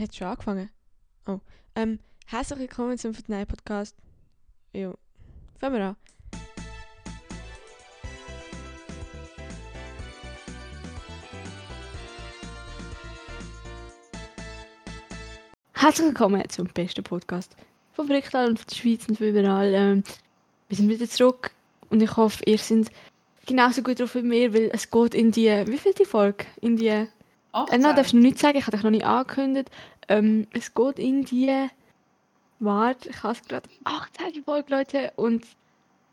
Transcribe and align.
Hat 0.00 0.14
schon 0.14 0.28
angefangen? 0.28 0.70
Oh. 1.26 1.40
Ähm, 1.74 1.98
herzlich 2.24 2.58
willkommen 2.58 2.96
zum 2.96 3.12
Fortnite 3.12 3.44
Podcast. 3.44 3.94
Jo. 4.72 4.94
Fangen 5.58 5.74
wir 5.74 5.84
an. 5.88 5.96
Herzlich 15.74 16.06
willkommen 16.06 16.48
zum 16.48 16.68
besten 16.68 17.04
Podcast 17.04 17.54
von 17.92 18.06
Bricktal 18.06 18.48
und 18.48 18.58
von 18.58 18.66
der 18.70 18.76
Schweiz 18.76 19.06
und 19.06 19.18
von 19.18 19.26
überall. 19.26 19.74
Ähm, 19.74 20.04
wir 20.68 20.76
sind 20.78 20.88
wieder 20.88 21.10
zurück 21.10 21.50
und 21.90 22.02
ich 22.02 22.16
hoffe, 22.16 22.42
ihr 22.46 22.56
seid 22.56 22.90
genauso 23.44 23.82
gut 23.82 24.00
drauf 24.00 24.14
wie 24.14 24.22
mir, 24.22 24.54
weil 24.54 24.70
es 24.72 24.90
geht 24.90 25.14
in 25.14 25.30
die, 25.30 25.50
wie 25.66 25.76
viel 25.76 25.92
die 25.92 26.06
Folge? 26.06 26.46
In 26.62 26.78
die, 26.78 27.06
äh, 27.52 27.56
18. 27.56 27.80
nein, 27.80 27.96
darfst 27.96 28.12
du 28.12 28.16
noch 28.16 28.22
nicht 28.22 28.38
sagen, 28.38 28.58
ich 28.58 28.66
habe 28.66 28.76
dich 28.76 28.84
noch 28.84 28.90
nicht 28.90 29.04
angekündigt. 29.04 29.70
Ähm, 30.08 30.46
es 30.52 30.74
geht 30.74 30.98
in 30.98 31.24
die, 31.24 31.68
warte, 32.58 33.08
ich 33.08 33.22
habe 33.22 33.32
es 33.34 33.42
gerade, 33.42 33.68
18. 33.84 34.42
Folge, 34.44 34.74
Leute, 34.74 35.12
und 35.16 35.44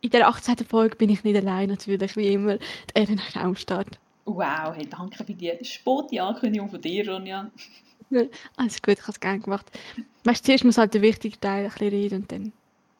in 0.01 0.09
der 0.11 0.27
18. 0.27 0.57
Folge 0.67 0.95
bin 0.95 1.09
ich 1.09 1.23
nicht 1.23 1.35
allein, 1.35 1.69
natürlich, 1.69 2.15
wie 2.15 2.27
immer, 2.33 2.57
die 2.57 2.63
Erin 2.95 3.17
ist 3.27 3.35
auch 3.37 3.41
am 3.41 3.55
Start. 3.55 3.97
Wow, 4.25 4.73
hey, 4.75 4.87
danke 4.89 5.23
für 5.23 5.33
die 5.33 5.53
spotte 5.63 6.21
Ankündigung 6.21 6.69
von 6.69 6.81
dir, 6.81 7.09
Ronja. 7.09 7.49
Alles 8.57 8.81
gut, 8.81 8.93
ich 8.95 9.01
habe 9.01 9.11
es 9.11 9.19
gerne 9.19 9.39
gemacht. 9.39 9.65
Weißt 10.23 10.41
du, 10.43 10.45
zuerst 10.47 10.63
muss 10.65 10.77
halt 10.77 10.93
der 10.93 11.01
wichtige 11.01 11.39
Teil 11.39 11.65
ein 11.65 11.71
bisschen 11.71 11.89
reden 11.89 12.21
und 12.21 12.31
dann, 12.31 12.53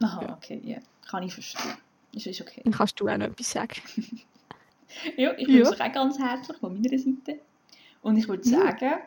Aha, 0.03 0.21
Ja. 0.23 0.33
okay, 0.35 0.61
ja. 0.63 0.77
Kann 1.09 1.23
ich 1.23 1.33
verstehen. 1.33 1.73
Ist, 2.13 2.27
ist 2.27 2.41
okay. 2.41 2.61
dann 2.63 2.73
kannst 2.73 2.99
du 2.99 3.07
auch 3.07 3.17
noch 3.17 3.27
etwas 3.27 3.51
sagen. 3.51 3.81
Ja, 5.17 5.33
ich 5.37 5.47
Ja. 5.49 5.63
begrüße 5.65 5.71
euch 5.73 5.81
auch 5.89 5.93
ganz 5.93 6.17
herzlich 6.17 6.57
von 6.59 6.73
meiner 6.73 6.97
Seite. 6.97 7.39
Und 8.01 8.17
ich 8.17 8.27
würde 8.27 8.47
Ja. 8.49 8.59
sagen, 8.59 8.99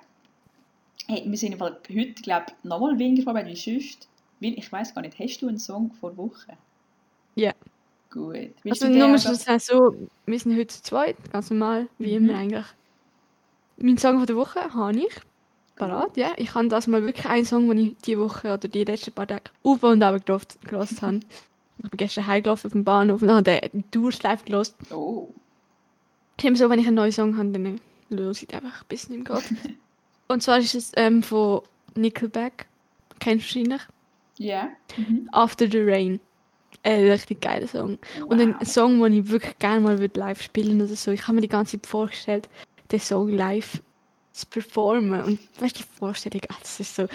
hey, 1.08 1.22
wir 1.26 1.38
sind 1.38 1.60
heute, 1.60 1.80
glaube 2.22 2.46
ich, 2.48 2.64
nochmal 2.68 2.98
weniger 2.98 3.22
vorbereitet 3.24 3.52
wie 3.66 3.78
sonst. 3.80 4.08
Weil 4.40 4.58
ich 4.58 4.70
weiß 4.72 4.94
gar 4.94 5.02
nicht, 5.02 5.18
hast 5.18 5.40
du 5.42 5.48
einen 5.48 5.58
Song 5.58 5.90
vor 6.00 6.16
Woche? 6.16 6.56
Ja. 7.34 7.52
Gut. 8.10 8.34
Willst 8.62 8.82
Also 8.82 8.86
du 8.86 8.90
nur 8.98 9.06
den 9.06 9.12
muss 9.12 9.26
auch- 9.26 9.32
ich 9.32 9.38
sagen, 9.38 9.58
so, 9.60 9.94
wir 10.26 10.38
sind 10.38 10.56
heute 10.56 10.66
zu 10.68 10.82
zweit, 10.82 11.16
ganz 11.32 11.50
normal, 11.50 11.88
wie 11.98 12.18
Mhm. 12.18 12.28
immer 12.28 12.38
eigentlich. 12.38 12.66
Mein 13.76 13.98
Song 13.98 14.18
von 14.18 14.26
der 14.26 14.36
Woche 14.36 14.60
habe 14.74 14.98
ich 14.98 15.14
parat, 15.76 16.16
ja. 16.16 16.32
Ich 16.36 16.54
habe 16.54 16.68
das 16.68 16.86
mal 16.86 17.02
wirklich 17.04 17.26
einen 17.26 17.44
Song, 17.46 17.68
den 17.68 17.78
ich 17.78 17.96
die 17.98 18.18
Woche 18.18 18.48
oder 18.52 18.68
die 18.68 18.84
letzten 18.84 19.12
paar 19.12 19.26
Tage 19.26 19.44
auf 19.62 19.82
und 19.82 20.02
ab 20.02 20.24
gehört 20.26 20.56
habe. 21.02 21.20
Ich 21.82 21.88
bin 21.90 21.96
gestern 21.96 22.26
heimgelaufen 22.26 22.66
auf 22.68 22.72
dem 22.72 22.84
Bahnhof 22.84 23.22
und 23.22 23.30
habe 23.30 23.42
den 23.44 23.90
Tourschleife 23.90 24.44
gehört. 24.44 24.74
Oh. 24.90 25.28
Ich 26.38 26.44
habe 26.44 26.56
so, 26.56 26.68
wenn 26.68 26.78
ich 26.80 26.86
einen 26.86 26.96
neuen 26.96 27.12
Song 27.12 27.36
habe, 27.38 27.50
dann 27.50 27.80
ihn 28.18 28.48
einfach 28.52 28.84
bis 28.84 29.08
nicht 29.08 29.28
mehr 29.28 29.40
geht. 29.40 29.76
und 30.28 30.42
zwar 30.42 30.58
ist 30.58 30.74
es 30.74 30.92
ähm, 30.96 31.22
von 31.22 31.62
Nickelback. 31.96 32.66
Kennst 33.18 33.44
du 33.54 33.60
wahrscheinlich? 33.60 33.82
Ja. 34.38 34.68
Mhm. 34.96 35.28
After 35.32 35.68
the 35.70 35.80
Rain. 35.82 36.20
Ein 36.82 37.10
richtig 37.10 37.42
geiler 37.42 37.66
Song. 37.66 37.98
Und 38.26 38.40
ein 38.40 38.54
Wow. 38.58 38.66
Song, 38.66 39.02
den 39.02 39.12
ich 39.12 39.28
wirklich 39.28 39.58
gerne 39.58 39.80
mal 39.80 40.10
live 40.14 40.40
spielen 40.42 40.80
oder 40.80 40.94
so. 40.96 41.10
Ich 41.10 41.22
habe 41.26 41.34
mir 41.34 41.42
die 41.42 41.48
ganze 41.48 41.72
Zeit 41.78 41.86
vorgestellt, 41.86 42.48
den 42.90 43.00
Song 43.00 43.28
live 43.28 43.82
zu 44.32 44.46
performen. 44.46 45.22
Und 45.22 45.40
weißt 45.60 45.78
du, 45.78 45.82
die 45.82 45.98
Vorstellung, 45.98 46.40
ah, 46.48 46.56
das 46.60 46.80
ist 46.80 46.96
so, 46.96 47.06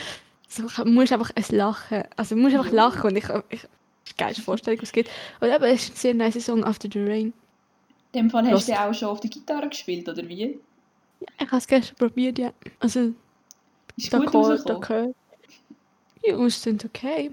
so 0.47 0.67
du 0.83 0.89
musst 0.91 1.11
einfach 1.13 1.31
ein 1.35 1.43
Lachen, 1.55 2.03
also 2.15 2.35
du 2.35 2.41
musst 2.41 2.55
einfach 2.55 2.71
Ja. 2.71 2.75
lachen 2.89 3.09
und 3.09 3.15
ich, 3.17 3.23
ist 3.49 3.67
die 4.09 4.17
geilste 4.17 4.43
Vorstellung, 4.43 4.79
was 4.81 4.89
es 4.89 4.93
gibt. 4.93 5.09
Und 5.39 5.49
eben, 5.49 5.63
es 5.63 5.83
ist 5.85 5.93
ein 5.93 5.95
sehr 5.95 6.13
nice 6.13 6.45
Song, 6.45 6.63
After 6.63 6.87
the 6.91 6.99
Rain. 7.03 7.33
In 8.11 8.21
dem 8.23 8.29
Fall 8.29 8.43
hast 8.45 8.51
Los. 8.51 8.65
du 8.67 8.73
auch 8.79 8.93
schon 8.93 9.07
auf 9.09 9.19
der 9.19 9.29
Gitarre 9.31 9.67
gespielt, 9.67 10.07
oder 10.07 10.27
wie? 10.27 10.59
Ich 11.39 11.47
habe 11.47 11.57
es 11.57 11.67
gestern 11.67 11.95
probiert, 11.97 12.37
ja. 12.39 12.53
Also, 12.79 13.13
Ist 13.97 14.11
gehört, 14.11 14.33
da 14.33 14.39
rausgekommen? 14.39 14.81
gehört. 14.81 15.15
Ja, 16.23 16.45
es 16.45 16.61
sind 16.61 16.83
okay. 16.85 17.31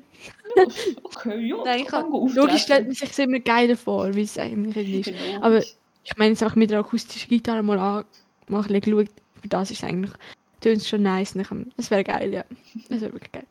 Okay, 1.05 1.47
ja, 1.47 1.57
Nein, 1.65 1.85
kann 1.87 2.11
logisch 2.11 2.63
stellt 2.63 2.87
man 2.87 2.95
sich 2.95 3.19
immer 3.19 3.39
geiler 3.41 3.77
vor, 3.77 4.15
wie 4.15 4.23
es 4.23 4.37
eigentlich 4.39 5.07
ist. 5.09 5.19
Genau. 5.19 5.43
Aber 5.45 5.59
ich 5.59 6.17
meine, 6.17 6.31
jetzt 6.33 6.43
einfach 6.43 6.57
mit 6.57 6.71
der 6.71 6.81
akustischen 6.81 7.29
Gitarre 7.29 7.63
mal 7.63 7.79
an, 7.79 8.05
mal 8.49 8.59
ein 8.61 8.67
bisschen 8.69 8.81
geschaut, 8.83 9.09
für 9.41 9.49
das 9.49 9.71
ist 9.71 9.83
eigentlich, 9.83 10.13
tönt 10.61 10.79
es 10.79 10.89
schon 10.89 11.03
nice. 11.03 11.35
Das 11.77 11.91
wäre 11.91 12.05
geil, 12.05 12.33
ja. 12.35 12.45
Das 12.91 13.01
wäre 13.01 13.13
wirklich 13.15 13.33
geil. 13.33 13.47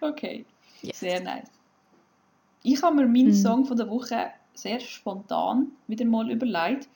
Okay, 0.00 0.44
Yes. 0.82 0.98
sehr 1.00 1.20
nice. 1.20 1.46
Ich 2.64 2.82
habe 2.82 2.96
mir 2.96 3.06
meinen 3.06 3.28
Mhm. 3.28 3.34
Song 3.34 3.64
von 3.64 3.76
der 3.76 3.88
Woche 3.88 4.30
sehr 4.54 4.80
spontan 4.80 5.68
wieder 5.86 6.04
mal 6.04 6.28
überlegt, 6.30 6.88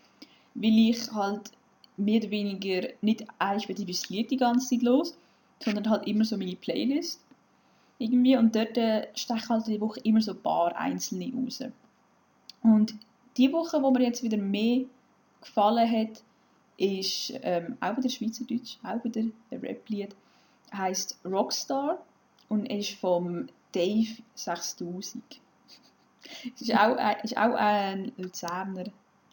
weil 0.54 0.78
ich 0.90 1.10
halt 1.12 1.50
mehr 1.96 2.20
oder 2.20 2.30
weniger 2.30 2.88
nicht 3.00 3.24
ein 3.38 3.60
spezifisches 3.60 4.08
Lied 4.08 4.30
die 4.30 4.36
ganze 4.36 4.68
Zeit 4.68 4.82
los, 4.82 5.16
sondern 5.62 5.88
halt 5.88 6.06
immer 6.06 6.24
so 6.24 6.36
meine 6.36 6.56
Playlist 6.56 7.20
irgendwie 7.98 8.36
und 8.36 8.54
dort 8.54 8.76
äh, 8.76 9.08
stechen 9.14 9.48
halt 9.48 9.66
die 9.66 9.80
Woche 9.80 10.00
immer 10.00 10.20
so 10.20 10.32
ein 10.32 10.42
paar 10.42 10.76
einzelne 10.76 11.32
raus. 11.34 11.62
Und 12.62 12.94
die 13.36 13.52
Woche, 13.52 13.82
wo 13.82 13.90
mir 13.90 14.02
jetzt 14.02 14.22
wieder 14.22 14.36
mehr 14.36 14.84
gefallen 15.40 15.90
hat, 15.90 16.22
ist 16.78 17.32
ähm, 17.42 17.76
auch 17.80 17.96
wieder 17.96 18.08
Schweizerdeutsch, 18.10 18.76
auch 18.82 19.02
wieder 19.02 19.22
ein 19.22 19.32
Rap-Lied, 19.50 20.14
heißt 20.74 21.18
Rockstar 21.24 22.04
und 22.48 22.66
ist 22.66 22.90
vom 22.98 23.46
Dave 23.72 24.08
6000. 24.34 25.22
ist 26.60 26.74
auch, 26.74 26.96
ein- 26.96 27.16
ist 27.22 27.36
auch 27.36 27.54
ein 27.54 28.12
Luzerner 28.18 28.84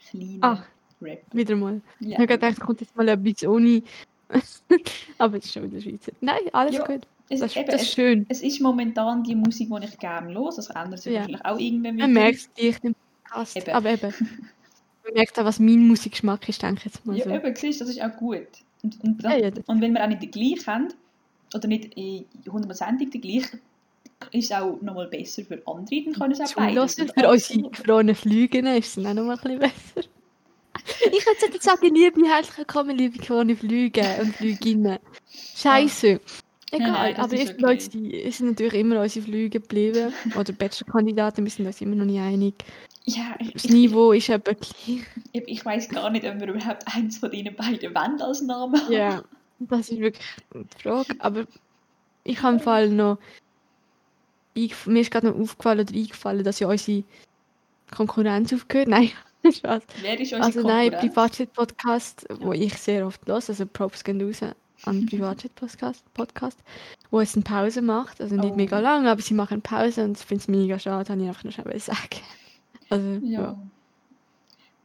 kleiner 0.10 0.64
Rap. 1.04 1.22
Wieder 1.34 1.56
mal. 1.56 1.82
Ja. 2.00 2.10
Ich 2.12 2.16
habe 2.18 2.28
gedacht, 2.28 2.60
kommt 2.60 2.82
jetzt 2.82 2.96
mal 2.96 3.08
etwas 3.10 3.44
ohne. 3.48 3.82
Aber 5.18 5.38
es 5.38 5.46
ist 5.46 5.54
schon 5.54 5.64
wieder 5.72 5.82
Schweizer. 5.82 6.12
Nein, 6.22 6.40
alles 6.52 6.76
Ja, 6.76 6.86
gut. 6.86 7.02
es, 7.30 7.40
Das, 7.42 7.56
eben, 7.56 7.68
das 7.70 7.82
ist 7.84 7.94
schön. 7.94 8.26
es 8.30 8.42
ist 8.42 8.60
momentan 8.62 9.24
die 9.24 9.36
Musik, 9.36 9.70
die 9.70 9.86
ich 9.86 9.98
gerne 10.00 10.34
höre. 10.34 10.52
Das 10.56 10.70
ändert 10.70 11.02
sich 11.02 11.14
Ja. 11.14 11.20
wahrscheinlich 11.20 11.46
auch 11.46 11.60
irgendwann 11.60 11.96
Man 11.98 12.10
wieder. 12.12 12.22
merkt 12.22 12.38
es 12.38 12.54
dicht 12.54 12.84
im 12.84 12.96
Podcast. 13.24 13.58
Eben. 13.58 13.72
Aber 13.72 13.90
eben. 13.92 14.14
Man 15.06 15.14
merkt 15.16 15.38
auch, 15.38 15.44
was 15.44 15.60
mein 15.60 15.86
Musikgeschmack 15.88 16.48
ist, 16.48 16.62
denke 16.64 16.78
ich 16.80 16.86
jetzt 16.86 17.06
mal 17.06 17.18
Ja, 17.18 17.26
so. 17.26 17.30
eben, 17.32 17.56
siehst, 17.56 17.82
das 17.82 17.90
ist 17.90 18.02
auch 18.02 18.16
gut. 18.16 18.48
Und, 18.84 19.04
und, 19.04 19.22
Ja, 19.24 19.36
ja, 19.36 19.52
das- 19.52 19.66
und 19.68 19.82
wenn 19.82 19.94
wir 19.94 20.02
auch 20.04 20.08
nicht 20.08 20.22
den 20.24 20.32
gleichen 20.32 20.66
haben, 20.68 20.88
oder 21.54 21.68
nicht 21.68 21.96
100% 21.98 23.12
den 23.12 23.22
gleichen, 23.22 23.60
ist 24.32 24.46
es 24.50 24.52
auch 24.54 24.82
nochmal 24.82 25.08
besser 25.08 25.44
für 25.44 25.62
andere, 25.68 26.04
dann 26.06 26.14
können 26.14 26.32
es 26.32 26.40
auch. 26.40 26.46
Zulassen 26.68 27.10
für 27.10 27.30
unsere 27.30 27.70
gefrorenen 27.70 28.16
Flüge 28.16 28.60
ist 28.78 28.98
es 28.98 29.06
auch 29.06 29.14
noch 29.14 29.26
mal 29.26 29.38
ein 29.38 29.42
bisschen 29.42 29.60
besser. 29.60 30.10
Ich 30.86 31.24
könnte 31.26 31.46
jetzt 31.54 31.64
sagen, 31.64 31.94
liebe, 31.94 32.22
herzlich 32.28 32.58
willkommen, 32.58 32.98
liebe 32.98 33.18
gefrorene 33.18 33.56
Flüge 33.56 34.04
und 34.22 34.36
Flüginnen. 34.36 35.00
Scheiße. 35.56 36.20
Egal, 36.72 36.92
nein, 36.92 37.16
das 37.16 37.26
aber 37.26 37.34
ich 37.36 37.50
okay. 37.52 37.56
Leute, 37.62 37.90
die 37.90 38.32
sind 38.32 38.50
natürlich 38.50 38.74
immer 38.74 39.00
unsere 39.02 39.26
Flüge 39.26 39.60
geblieben. 39.60 40.12
Oder 40.38 40.54
Bachelorkandidaten, 40.54 41.44
wir 41.44 41.52
sind 41.52 41.66
uns 41.68 41.80
immer 41.82 41.96
noch 41.96 42.06
nicht 42.06 42.20
einig. 42.20 42.56
Ja, 43.06 43.36
Das 43.54 43.66
ich, 43.66 43.72
Niveau 43.72 44.12
ist 44.12 44.30
etwa 44.30 44.54
gleich. 44.54 45.04
ich, 45.34 45.44
ich 45.48 45.66
weiß 45.66 45.90
gar 45.90 46.10
nicht, 46.10 46.26
ob 46.26 46.40
wir 46.40 46.48
überhaupt 46.48 46.84
eins 46.96 47.18
von 47.18 47.30
diesen 47.32 47.56
beiden 47.56 47.94
wollen 47.94 48.22
als 48.22 48.42
Namen 48.42 48.82
haben. 48.82 48.92
Ja, 48.92 49.24
das 49.60 49.90
ist 49.90 50.00
wirklich 50.00 50.26
die 50.54 50.82
Frage. 50.82 51.14
Aber 51.20 51.46
ich 52.24 52.42
habe 52.42 52.56
im 52.56 52.60
Fall 52.62 52.90
noch. 52.90 53.20
eingef- 54.56 54.90
Mir 54.90 55.02
ist 55.02 55.12
gerade 55.12 55.28
noch 55.28 55.40
aufgefallen 55.40 55.82
oder 55.82 55.94
eingefallen, 55.96 56.44
dass 56.44 56.60
ja 56.60 56.68
unsere 56.68 57.04
Konkurrenz 57.96 58.52
aufgehört. 58.54 58.88
Nein, 58.88 59.12
Spaß. 59.52 59.84
Wer 60.02 60.20
ist 60.20 60.34
Also 60.34 60.62
nein? 60.62 60.92
Privatjet-Podcast, 60.92 62.26
wo 62.40 62.54
ich 62.54 62.78
sehr 62.78 63.06
oft 63.06 63.26
höre, 63.28 63.36
also 63.36 63.66
Props 63.66 64.04
gehen 64.04 64.22
raus 64.22 64.42
an 64.86 65.06
Privatjet-Podcast, 65.10 66.04
Podcast, 66.14 66.58
wo 67.12 67.20
es 67.20 67.36
eine 67.36 67.44
Pause 67.44 67.82
macht, 67.82 68.22
also 68.22 68.36
nicht 68.36 68.54
Oh. 68.54 68.56
mega 68.56 68.80
lang, 68.80 69.08
aber 69.08 69.22
sie 69.22 69.34
machen 69.34 69.62
Pause 69.62 70.04
und 70.06 70.18
ich 70.18 70.26
finde 70.26 70.42
es 70.42 70.48
mega 70.48 70.80
schade, 70.80 71.12
habe 71.12 71.22
ich 71.22 71.28
einfach 71.28 71.44
noch 71.44 71.52
schnell 71.52 71.80
sagen. 71.80 71.98
Also, 72.90 73.08
ja. 73.26 73.42
Ja. 73.42 73.58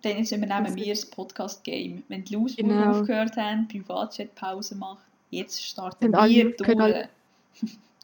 Dann 0.03 0.19
jetzt 0.19 0.31
übernehmen 0.33 0.75
wir 0.77 0.87
das 0.95 1.05
Podcast-Game. 1.05 2.05
Wenn 2.09 2.25
die 2.25 2.35
Lausbuben 2.37 2.71
Genau. 2.71 2.91
aufgehört 3.01 3.37
haben, 3.37 3.67
Privatjet-Pause 3.69 4.77
macht, 4.77 5.03
jetzt 5.31 5.63
starten 5.63 6.15
alle- 6.15 6.31
wir 6.33 6.57
durch. 6.57 6.81
alle- 6.81 7.09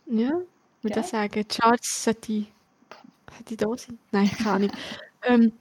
Ja, 0.07 0.31
würde 0.83 0.95
Gell? 0.95 0.99
ich 1.01 1.07
sagen. 1.07 1.45
Charts 1.49 2.05
sollte, 2.05 2.47
sollte 3.33 3.57
da 3.57 3.77
sein? 3.79 3.99
Nein, 4.11 4.31
keine 4.33 4.51
Ahnung. 4.51 4.71
ähm, 5.23 5.53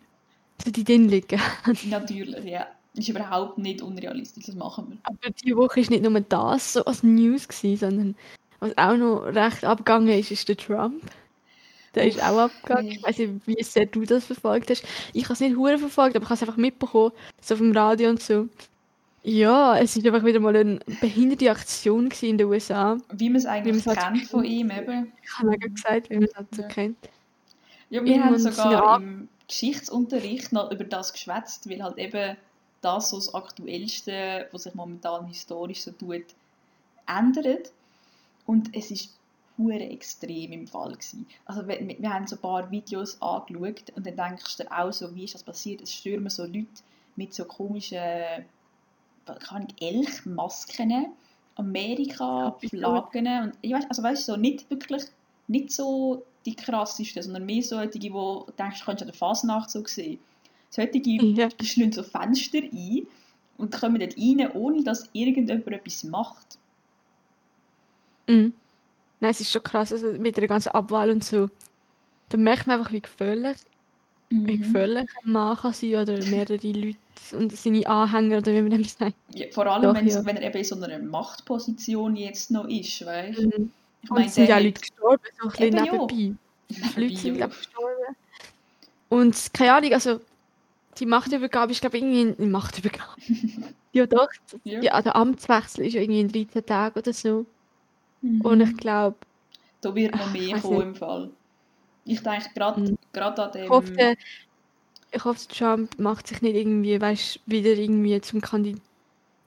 sollte 0.64 0.84
drin 0.84 1.10
liegen. 1.10 1.40
Natürlich, 1.90 2.46
ja. 2.46 2.68
Ist 2.96 3.10
überhaupt 3.10 3.58
nicht 3.58 3.82
unrealistisch, 3.82 4.46
das 4.46 4.56
machen 4.56 4.86
wir. 4.90 4.98
Aber 5.04 5.18
diese 5.32 5.58
Woche 5.58 5.80
ist 5.80 5.90
nicht 5.90 6.04
nur 6.04 6.20
das 6.22 6.74
so 6.74 6.86
als 6.86 7.02
News 7.02 7.48
gewesen, 7.48 7.78
sondern 7.78 8.16
was 8.60 8.78
auch 8.78 8.96
noch 8.96 9.24
recht 9.26 9.66
abgegangen 9.66 10.20
ist, 10.20 10.32
ist 10.32 10.48
der 10.48 10.58
Trump. 10.58 11.02
Der 11.96 12.08
ist 12.08 12.22
auch 12.22 12.38
abgegangen. 12.38 12.92
Ich 12.92 13.04
weiß 13.04 13.18
nicht, 13.18 13.48
wie 13.48 13.64
sehr 13.64 13.88
du 13.88 14.04
das 14.04 14.26
verfolgt 14.26 14.70
hast. 14.70 14.84
Ich 15.12 15.24
habe 15.24 15.34
es 15.34 15.40
nicht 15.40 15.58
hure 15.58 15.80
verfolgt, 15.80 16.16
aber 16.16 16.24
ich 16.24 16.30
habe 16.30 16.36
es 16.36 16.42
einfach 16.44 16.58
mitbekommen, 16.58 17.12
so 17.42 17.56
auf 17.56 17.60
dem 17.60 17.72
Radio 17.72 18.10
und 18.10 18.22
so. 18.22 18.48
Ja, 19.24 19.78
es 19.78 19.96
ist 19.96 20.06
einfach 20.06 20.26
wieder 20.26 20.40
mal 20.40 20.56
eine 20.56 20.80
behinderte 21.00 21.50
Aktion 21.50 22.10
in 22.22 22.38
den 22.38 22.48
USA. 22.48 22.98
Wie 23.14 23.30
man 23.30 23.38
es 23.38 23.46
eigentlich 23.46 23.78
es 23.78 23.88
halt 23.88 24.00
kennt 24.00 24.28
von 24.28 24.44
ihm 24.44 24.70
eben. 24.70 25.14
Ich 25.24 25.40
habe 25.40 25.52
ja 25.52 25.68
gesagt, 25.68 26.10
wie 26.10 26.16
man 26.16 26.26
das 26.26 26.36
halt 26.36 26.56
so 26.56 26.64
kennt. 26.64 26.98
Ja, 27.90 28.04
wir 28.04 28.24
haben 28.24 28.38
sogar 28.38 28.98
im 28.98 29.30
Geschichtsunterricht 29.54 30.52
noch 30.52 30.72
über 30.72 30.84
das 30.84 31.14
geschwätzt, 31.14 31.70
weil 31.70 31.84
halt 31.84 32.00
eben 32.00 32.36
das 32.82 33.12
so 33.12 33.18
das 33.18 33.34
Aktuellste, 33.36 34.48
was 34.52 34.64
sich 34.64 34.74
momentan 34.74 35.28
historisch 35.28 35.84
so 35.84 35.92
tut, 35.92 36.26
ändert. 37.08 37.72
Und 38.48 38.76
es 38.76 38.90
ist 38.90 39.16
hure 39.58 39.80
extrem 39.80 40.52
im 40.54 40.68
Fall 40.68 40.94
gewesen. 40.94 41.28
Also 41.46 41.68
wir, 41.68 41.80
wir 41.80 42.12
haben 42.12 42.26
so 42.26 42.36
ein 42.36 42.42
paar 42.42 42.72
Videos 42.72 43.22
angeschaut 43.22 43.92
und 43.96 44.08
dann 44.08 44.16
denkst 44.16 44.58
du 44.58 44.64
dir 44.64 44.72
auch 44.72 44.92
so, 44.92 45.14
wie 45.16 45.26
ist 45.26 45.36
das 45.36 45.44
passiert? 45.44 45.82
Es 45.82 45.94
stürmen 45.94 46.32
so 46.32 46.46
Leute 46.46 46.82
mit 47.16 47.36
so 47.36 47.46
komischen, 47.46 48.00
kann 49.26 49.68
ich 49.68 49.88
Elchmasken, 49.88 51.14
Amerika-Flaggen 51.56 53.44
und 53.44 53.54
ich 53.62 53.72
weiß, 53.72 53.86
also 53.88 54.02
weißt 54.02 54.26
so 54.26 54.36
nicht 54.36 54.68
wirklich, 54.72 55.04
nicht 55.48 55.72
so 55.72 56.26
die 56.46 56.56
krassesten, 56.56 57.24
sondern 57.24 57.46
mehr 57.46 57.64
so 57.64 57.84
die, 57.86 58.14
wo 58.14 58.46
denkst, 58.58 58.80
du 58.80 58.86
könntest 58.86 59.04
an 59.04 59.08
der 59.08 59.16
Fasnacht 59.16 59.70
so 59.70 59.84
sehen. 59.86 60.20
Solche, 60.70 61.00
Ja. 61.06 61.50
die 61.50 61.66
schlagen 61.66 61.92
so 61.92 62.04
Fenster 62.04 62.60
ein 62.60 63.08
und 63.58 63.72
kommen 63.72 64.00
dort 64.00 64.18
rein, 64.18 64.52
ohne 64.54 64.84
dass 64.84 65.10
irgendjemand 65.14 65.68
etwas 65.68 66.04
macht. 66.04 66.58
Mhm. 68.28 68.54
Nein, 69.20 69.32
es 69.32 69.42
ist 69.42 69.52
schon 69.52 69.64
krass, 69.64 69.92
also 69.94 70.14
mit 70.14 70.36
der 70.38 70.48
ganzen 70.48 70.70
Abwahl 70.70 71.10
und 71.10 71.24
so. 71.24 71.50
Da 72.30 72.38
merkt 72.38 72.68
man 72.68 72.80
einfach, 72.80 72.92
wie 72.92 73.02
gefährlich, 73.02 73.58
wie 74.30 74.58
Mhm. 74.58 74.62
gefährlich 74.62 75.10
ein 75.24 75.32
Mann 75.32 75.58
kann 75.58 75.74
sein 75.74 75.96
oder 75.96 76.26
mehrere 76.26 76.58
Leute 76.64 76.98
und 77.38 77.56
seine 77.56 77.86
Anhänger 77.88 78.40
oder 78.40 78.54
wie 78.54 78.62
man 78.62 78.72
dem 78.72 78.84
sagt. 78.84 79.16
Ja, 79.36 79.46
vor 79.52 79.68
allem, 79.68 79.94
Doch, 79.94 80.02
ja. 80.02 80.26
wenn 80.26 80.38
er 80.38 80.44
eben 80.44 80.58
in 80.58 80.64
so 80.64 80.76
einer 80.76 81.00
Machtposition 81.00 82.16
jetzt 82.16 82.52
noch 82.52 82.68
ist, 82.68 83.06
weißt 83.06 83.40
du? 83.40 83.48
Mhm. 83.48 83.72
Ich 84.04 84.12
Und 84.12 84.22
es 84.26 84.36
sind 84.36 84.50
ja 84.50 84.58
Leute 84.58 84.82
gestorben, 84.82 85.24
so 85.42 85.48
ein 85.48 85.52
bisschen 85.52 85.74
nebenbei. 85.76 86.36
hat- 86.86 86.98
Leute 86.98 87.16
sind, 87.18 87.38
glaube 87.38 87.56
gestorben. 87.56 88.16
Und 89.10 89.54
keine 89.54 89.74
Ahnung, 89.74 89.94
also 89.94 90.20
die 90.98 91.06
Machtübergabe 91.06 91.72
ist, 91.72 91.82
glaube 91.82 91.98
ich, 91.98 92.04
irgendwie 92.04 92.42
eine 92.42 92.52
Machtübergabe. 92.52 93.16
ja, 93.94 94.06
doch. 94.06 94.28
Ja. 94.64 94.82
Ja, 94.82 95.02
der 95.02 95.16
Amtswechsel 95.16 95.86
ist 95.86 95.94
ja 95.94 96.02
irgendwie 96.02 96.22
in 96.22 96.30
13 96.32 96.66
Tagen 96.66 97.00
oder 97.00 97.14
so. 97.14 97.46
Mhm. 98.22 98.42
Und 98.42 98.62
ich 98.62 98.78
glaube, 98.78 99.16
Da 99.82 99.94
wird 99.96 100.16
noch 100.16 100.32
mehr 100.32 100.60
kommen 100.60 100.78
nicht. 100.78 100.88
im 100.88 100.96
Fall. 100.96 101.30
Ich 102.06 102.22
denke, 102.22 102.50
gerade 102.54 102.82
Mhm. 102.82 102.98
gerade 103.14 103.44
an 103.44 103.52
dem... 103.54 103.64
ich 103.64 103.70
hoffe, 103.70 104.16
ich 105.12 105.24
hoffe, 105.24 105.48
Trump 105.48 106.00
macht 106.00 106.28
sich 106.28 106.42
nicht 106.42 106.56
irgendwie, 106.56 107.00
weißt 107.00 107.40
wieder 107.46 107.72
irgendwie 107.72 108.20
zum 108.22 108.42
Kandidat. 108.42 108.82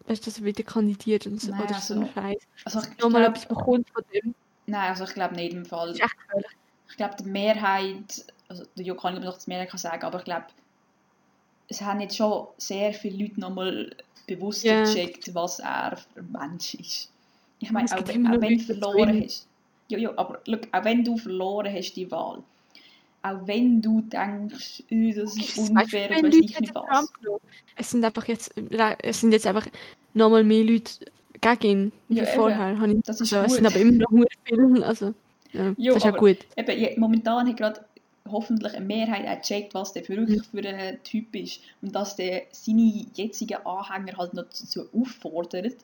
Weißt 0.07 0.25
du, 0.25 0.31
dass 0.31 0.39
er 0.39 0.45
wieder 0.45 0.63
kandidiert 0.63 1.27
und 1.27 1.41
so, 1.41 1.51
Nein, 1.51 1.63
oder 1.63 1.75
so 1.81 1.95
ein 1.95 2.01
also, 2.03 2.13
Scheiß. 2.15 2.37
also 2.65 2.79
ich, 2.81 2.87
ich 2.93 2.99
Nochmal 2.99 3.25
etwas 3.25 3.47
bekommt 3.47 3.89
von 3.91 4.05
dem. 4.15 4.35
Nein, 4.67 4.91
also 4.91 5.05
ich 5.05 5.15
glaube 5.15 5.35
nicht 5.35 5.53
im 5.53 5.65
Fall. 5.65 5.89
Das 5.89 5.97
ist 5.99 6.03
echt 6.05 6.17
gefährlich. 6.19 6.47
Ich 6.89 6.97
glaube, 6.97 7.15
die 7.21 7.25
Mehrheit, 7.29 8.25
also 8.49 8.65
der 8.77 8.85
Jo 8.85 8.95
kann 8.95 9.17
ich 9.17 9.23
noch 9.25 9.39
die 9.39 9.51
Mehrheit 9.51 9.71
sagen, 9.79 10.03
aber 10.05 10.19
ich 10.19 10.25
glaube, 10.25 10.47
es 11.69 11.81
haben 11.81 12.01
jetzt 12.01 12.17
schon 12.17 12.47
sehr 12.59 12.93
viele 12.93 13.25
Leute 13.25 13.41
nochmal 13.41 13.95
bewusster 14.27 14.69
Ja. 14.69 14.83
gecheckt, 14.85 15.35
was 15.35 15.59
er 15.59 15.97
für 15.97 16.21
ein 16.21 16.33
Mensch 16.33 16.75
ist. 16.75 17.11
Ich 17.59 17.71
meine, 17.71 17.87
auch, 17.91 18.07
wenn- 18.07 18.27
auch 18.27 18.33
du 18.33 18.41
Leute, 18.41 18.65
verloren 18.65 19.23
hast. 19.25 19.47
Ja, 19.89 19.99
ja, 19.99 20.11
aber 20.17 20.41
look, 20.47 20.63
auch 20.73 20.85
wenn 20.85 21.05
du 21.05 21.17
verloren 21.17 21.73
hast, 21.73 21.93
die 21.95 22.11
Wahl. 22.11 22.43
Auch 23.23 23.47
wenn 23.47 23.81
du 23.83 24.01
denkst, 24.03 24.83
«Äh, 24.91 25.13
das 25.13 25.37
ist 25.37 25.57
weißt 25.59 25.71
unfair 25.71 26.11
wie 26.11 26.15
und 26.15 26.23
weiß 26.27 26.35
Leute 26.35 26.39
nicht 26.39 26.61
nicht 26.61 26.75
was. 26.75 27.09
Es 27.77 27.91
sind 27.91 28.05
einfach 28.05 28.27
jetzt, 28.29 28.53
es 29.03 29.21
sind 29.21 29.33
jetzt 29.33 29.47
einfach 29.47 29.67
nochmal 30.15 30.45
mehr 30.45 30.65
Leute 30.65 30.93
gegen 31.41 31.93
ihn 32.09 32.17
Ja, 32.17 32.27
vorher. 32.27 32.79
Habe 32.79 32.93
ich, 32.93 32.99
Das 33.05 33.21
ist 33.21 33.33
also, 33.33 33.47
es 33.47 33.55
sind 33.55 33.67
aber 33.67 33.77
immer 33.77 33.93
noch 33.93 34.11
nur 34.11 34.27
viele. 34.45 34.85
Also, 34.87 35.15
ja, 35.53 35.75
Jo, 35.77 35.95
das 35.95 36.05
ist 36.05 36.05
ja 36.05 36.11
gut. 36.13 36.39
Eben, 36.57 36.81
ja, 36.81 36.89
momentan 36.97 37.49
hat 37.49 37.57
gerade 37.57 37.81
hoffentlich 38.29 38.75
eine 38.75 38.85
Mehrheit 38.85 39.27
auch 39.27 39.41
gecheckt, 39.41 39.75
was 39.75 39.93
der 39.93 40.05
für 40.05 40.21
Mhm. 40.21 40.43
für 40.51 40.69
ein 40.69 41.03
Typ 41.05 41.35
ist. 41.37 41.61
Und 41.83 41.95
dass 41.95 42.17
der 42.17 42.43
seine 42.51 43.07
jetzigen 43.15 43.59
Anhänger 43.65 44.17
halt 44.19 44.35
noch 44.35 44.45
dazu 44.45 44.87
auffordert, 44.93 45.77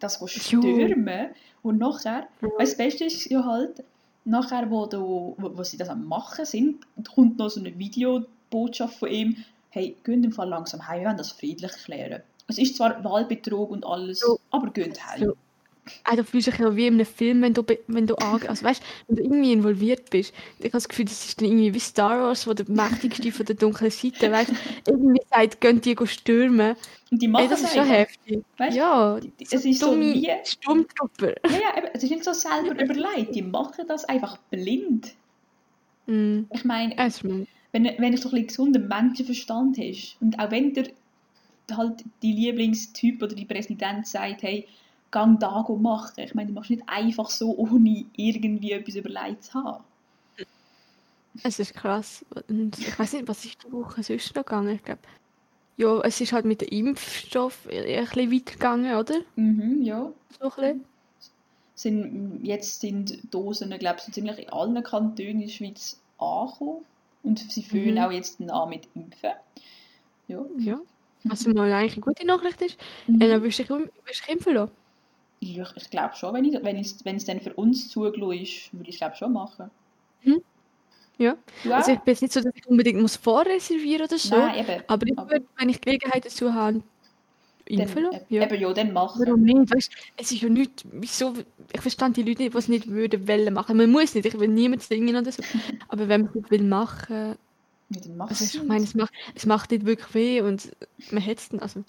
das 0.00 0.18
zu 0.18 0.26
stürmen. 0.26 1.28
Und 1.62 1.78
nachher, 1.78 2.26
Ja. 2.42 2.48
das 2.58 2.76
Beste 2.76 3.04
ist 3.04 3.30
ja 3.30 3.44
halt, 3.44 3.82
nachher, 4.24 4.68
wo, 4.70 4.86
du, 4.86 5.34
wo, 5.38 5.56
wo 5.56 5.62
sie 5.62 5.76
das 5.76 5.88
am 5.88 6.06
machen 6.06 6.44
sind, 6.44 6.84
kommt 7.14 7.38
noch 7.38 7.48
so 7.50 7.60
eine 7.60 7.78
Videobotschaft 7.78 8.98
von 8.98 9.08
ihm, 9.10 9.36
hey, 9.70 9.94
geht 10.04 10.24
im 10.24 10.32
Fall 10.32 10.48
langsam 10.48 10.86
heim, 10.88 11.00
wir 11.02 11.06
wollen 11.08 11.18
das 11.18 11.32
friedlich 11.32 11.72
klären. 11.84 12.22
Es 12.48 12.58
ist 12.58 12.76
zwar 12.76 13.02
Wahlbetrug 13.04 13.70
und 13.70 13.84
alles, 13.84 14.20
Jo. 14.20 14.38
aber 14.50 14.70
geht 14.70 15.04
heim. 15.06 15.24
So. 15.24 15.36
Ah, 16.02 16.16
du 16.16 16.24
fühlst 16.24 16.48
dich 16.48 16.58
ja 16.58 16.74
wie 16.74 16.88
in 16.88 16.94
einem 16.94 17.06
Film, 17.06 17.42
wenn 17.42 17.54
du, 17.54 17.62
wenn 17.86 18.06
du, 18.08 18.14
also, 18.48 18.64
weißt, 18.64 18.82
wenn 19.06 19.16
du 19.16 19.22
irgendwie 19.22 19.52
involviert 19.52 20.10
bist. 20.10 20.32
Ich 20.58 20.64
habe 20.64 20.72
das 20.72 20.88
Gefühl, 20.88 21.04
das 21.04 21.26
ist 21.26 21.40
dann 21.40 21.48
irgendwie 21.48 21.74
wie 21.74 21.78
Star 21.78 22.20
Wars, 22.22 22.46
wo 22.46 22.54
der 22.54 22.68
mächtigste 22.68 23.30
von 23.30 23.46
der 23.46 23.54
dunklen 23.56 23.90
Seite, 23.90 24.30
weißt, 24.32 24.52
irgendwie 24.86 25.20
sagt, 25.30 25.60
gehen 25.60 25.80
die 25.80 25.96
stürmen. 26.06 26.74
Und 27.10 27.22
die 27.22 27.26
Ey, 27.26 27.30
machen 27.32 27.50
das 27.50 27.60
es 27.62 27.68
ist 27.68 27.76
schon 27.76 27.86
heftig. 27.86 28.42
Weißt, 28.58 28.76
Ja, 28.76 29.20
die- 29.20 29.32
es 29.44 29.64
ist 29.64 29.78
so 29.78 29.98
wie... 29.98 30.28
Sturmtrupper. 30.44 31.34
Ja, 31.48 31.52
ja, 31.76 31.82
es 31.92 32.02
ist 32.02 32.10
nicht 32.10 32.24
so 32.24 32.32
selber 32.32 32.72
überlegt. 32.82 33.34
Die 33.34 33.42
machen 33.42 33.84
das 33.86 34.04
einfach 34.06 34.38
blind. 34.50 35.14
Mhm. 36.06 36.48
Ich 36.52 36.64
meine, 36.64 36.96
wenn, 37.72 37.84
wenn 37.84 38.12
du 38.12 38.18
so 38.18 38.28
ein 38.28 38.32
bisschen 38.32 38.46
gesunden 38.46 38.88
Menschenverstand 38.88 39.78
hast 39.78 40.16
und 40.20 40.38
auch 40.38 40.50
wenn 40.50 40.72
der 40.74 40.88
halt 41.72 42.04
die 42.22 42.32
Lieblingstyp 42.32 43.22
oder 43.22 43.34
die 43.34 43.44
Präsident 43.44 44.06
sagt, 44.06 44.42
hey, 44.42 44.66
gang 45.10 45.38
da 45.40 45.62
go 45.66 45.76
machen. 45.76 46.22
Ich 46.24 46.34
meine, 46.34 46.48
du 46.48 46.54
machst 46.54 46.70
nicht 46.70 46.82
einfach 46.86 47.30
so, 47.30 47.56
ohne 47.56 48.04
irgendwie 48.16 48.72
etwas 48.72 48.96
überlegt 48.96 49.44
zu 49.44 49.54
haben. 49.54 49.84
Es 51.42 51.58
ist 51.58 51.74
krass. 51.74 52.24
Und 52.48 52.78
ich 52.78 52.98
weiß 52.98 53.12
nicht, 53.14 53.28
was 53.28 53.44
ist 53.44 53.62
die 53.64 53.72
Woche 53.72 54.02
sonst 54.02 54.34
noch 54.34 54.44
gegangen? 54.44 54.74
Ich 54.76 54.84
glaube, 54.84 55.00
ja, 55.76 56.00
es 56.00 56.20
ist 56.20 56.32
halt 56.32 56.46
mit 56.46 56.62
dem 56.62 56.68
Impfstoff 56.68 57.66
ein 57.70 57.84
bisschen 57.84 58.32
weitergegangen, 58.32 58.96
oder? 58.96 59.16
Mhm, 59.36 59.82
ja. 59.82 60.10
So 60.40 60.50
ein. 60.60 60.84
Sind, 61.74 62.40
jetzt 62.42 62.80
sind 62.80 63.18
Dosen, 63.34 63.68
glaube 63.78 63.96
ich, 63.98 64.04
so 64.04 64.12
ziemlich 64.12 64.38
in 64.38 64.48
allen 64.48 64.82
Kantonen 64.82 65.32
in 65.32 65.40
der 65.40 65.48
Schweiz 65.48 66.00
angekommen. 66.18 66.84
Und 67.22 67.38
sie 67.52 67.62
fühlen 67.62 67.96
Mhm. 67.96 68.00
auch 68.00 68.10
jetzt 68.12 68.40
an 68.40 68.68
mit 68.70 68.88
Impfen. 68.94 69.32
Ja. 70.28 70.44
Ja. 70.58 70.80
Was 71.28 71.46
mal 71.46 71.72
eigentlich 71.72 71.94
eine 71.94 72.02
gute 72.02 72.26
Nachricht 72.26 72.62
ist. 72.62 72.78
Mhm. 73.06 73.20
Äh, 73.20 73.28
dann 73.28 73.42
würdest 73.42 73.58
du 73.58 73.78
dich, 73.78 73.90
dich 74.08 74.28
impfen 74.28 74.54
lassen. 74.54 74.72
Ja, 75.40 75.66
ich, 75.76 75.90
glaube 75.90 76.16
schon, 76.16 76.34
wenn, 76.34 76.44
ich, 76.44 76.62
wenn, 76.62 76.76
es, 76.76 77.04
wenn 77.04 77.16
es 77.16 77.24
dann 77.24 77.40
für 77.40 77.52
uns 77.54 77.88
zugelassen 77.88 78.42
ist, 78.42 78.72
würde 78.72 78.88
ich 78.88 78.96
es 78.96 78.98
glaube 78.98 79.16
schon 79.16 79.32
machen. 79.32 79.70
Mhm. 80.22 80.40
Ja. 81.18 81.36
Du 81.62 81.72
Also 81.72 81.92
ich 81.92 81.98
bin 82.00 82.12
jetzt 82.12 82.22
nicht 82.22 82.32
so, 82.32 82.40
dass 82.40 82.52
ich 82.54 82.66
unbedingt 82.66 83.00
muss 83.00 83.16
vorreservieren 83.16 84.06
oder 84.06 84.18
so. 84.18 84.36
Nein, 84.36 84.60
eben. 84.60 84.82
Aber 84.86 85.06
ich 85.06 85.16
würde, 85.16 85.46
wenn 85.56 85.68
ich 85.68 85.80
Gelegenheit 85.80 86.24
dazu 86.24 86.52
habe, 86.52 86.82
impfen 87.64 88.04
lassen. 88.04 88.20
ja. 88.28 88.40
Ja. 88.40 88.46
Eben, 88.46 88.60
ja, 88.60 88.72
dann 88.72 88.92
machen. 88.92 89.22
Warum 89.24 89.42
nicht? 89.42 89.74
Weißt, 89.74 89.90
es 90.16 90.32
ist 90.32 90.42
ja 90.42 90.48
nichts, 90.48 90.84
wieso, 90.92 91.34
ich 91.72 91.80
verstand 91.80 92.16
die 92.16 92.22
Leute 92.22 92.42
nicht, 92.42 92.54
die 92.54 92.58
es 92.58 92.68
nicht 92.68 92.88
würden 92.88 93.26
wollen 93.26 93.54
machen. 93.54 93.76
Man 93.76 93.90
muss 93.90 94.14
nicht, 94.14 94.26
ich 94.26 94.38
will 94.38 94.48
niemand 94.48 94.82
zwingen 94.82 95.16
oder 95.16 95.32
so. 95.32 95.42
Aber 95.88 96.08
wenn 96.08 96.22
man 96.22 96.30
es 96.30 96.34
nicht 96.34 96.50
will 96.50 96.62
machen, 96.62 97.36
Ja, 97.90 98.00
dann 98.00 98.16
mach 98.16 98.30
also 98.30 98.44
ich 98.44 98.66
meine, 98.68 98.84
es 98.84 98.94
macht, 98.94 99.12
es 99.34 99.46
macht 99.46 99.70
nicht 99.70 99.86
wirklich 99.86 100.14
weh 100.14 100.40
und 100.40 100.72
man 101.10 101.24
hat 101.24 101.38
es 101.38 101.48
dann, 101.48 101.60
also 101.60 101.84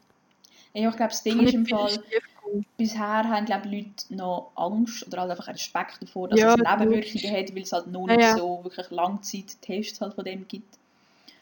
Ja, 0.73 0.89
ich 0.89 0.95
glaube, 0.95 1.11
das 1.11 1.23
Ding 1.23 1.39
ist 1.41 1.53
im 1.53 1.65
Fall, 1.65 2.03
bisher 2.77 3.23
haben 3.29 3.45
glaube 3.45 3.69
Leute 3.69 4.15
noch 4.15 4.51
Angst 4.55 5.05
oder 5.07 5.21
halt 5.21 5.31
einfach 5.31 5.47
Respekt 5.47 6.01
davor, 6.01 6.27
dass 6.29 6.39
Ja, 6.39 6.53
es 6.53 6.55
Nebenwirkungen 6.57 7.31
hat, 7.35 7.55
weil 7.55 7.63
es 7.63 7.71
halt 7.71 7.87
noch 7.87 8.07
Ja, 8.07 8.13
nicht 8.13 8.23
ja. 8.23 8.35
so 8.35 8.63
wirklich 8.63 8.89
Langzeittests 8.91 10.01
halt 10.01 10.13
von 10.15 10.25
dem 10.25 10.47
gibt. 10.47 10.77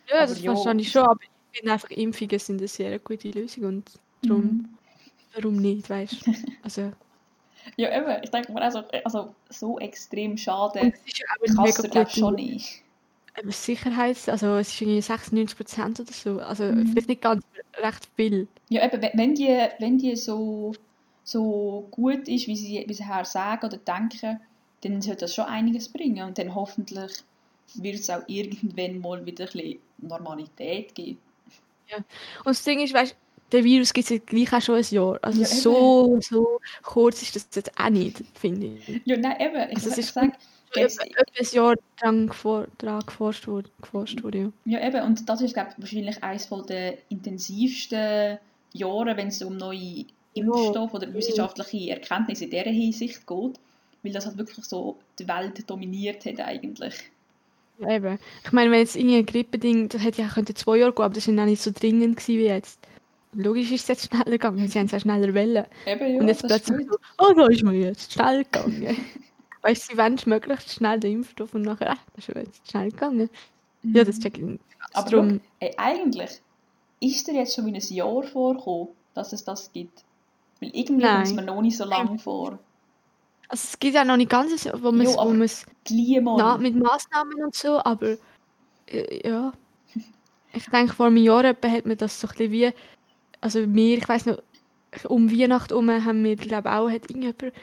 Ja, 0.07 0.21
Aber 0.21 0.27
das 0.27 0.41
ja. 0.41 0.53
verstehe 0.53 0.75
ich 0.81 0.91
schon, 0.91 1.03
aber 1.03 1.19
ich 1.51 1.57
finde 1.59 1.71
einfach, 1.74 1.89
Impfungen 1.89 2.39
sind 2.39 2.59
eine 2.59 2.67
sehr 2.67 3.00
gute 3.00 3.31
Lösung 3.31 3.65
und 3.65 4.00
darum, 4.21 4.59
Mhm. 4.59 4.77
warum 5.33 5.57
nicht, 5.62 5.89
weißt 5.89 6.21
du? 6.21 6.25
Also, 6.63 6.93
Ja, 7.77 7.89
eben, 7.97 8.24
ich 8.24 8.29
denke 8.31 8.51
mir 8.53 8.62
also, 8.62 8.83
also 9.03 9.35
so 9.50 9.79
extrem 9.79 10.38
schade 10.38 10.91
ja 11.05 11.25
kann 11.55 11.65
es 11.65 11.75
mega 11.75 11.83
glaube 11.83 12.09
ich 12.09 12.15
gute 12.15 12.17
schon 12.17 12.35
nicht. 12.35 12.83
Ähm, 13.37 13.51
Sicherheit, 13.51 14.17
also 14.29 14.55
es 14.57 14.69
ist 14.69 14.81
irgendwie 14.81 15.01
96% 15.01 15.99
oder 15.99 16.11
so, 16.13 16.39
also 16.39 16.63
Mhm. 16.65 16.87
vielleicht 16.87 17.09
nicht 17.09 17.21
ganz, 17.21 17.43
recht 17.77 18.07
viel. 18.15 18.47
Ja, 18.69 18.85
eben, 18.85 19.01
wenn- 19.13 19.35
die, 19.35 19.47
wenn 19.79 19.97
die 19.97 20.15
so, 20.15 20.73
so 21.23 21.87
gut 21.91 22.27
ist, 22.27 22.47
wie 22.47 22.55
sie 22.55 22.83
bisher 22.85 23.25
sagen 23.25 23.65
oder 23.67 23.77
denken, 23.77 24.39
dann 24.81 25.01
sollte 25.01 25.21
das 25.21 25.35
schon 25.35 25.45
einiges 25.45 25.89
bringen. 25.89 26.27
Und 26.27 26.37
dann 26.37 26.53
hoffentlich 26.55 27.11
wird 27.75 27.95
es 27.95 28.09
auch 28.09 28.21
irgendwann 28.27 28.99
mal 28.99 29.25
wieder 29.25 29.45
ein 29.45 29.51
bisschen 29.51 29.79
Normalität 29.97 30.93
geben. 30.95 31.19
Und 32.39 32.47
das 32.47 32.63
Ding 32.63 32.79
ist, 32.79 32.93
weißt 32.93 33.15
der 33.51 33.63
Virus 33.63 33.93
gibt 33.93 34.05
es 34.05 34.09
ja 34.09 34.17
gleich 34.25 34.51
auch 34.53 34.61
schon 34.61 34.75
ein 34.75 34.85
Jahr. 34.89 35.19
Also 35.21 35.41
Ja, 35.41 35.47
so, 35.47 36.19
so 36.19 36.59
kurz 36.81 37.21
ist 37.21 37.35
das 37.35 37.47
jetzt 37.53 37.71
auch 37.79 37.89
nicht, 37.91 38.23
finde 38.33 38.67
ich. 38.67 39.01
Ja, 39.05 39.17
nein, 39.17 39.35
eben. 39.39 39.69
Ich, 39.69 39.75
Also 39.85 39.99
ich 40.01 40.07
sage, 40.07 40.31
Schon 40.75 40.84
jetzt, 40.84 41.01
etwa, 41.01 41.22
etwa 41.22 41.39
ein 41.39 41.55
Jahr 41.55 41.75
dran, 42.00 42.27
gefor 42.27 42.67
dran 42.77 43.01
geforscht 43.05 43.48
wurde. 43.48 43.70
Geforscht 43.82 44.24
wurde 44.24 44.51
ja. 44.65 44.79
ja, 44.79 44.88
eben. 44.88 45.01
Und 45.03 45.27
das 45.27 45.41
ist, 45.41 45.53
glaube 45.53 45.72
ich, 45.72 45.82
wahrscheinlich 45.82 46.24
eines 46.24 46.46
von 46.46 46.65
der 46.67 46.98
intensivsten 47.10 48.38
Jahre, 48.74 49.17
wenn 49.17 49.29
es 49.29 49.41
um 49.41 49.58
neue 49.58 50.05
Impfstoffe 50.34 50.94
oder 50.94 51.13
wissenschaftliche 51.13 51.91
Erkenntnisse 51.91 52.46
in 52.46 52.50
dieser 52.51 52.63
Hinsicht 52.65 53.25
geht. 53.25 53.60
Weil 54.03 54.12
das 54.12 54.25
halt 54.25 54.38
wirklich 54.38 54.65
so 54.65 54.98
die 55.17 55.27
Welt 55.27 55.67
dominiert 55.70 56.25
hat 56.25 56.39
eigentlich. 56.39 56.94
ja, 57.79 57.96
eben. 57.96 58.20
Ich 58.44 58.51
meine, 58.51 58.70
wenn 58.72 58.79
jetzt 58.79 58.96
irgendein 58.96 59.25
Grippeding, 59.25 59.89
das 59.89 60.03
hätte 60.03 60.22
ja 60.22 60.27
könnte 60.27 60.53
zwei 60.53 60.77
Jahre 60.77 60.94
gehen, 60.94 61.05
aber 61.05 61.13
das 61.15 61.27
war 61.27 61.41
auch 61.41 61.48
nicht 61.48 61.62
so 61.62 61.72
dringend 61.72 62.17
gewesen 62.17 62.39
wie 62.39 62.46
jetzt. 62.46 62.79
logisch 63.34 63.72
ist 63.72 63.84
es 63.84 63.88
jetzt 63.88 64.08
schneller 64.08 64.25
gegangen, 64.32 64.67
sie 64.67 64.79
haben 64.79 64.86
es 64.86 64.91
ja 64.91 65.00
schneller 65.00 65.34
wollen. 65.34 65.65
Eben, 65.86 66.13
ja, 66.13 66.20
Und 66.20 66.27
jetzt 66.27 66.46
plötzlich 66.46 66.88
so, 66.88 66.98
oh, 67.17 67.34
da 67.34 67.48
ist 67.48 67.63
mir 67.63 67.74
jetzt 67.74 68.13
schnell 68.13 68.44
gegangen. 68.44 68.98
weißt 69.65 69.89
du, 69.89 69.93
sie 69.93 69.98
wollen 69.98 70.19
möglichst 70.27 70.72
schnell 70.74 71.00
den 71.00 71.13
Impfstoff 71.13 71.55
und 71.55 71.63
nachher, 71.63 71.93
ah, 71.93 71.98
das 72.15 72.29
ist 72.29 72.36
jetzt 72.36 72.69
schnell 72.69 72.91
gegangen. 72.91 73.29
Ja, 73.81 74.03
das 74.03 74.17
Mhm. 74.17 74.22
check 74.22 74.38
ich 74.38 74.43
nicht. 74.43 74.63
Aber 74.93 75.10
Darum, 75.10 75.29
schau, 75.29 75.45
ey, 75.60 75.74
eigentlich 75.77 76.41
ist 77.00 77.27
dir 77.27 77.34
jetzt 77.34 77.55
schon 77.55 77.65
wie 77.65 77.74
ein 77.74 77.95
Jahr 77.95 78.24
vorgekommen, 78.24 78.89
dass 79.15 79.34
es 79.34 79.43
das 79.43 79.72
gibt. 79.74 80.03
Weil 80.62 80.69
irgendwie 80.74 81.05
kommt 81.05 81.24
es 81.24 81.31
mir 81.31 81.38
nein. 81.38 81.45
noch 81.45 81.62
nicht 81.62 81.77
so 81.77 81.86
lange 81.86 82.17
vor. 82.19 82.60
Also 83.50 83.67
es 83.69 83.79
gibt 83.79 83.95
ja 83.95 84.03
noch 84.03 84.17
nicht 84.17 84.29
ganz, 84.29 84.67
wo 84.74 84.91
man 84.91 85.03
Jo, 85.05 85.12
es, 85.12 85.17
wo 85.17 85.25
man 85.25 85.41
es 85.41 85.65
na, 85.84 86.57
mit 86.57 86.75
Maßnahmen 86.75 87.43
und 87.43 87.55
so, 87.55 87.79
aber 87.84 88.17
äh, 88.88 89.27
ja. 89.27 89.51
Ich 90.53 90.65
denke, 90.67 90.93
vor 90.93 91.07
einem 91.07 91.17
Jahr 91.17 91.43
etwa 91.43 91.67
hat 91.67 91.86
man 91.86 91.98
das 91.98 92.19
so 92.22 92.27
ein 92.27 92.31
bisschen 92.38 92.51
wie, 92.51 92.72
also 93.41 93.60
wir, 93.74 93.98
ich 93.98 94.07
weiß 94.07 94.27
noch, 94.27 94.41
um 95.10 95.29
Weihnachten 95.29 95.69
herum 95.69 95.89
haben 95.89 96.24
wir, 96.24 96.36
glaube 96.38 96.72
auch, 96.72 96.89
hat 96.89 97.10
irgendjemand, 97.10 97.53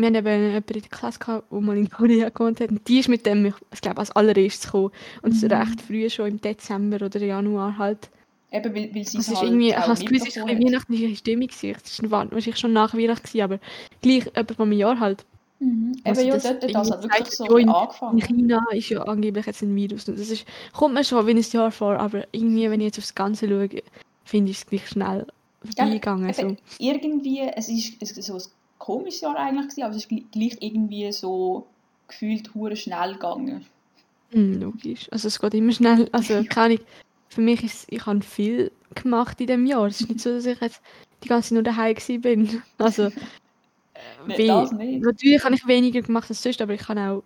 wir 0.00 0.06
haben 0.06 0.14
eben 0.14 0.26
jemanden 0.46 0.74
in 0.74 0.80
der 0.80 0.90
Klasse 0.90 1.18
gehabt, 1.18 1.50
der 1.50 1.60
mal 1.60 1.76
in 1.76 1.90
Korea 1.90 2.28
gewohnt 2.30 2.60
hat, 2.60 2.70
und 2.70 2.86
die 2.88 3.00
ist 3.00 3.08
mit 3.08 3.26
dem, 3.26 3.46
ich, 3.46 3.80
glaube, 3.80 3.98
als 3.98 4.10
allererstes 4.12 4.66
gekommen. 4.66 4.90
Und 5.22 5.32
es 5.34 5.42
Mhm. 5.42 5.52
recht 5.52 5.80
früh, 5.80 6.08
schon 6.10 6.28
im 6.28 6.40
Dezember 6.40 7.04
oder 7.04 7.18
Januar 7.24 7.76
halt. 7.78 8.10
Eben, 8.50 8.74
weil, 8.74 8.94
weil 8.94 9.04
sie 9.04 9.18
Es 9.18 9.26
es 9.26 9.28
ist 9.28 9.36
halt 9.36 9.48
irgendwie, 9.48 9.68
ich 9.70 9.76
habe 9.76 9.88
das 9.88 10.00
Gefühl, 10.00 10.16
es 10.18 10.28
ist 10.28 10.38
ein 10.38 10.44
mitbekommen 10.46 10.46
bisschen 10.46 10.66
hat. 10.66 10.72
weihnachtliche 10.88 11.16
Stimmung. 11.16 11.48
Es 11.50 11.62
war 12.10 12.30
wahrscheinlich 12.32 12.56
schon 12.58 12.72
nach 12.72 12.94
Weihnachten 12.94 13.26
aber 13.42 13.58
gleich 14.00 14.26
etwa 14.34 14.62
einem 14.62 14.72
Jahr 14.72 14.98
halt. 14.98 15.24
Mhm. 15.60 15.92
wo 16.04 16.10
Eben, 16.10 16.26
ja, 16.26 16.38
dort 16.38 16.62
hat 16.62 16.74
das 16.74 16.90
halt 16.90 17.02
wirklich 17.02 17.30
so 17.30 17.44
ja, 17.44 17.56
in, 17.58 17.68
in 17.68 17.68
angefangen. 17.68 18.20
China 18.20 18.64
ist 18.72 18.88
ja 18.88 19.02
angeblich 19.02 19.46
jetzt 19.46 19.62
ein 19.62 19.74
Virus. 19.74 20.08
Und 20.08 20.18
das 20.18 20.30
ist, 20.30 20.46
kommt 20.72 20.94
mir 20.94 21.04
schon 21.04 21.26
wie 21.26 21.32
ein 21.32 21.44
Jahr 21.52 21.70
vor, 21.70 21.96
aber 21.98 22.26
irgendwie, 22.32 22.70
wenn 22.70 22.80
ich 22.80 22.86
jetzt 22.86 22.98
aufs 22.98 23.14
Ganze 23.14 23.48
schaue, 23.48 23.68
finde 24.24 24.50
ich 24.50 24.58
es 24.58 24.66
gleich 24.66 24.88
schnell 24.88 25.26
vorbeigegangen. 25.64 26.32
So. 26.32 26.42
eben, 26.42 26.56
irgendwie, 26.78 27.40
es 27.54 27.68
ist, 27.68 28.00
es 28.00 28.12
ist 28.12 28.26
so 28.26 28.34
ein 28.34 28.42
komisches 28.78 29.20
Jahr 29.20 29.36
eigentlich 29.36 29.68
gewesen, 29.68 29.82
aber 29.82 29.94
es 29.94 30.04
ist 30.04 30.10
gl- 30.10 30.24
gleich 30.30 30.56
irgendwie 30.60 31.10
so 31.12 31.66
gefühlt 32.06 32.54
hure 32.54 32.76
schnell 32.76 33.14
gegangen. 33.14 33.66
Hm, 34.30 34.60
logisch. 34.60 35.10
Also 35.12 35.28
es 35.28 35.38
geht 35.38 35.54
immer 35.54 35.72
schnell. 35.72 36.08
Also 36.12 36.42
keine 36.48 36.74
Ahnung, 36.74 36.86
für 37.28 37.40
mich 37.40 37.62
ist 37.64 37.86
ich 37.90 38.04
habe 38.06 38.20
viel 38.22 38.72
gemacht 38.94 39.40
in 39.40 39.46
diesem 39.46 39.66
Jahr. 39.66 39.86
Es 39.86 40.00
ist 40.00 40.08
nicht 40.08 40.20
so, 40.20 40.32
dass 40.32 40.46
ich 40.46 40.60
jetzt 40.60 40.80
die 41.22 41.28
ganze 41.28 41.48
Zeit 41.48 41.54
nur 41.54 41.62
daheim 41.62 41.94
gewesen 41.94 42.20
bin. 42.20 42.62
Also 42.78 43.04
äh, 43.04 43.10
wie, 44.26 44.46
das 44.46 44.72
nicht. 44.72 45.02
natürlich 45.02 45.44
habe 45.44 45.54
ich 45.54 45.66
weniger 45.66 46.02
gemacht 46.02 46.30
als 46.30 46.42
sonst, 46.42 46.60
aber 46.62 46.74
ich 46.74 46.82
kann 46.82 46.98
auch, 46.98 47.22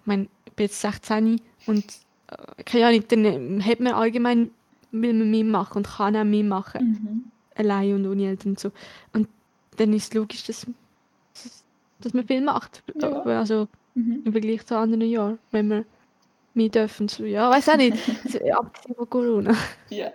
ich 0.00 0.06
meine, 0.06 0.26
ich 0.46 0.52
bin 0.52 0.64
jetzt 0.66 0.80
16 0.80 1.40
und 1.66 1.84
äh, 2.28 2.62
keine 2.64 2.86
Ahnung, 2.86 3.04
dann 3.08 3.24
äh, 3.24 3.62
hat 3.62 3.80
man 3.80 3.92
allgemein, 3.92 4.50
will 4.90 5.12
man 5.12 5.30
mehr 5.30 5.44
machen 5.44 5.78
und 5.78 5.86
kann 5.88 6.16
auch 6.16 6.24
mehr 6.24 6.44
machen. 6.44 6.98
Mhm. 7.02 7.24
allein 7.56 7.94
und 7.94 8.06
ohne 8.06 8.28
Eltern 8.28 8.50
und 8.52 8.60
so. 8.60 8.70
Und 9.12 9.28
dann 9.76 9.92
ist 9.92 10.04
es 10.08 10.14
logisch, 10.14 10.44
dass, 10.44 10.66
dass 12.04 12.14
man 12.14 12.26
viel 12.26 12.40
macht. 12.40 12.82
Ja. 13.00 13.22
Also 13.22 13.68
Mhm. 13.94 14.22
im 14.24 14.32
Vergleich 14.32 14.66
zu 14.66 14.76
anderen 14.76 15.08
Jahren, 15.08 15.38
wenn 15.52 15.68
wir 15.68 15.84
mehr 16.54 16.68
dürfen. 16.68 17.06
So, 17.08 17.24
ja, 17.24 17.48
weiß 17.50 17.68
auch 17.68 17.76
nicht. 17.76 17.96
Abgesehen 18.52 18.94
von 18.96 19.08
Corona. 19.10 19.54
Ja. 19.90 20.12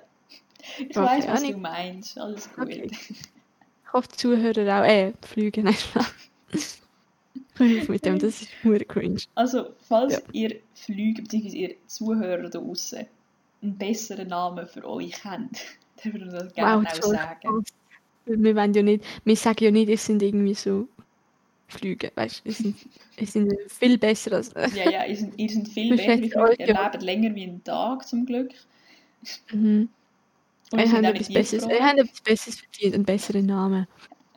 Ich 0.78 0.86
Okay, 0.96 0.96
weiß, 0.96 1.28
was 1.28 1.40
Anni. 1.42 1.54
du 1.54 1.58
meinst. 1.60 2.18
Alles 2.20 2.50
gut. 2.54 2.66
Okay. 2.66 2.90
Ich 2.92 3.94
hoffe, 3.94 4.08
die 4.12 4.18
Zuhörer 4.18 4.82
auch. 4.82 4.86
Äh, 4.86 5.14
Flüge. 5.26 5.64
Hör 7.58 7.82
auf 7.82 7.90
mit 7.90 8.06
dem, 8.06 8.20
das 8.20 8.42
ist 8.42 8.50
nur 8.64 8.80
cringe. 8.80 9.20
Also, 9.36 9.70
falls 9.88 10.14
Ja. 10.14 10.20
ihr 10.32 10.56
Flüge 10.76 11.22
bzw. 11.22 11.48
ihr 11.58 11.76
Zuhörer 11.88 12.44
da 12.50 12.60
draußen 12.60 13.06
einen 13.62 13.78
besseren 13.78 14.30
Namen 14.30 14.66
für 14.68 14.86
euch 14.88 15.24
habt, 15.26 15.60
dann 16.04 16.14
würden 16.14 16.32
wir 16.32 16.40
das 16.44 16.54
gerne 16.54 16.88
auch 16.90 17.00
toll. 17.00 17.12
sagen. 17.16 17.64
Wir 18.26 18.56
wollen 18.56 18.74
ja 18.74 18.84
nicht, 18.84 19.04
wir 19.26 19.36
sagen 19.36 19.64
ja 19.64 19.72
nicht, 19.72 19.90
es 19.90 20.06
sind 20.06 20.22
irgendwie 20.22 20.54
so 20.54 20.88
Flüge, 21.70 22.12
weißt 22.16 22.46
du, 22.46 22.50
es 22.50 22.58
sind, 22.60 22.78
sind 23.22 23.54
viel 23.72 23.98
besser 23.98 24.34
als. 24.34 24.54
Ja, 24.74 24.90
ja, 24.90 25.06
ihr 25.06 25.16
seid, 25.18 25.34
ihr 25.38 25.50
seid 25.50 25.68
viel 25.68 25.92
Wir 25.98 25.98
besser. 25.98 26.60
Ihr 26.60 26.68
lebt 26.68 27.02
länger 27.04 27.36
wie 27.36 27.44
ein 27.46 27.64
Tag, 27.64 28.08
zum 28.08 28.26
Glück. 28.26 28.52
mhm. 29.52 29.90
Und 30.72 30.80
Wir 30.80 30.86
wir 30.86 30.92
haben 30.92 31.04
sind 31.04 31.06
etwas 31.06 31.30
Besseres, 31.32 31.68
wir 31.68 31.80
haben 31.84 31.98
etwas 32.00 32.22
Besseres 32.22 32.60
verdient, 32.60 32.96
einen 32.96 33.06
besseren 33.06 33.46
Namen. 33.46 33.88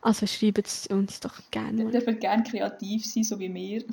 Also 0.01 0.27
schreibt 0.27 0.67
es 0.67 0.87
uns 0.89 1.21
doch 1.21 1.35
gerne 1.51 1.85
mal. 1.85 1.93
dürft 1.93 2.21
gerne 2.21 2.43
kreativ 2.45 3.05
sein, 3.07 3.25
so 3.25 3.39
wie 3.39 3.53
wir. 3.53 3.85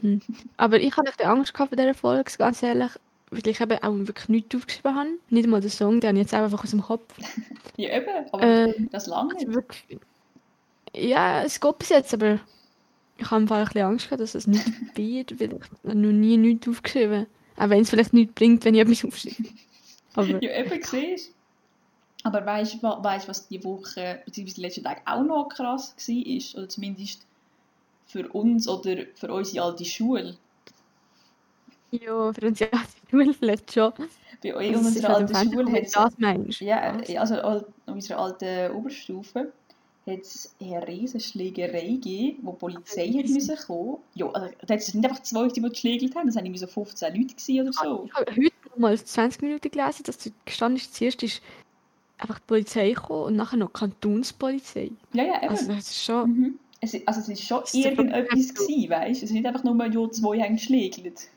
Mhm. 0.00 0.20
Aber 0.56 0.80
ich 0.80 0.96
hatte 0.96 1.10
ein 1.10 1.16
bisschen 1.16 1.30
Angst 1.30 1.54
gehabt 1.54 1.70
vor 1.70 1.76
dieser 1.76 1.94
Folge, 1.94 2.32
ganz 2.38 2.62
ehrlich, 2.62 2.92
weil 3.30 3.46
ich 3.46 3.60
eben 3.60 3.82
auch 3.82 3.94
wirklich 3.96 4.28
nichts 4.28 4.54
aufgeschrieben 4.56 4.94
habe. 4.94 5.10
Nicht 5.30 5.48
mal 5.48 5.60
den 5.60 5.70
Song, 5.70 6.00
den 6.00 6.08
habe 6.08 6.18
ich 6.18 6.22
jetzt 6.24 6.34
einfach 6.34 6.62
aus 6.64 6.70
dem 6.70 6.82
Kopf. 6.82 7.14
Ja, 7.76 7.96
eben, 7.96 8.28
aber 8.32 8.56
Ähm, 8.66 8.88
das 8.90 9.06
lange 9.06 9.34
also 9.34 9.46
nicht. 9.46 9.54
wirklich, 9.54 9.98
ja, 10.94 11.42
es 11.42 11.60
geht 11.60 11.78
bis 11.78 11.88
jetzt, 11.90 12.14
aber 12.14 12.40
ich 13.18 13.26
habe 13.30 13.42
einfach 13.42 13.58
ein 13.58 13.64
bisschen 13.66 13.82
Angst 13.82 14.06
gehabt, 14.06 14.22
dass 14.22 14.34
es 14.36 14.46
nicht 14.46 14.66
wird, 14.96 15.40
weil 15.40 15.54
ich 15.54 15.62
habe 15.84 15.98
noch 15.98 16.12
nie 16.12 16.36
nichts 16.38 16.68
aufgeschrieben 16.68 17.26
Auch 17.56 17.70
wenn 17.70 17.82
es 17.82 17.90
vielleicht 17.90 18.12
nichts 18.14 18.34
bringt, 18.34 18.64
wenn 18.64 18.74
ich 18.74 18.82
etwas 18.82 19.04
aufschreibe. 19.04 19.48
Aber 20.14 20.42
Ja, 20.42 20.50
eben, 20.58 20.82
siehst. 20.82 21.30
Aber 22.24 22.44
weißt 22.46 22.74
du, 22.82 23.28
was 23.28 23.48
die 23.48 23.64
Woche, 23.64 24.22
beziehungsweise 24.24 24.56
die 24.56 24.62
letzten 24.62 24.84
Tage 24.84 25.02
auch 25.06 25.22
noch 25.24 25.48
krass 25.48 25.94
war? 25.96 26.58
Oder 26.60 26.68
zumindest 26.68 27.26
für 28.06 28.28
uns 28.30 28.68
oder 28.68 29.06
für 29.16 29.32
unsere 29.32 29.66
alte 29.66 29.84
Schule. 29.84 30.36
ja, 31.90 32.32
für 32.32 32.46
uns 32.46 32.58
ja 32.60 32.68
die 32.72 33.10
Schule 33.10 33.34
vielleicht 33.34 33.72
schon. 33.72 33.92
Bei 34.42 34.54
Also, 34.54 34.58
euch 34.58 34.76
unserer 34.76 35.10
alten 35.14 35.34
Schule 35.36 35.72
hat 35.72 35.84
es. 35.84 35.94
Ja, 36.60 37.20
also 37.20 37.34
al- 37.36 37.66
an 37.86 37.94
unserer 37.94 38.18
alten 38.18 38.72
Oberstufe 38.72 39.52
hat 40.06 40.20
es 40.20 40.54
eine 40.60 40.86
riesen 40.86 41.20
Schlägerei 41.20 41.86
gegeben, 41.86 42.38
wo 42.42 42.52
die 42.52 42.58
Polizei 42.58 43.08
hat 43.08 43.28
müssen 43.28 43.56
kommen. 43.66 43.98
Ja, 44.14 44.26
also 44.30 44.48
da 44.66 44.74
hat 44.74 44.80
es 44.80 44.94
nicht 44.94 45.04
einfach 45.04 45.22
zwei, 45.22 45.48
die 45.48 45.60
geschlägelt 45.60 46.14
haben, 46.16 46.26
das 46.26 46.36
waren 46.36 46.56
so 46.56 46.66
15 46.66 47.14
Leute 47.14 47.62
oder 47.62 47.72
so. 47.72 48.04
Ich 48.06 48.14
habe 48.14 48.30
heute 48.30 48.52
noch 48.70 48.76
mal 48.78 48.98
20 48.98 49.42
Minuten 49.42 49.70
gelesen, 49.70 50.02
dass 50.04 50.18
dort 50.18 50.34
gestanden 50.44 50.78
ist, 50.78 50.94
zuerst 50.94 51.22
ist 51.22 51.42
einfach 52.18 52.38
die 52.38 52.46
Polizei 52.46 52.90
gekommen 52.90 53.24
und 53.24 53.36
nachher 53.36 53.56
noch 53.56 53.68
die 53.72 53.78
Kantonspolizei. 53.78 54.90
Ja, 55.12 55.24
ja, 55.24 55.42
eben. 55.42 55.50
Also 55.50 55.72
das 55.72 55.90
ist 55.90 56.04
schon... 56.04 56.30
Mhm. 56.30 56.58
Es, 56.84 56.94
also 57.06 57.20
es 57.20 57.28
ist 57.28 57.46
schon 57.46 57.60
Das 57.60 57.74
irgendetwas 57.74 58.54
gewesen, 58.54 58.90
weißt 58.90 59.08
du? 59.20 59.24
Es 59.24 59.30
ist 59.30 59.30
nicht 59.30 59.46
einfach 59.46 59.62
nur, 59.62 59.86
ja, 59.86 60.10
zwei 60.10 60.40
haben 60.40 60.56
geschlägelt. 60.56 61.28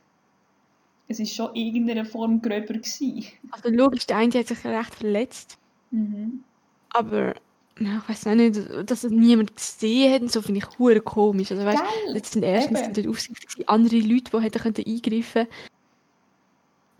Es 1.08 1.20
ist 1.20 1.36
schon 1.36 1.54
irgendeine 1.54 2.04
Form 2.04 2.42
gröber 2.42 2.74
gewesen. 2.74 3.26
Also 3.52 3.70
logisch, 3.70 4.08
der 4.08 4.18
eine 4.18 4.34
hat 4.34 4.48
sich 4.48 4.66
recht 4.66 4.96
verletzt, 4.96 5.60
Mhm. 5.92 6.44
aber 6.90 7.36
ja, 7.79 7.98
ich 8.03 8.10
weiß 8.10 8.25
nicht, 8.36 8.60
dass 8.89 9.03
es 9.03 9.12
niemand 9.12 9.55
gesehen 9.55 10.13
hat 10.13 10.22
und 10.22 10.32
so 10.32 10.41
finde 10.41 10.60
ich 10.60 10.79
hure 10.79 11.01
komisch. 11.01 11.51
Also 11.51 11.65
weißt, 11.65 11.84
jetzt 12.13 12.34
sind 12.34 12.44
erstens 12.44 12.82
Eben. 12.82 12.94
dort 12.94 13.08
Aufsicht 13.08 13.41
gewesen, 13.48 13.67
andere 13.67 13.98
Leute, 14.00 14.32
die 14.32 14.39
hätten 14.41 14.60
können 14.62 14.86
eingreifen. 14.88 15.48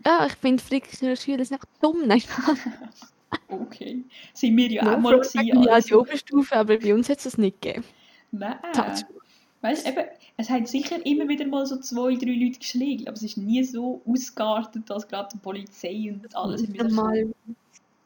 Ja, 0.04 0.26
ich 0.26 0.34
finde 0.34 0.62
Frickner 0.62 1.16
Schüler 1.16 1.44
sind 1.44 1.54
einfach 1.54 1.68
dumm. 1.80 2.02
Nein, 2.06 2.22
Okay. 3.48 4.04
Sind 4.34 4.56
wir 4.56 4.68
ja 4.70 4.84
no 4.84 4.94
auch 4.94 4.98
mal 4.98 5.12
front, 5.18 5.32
gewesen. 5.32 5.46
ja, 5.46 5.60
die 5.62 5.70
Also. 5.70 6.00
Oberstufe, 6.00 6.54
aber 6.56 6.76
bei 6.78 6.94
uns 6.94 7.08
hat 7.08 7.18
es 7.18 7.24
das 7.24 7.38
nicht 7.38 7.60
gegeben. 7.60 7.84
Nein. 8.32 8.56
Tatsache. 8.72 9.12
Weißt 9.62 9.86
eben, 9.88 10.04
es 10.36 10.48
hat 10.50 10.68
sicher 10.68 11.04
immer 11.04 11.26
wieder 11.28 11.46
mal 11.46 11.66
so 11.66 11.76
zwei, 11.80 12.14
drei 12.14 12.32
Leute 12.32 12.58
geschlägt, 12.58 13.08
aber 13.08 13.16
es 13.16 13.22
ist 13.22 13.36
nie 13.36 13.64
so 13.64 14.00
ausgeartet, 14.06 14.88
dass 14.88 15.08
gerade 15.08 15.28
die 15.32 15.38
Polizei 15.38 16.12
und 16.12 16.34
alles 16.36 16.62
Das. 16.72 16.92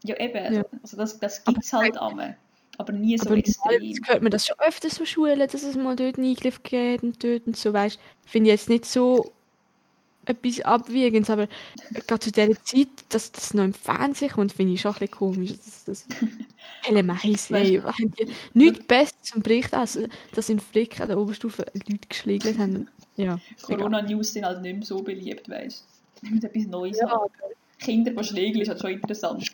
Ja, 0.05 0.19
eben, 0.19 0.55
Ja. 0.55 0.63
also 0.83 0.97
das, 0.97 1.19
das 1.19 1.43
Aber- 1.45 1.53
gibt 1.55 1.65
es 1.65 1.73
halt 1.73 1.99
einmal. 1.99 2.37
Aber 2.81 2.93
nie 2.95 3.19
so 3.19 3.29
Aber 3.29 3.37
extrem. 3.37 3.83
jetzt 3.83 4.09
hört 4.09 4.23
man 4.23 4.31
das 4.31 4.47
schon 4.47 4.57
öfters 4.59 4.95
so 4.95 5.05
Schulen, 5.05 5.39
dass 5.39 5.55
es 5.63 5.77
mal 5.77 5.97
dort 5.97 6.17
einen 6.17 6.31
Eingriff 6.31 6.63
gegeben 6.63 7.09
und 7.09 7.23
dort 7.23 7.47
und 7.47 7.57
so, 7.57 7.73
weißt 7.75 7.99
Finde 8.25 8.49
ich 8.51 8.55
jetzt 8.55 8.71
nicht 8.71 8.87
so 8.87 9.33
etwas 10.25 10.61
Abwiegendes, 10.61 11.29
aber 11.31 11.49
gerade 12.07 12.21
zu 12.21 12.31
dieser 12.33 12.63
Zeit, 12.65 12.89
dass 13.11 13.33
das 13.33 13.53
noch 13.53 13.65
im 13.65 13.75
Fernsehen 13.75 14.31
kommt, 14.31 14.53
finde 14.53 14.75
ich 14.75 14.81
schon 14.81 14.93
ein 14.93 14.99
bisschen 15.01 15.11
komisch. 15.15 15.51
Das, 15.53 15.85
das, 15.85 16.07
Helle 16.83 17.03
Meise, 17.03 17.57
ey, 17.57 17.83
nichts 18.55 18.87
Besseres 18.87 19.23
zum 19.23 19.43
Bericht, 19.43 19.75
als 19.75 19.99
dass 20.35 20.49
in 20.49 20.61
Frick 20.61 21.01
an 21.01 21.09
der 21.09 21.19
Oberstufe 21.19 21.67
Leute 21.75 22.09
geschlägt 22.09 22.59
haben. 22.59 22.89
Ja. 23.17 23.39
Corona-News 23.63 24.33
sind 24.33 24.47
halt 24.47 24.63
nicht 24.63 24.77
mehr 24.77 24.87
so 24.87 25.03
beliebt, 25.03 25.49
weißt 25.49 25.85
du. 26.23 26.31
Mit 26.35 26.45
etwas 26.45 26.67
Neues 26.67 26.99
Ja, 27.01 27.11
haben. 27.11 27.31
Kinder, 27.79 28.13
die 28.13 28.25
schlägeln, 28.25 28.63
ist 28.63 28.69
halt 28.69 28.81
schon 28.81 28.91
interessant. 28.93 29.51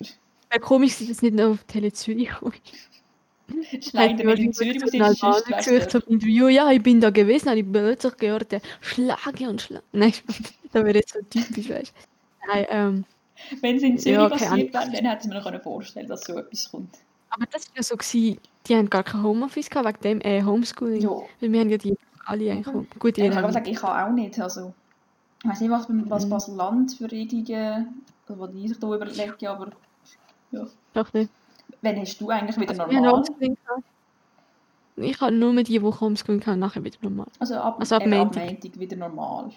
wäre 0.50 0.60
komisch, 0.60 0.98
dass 0.98 1.08
es 1.08 1.22
nicht 1.22 1.34
noch 1.34 1.50
auf 1.52 1.64
Tele 1.64 1.92
Zürich 1.92 2.30
kommt. 2.30 2.60
Wenn 3.92 4.16
du 4.16 4.32
in 4.32 4.52
Zürich 4.52 4.78
zum 5.88 6.02
Interview. 6.08 6.48
Ja, 6.48 6.70
ich 6.72 6.82
bin 6.82 7.00
da 7.00 7.10
gewesen, 7.10 7.48
habe 7.48 7.60
ich 7.60 7.70
plötzlich 7.70 8.16
gehört, 8.16 8.52
der 8.52 8.60
Schlage 8.80 9.48
und 9.48 9.62
Schlage. 9.62 9.84
Nein, 9.92 10.12
das 10.72 10.84
wäre 10.84 10.94
jetzt 10.96 11.12
so 11.14 11.20
typisch, 11.30 11.68
weißt 11.68 11.92
du. 11.94 12.48
Nein, 12.48 12.66
ähm, 12.70 13.04
Wenn 13.60 13.76
es 13.76 13.82
in 13.82 13.98
Zürich 13.98 14.16
Ja, 14.16 14.28
passiert 14.28 14.72
wäre, 14.74 14.90
dann 14.90 15.04
hätte 15.06 15.28
man 15.28 15.52
mir 15.52 15.60
vorstellen 15.60 16.06
können, 16.06 16.10
dass 16.10 16.24
so 16.24 16.38
etwas 16.38 16.70
kommt. 16.70 16.94
aber 17.30 17.46
das 17.52 17.68
war 17.68 17.76
ja 17.76 17.82
so, 17.82 17.96
gewesen, 17.96 18.38
die 18.66 18.76
haben 18.76 18.90
gar 18.90 19.04
kein 19.04 19.22
Homeoffice 19.22 19.70
gehabt, 19.70 20.02
wegen 20.04 20.20
dem 20.20 20.20
äh, 20.22 20.42
Homeschooling. 20.42 21.02
Ja. 21.02 21.10
Weil 21.40 21.52
wir 21.52 21.60
haben 21.60 21.70
ja 21.70 21.78
die 21.78 21.96
alle 22.24 22.50
eigentlich. 22.52 22.74
Mhm. 22.74 22.88
Gut, 22.98 23.18
Ich 23.18 23.24
ihr 23.24 23.30
kann 23.30 23.38
aber 23.38 23.48
habt 23.48 23.54
sagen, 23.54 23.66
ich 23.70 23.76
kann 23.78 24.10
auch 24.10 24.12
nicht. 24.14 24.38
Also, 24.40 24.74
ich 25.44 25.50
weiß 25.50 25.60
nicht, 25.60 25.70
was, 25.70 25.86
was 26.08 26.24
Mhm. 26.26 26.30
Basel-Land 26.30 26.92
für 26.94 27.10
Regelungen, 27.10 28.02
was 28.28 28.50
die 28.52 28.68
sich 28.68 28.78
da 28.80 28.94
überlegen, 28.94 29.46
aber 29.46 29.70
ja. 30.50 30.66
doch 30.94 31.12
nicht. 31.12 31.30
Wann 31.82 31.96
hast 32.00 32.20
du 32.20 32.28
eigentlich 32.30 32.56
wieder 32.58 32.70
Also, 32.86 33.00
normal? 33.00 33.24
Ich 34.96 35.20
habe 35.20 35.32
nur 35.32 35.62
die 35.62 35.82
Woche 35.82 36.00
Homeschool 36.00 36.38
gehabt, 36.38 36.58
nachher 36.58 36.82
wieder 36.82 36.96
normal. 37.02 37.26
Also 37.38 37.56
ab, 37.56 37.76
Also 37.78 37.96
ab 37.96 38.02
eben 38.02 38.14
ab 38.14 38.18
Montag. 38.34 38.46
Montag 38.46 38.80
wieder 38.80 38.96
normal. 38.96 39.50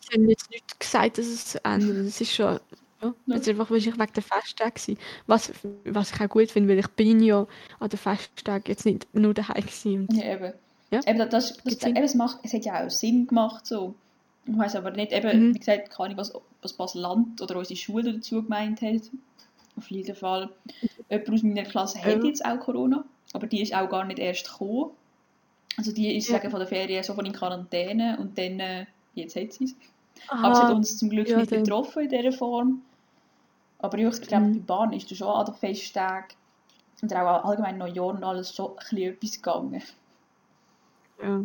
Sie 0.00 0.14
haben 0.16 0.28
jetzt 0.28 0.50
nicht 0.50 0.80
gesagt, 0.80 1.18
dass 1.18 1.26
es 1.26 1.46
zu 1.46 1.64
ändert. 1.64 1.96
Es 1.98 2.20
ist 2.20 2.32
schon. 2.34 2.58
Ja, 3.00 3.12
jetzt 3.26 3.48
einfach 3.48 3.70
wahrscheinlich 3.70 3.98
wegen 4.00 4.12
der 4.12 4.70
gewesen. 4.70 4.98
Was, 5.26 5.52
was 5.84 6.12
ich 6.12 6.20
auch 6.20 6.28
gut 6.28 6.50
finde, 6.50 6.68
weil 6.68 6.78
ich 6.78 6.88
bin 6.88 7.20
ja 7.20 7.46
an 7.80 7.88
den 7.88 7.98
Festtagen 7.98 8.64
jetzt 8.68 8.84
nicht 8.86 9.12
nur 9.12 9.34
daheim 9.34 9.60
gewesen. 9.62 10.06
Und 10.08 10.16
Ja, 10.16 10.34
eben. 10.34 10.52
Ja. 10.90 11.00
Eben, 11.06 11.18
das, 11.30 11.30
das, 11.30 11.78
das, 11.78 11.88
eben, 11.88 11.96
es, 11.96 12.14
macht, 12.14 12.38
es 12.42 12.52
hat 12.52 12.64
ja 12.64 12.84
auch 12.84 12.90
Sinn 12.90 13.26
gemacht. 13.26 13.66
So. 13.66 13.94
Ich 14.46 14.56
weiß 14.58 14.76
aber 14.76 14.90
nicht, 14.90 15.10
eben, 15.12 15.48
Mhm. 15.50 15.54
wie 15.54 15.58
gesagt, 15.58 15.90
keine 15.90 16.06
Ahnung, 16.10 16.18
was, 16.18 16.32
was 16.60 16.72
Basel-Land 16.74 17.40
oder 17.40 17.56
unsere 17.56 17.76
Schule 17.76 18.14
dazu 18.14 18.42
gemeint 18.42 18.82
hat. 18.82 19.02
Auf 19.76 19.90
jeden 19.90 20.14
Fall. 20.14 20.50
Jemand 21.10 21.30
aus 21.30 21.42
meiner 21.42 21.64
Klasse 21.64 21.98
hat 22.04 22.18
Ja. 22.18 22.24
jetzt 22.24 22.44
auch 22.44 22.58
Corona, 22.60 23.04
aber 23.32 23.46
die 23.46 23.62
ist 23.62 23.74
auch 23.74 23.88
gar 23.88 24.04
nicht 24.04 24.18
erst 24.18 24.44
gekommen. 24.50 24.90
Also 25.78 25.92
die 25.92 26.14
ist 26.16 26.28
Ja. 26.28 26.36
sagen, 26.36 26.50
von 26.50 26.60
der 26.60 26.68
Ferien 26.68 27.02
sofort 27.02 27.26
in 27.26 27.32
Quarantäne 27.32 28.18
und 28.20 28.36
dann, 28.36 28.60
äh, 28.60 28.86
jetzt 29.14 29.34
hat 29.36 29.52
sie 29.52 29.64
es. 29.64 29.74
Aber 30.28 30.52
es 30.52 30.58
hat 30.62 30.72
uns 30.74 30.98
zum 30.98 31.08
Glück 31.08 31.28
ja, 31.28 31.38
nicht 31.38 31.50
dann- 31.50 31.62
betroffen 31.62 32.02
in 32.04 32.08
dieser 32.10 32.32
Form. 32.32 32.82
Aber 33.78 33.98
ich 33.98 34.20
glaube, 34.20 34.44
Mhm. 34.46 34.52
bei 34.66 34.74
Bahn 34.76 34.92
ist 34.92 35.14
schon 35.16 35.26
an 35.28 35.46
den 35.46 35.54
Festtagen 35.54 36.28
und 37.00 37.12
auch 37.16 37.44
allgemein 37.44 37.78
Neujahr 37.78 38.08
und 38.08 38.22
alles 38.22 38.54
schon 38.54 38.72
ein 38.90 38.96
etwas 38.98 39.32
gegangen. 39.32 39.82
ja. 41.22 41.42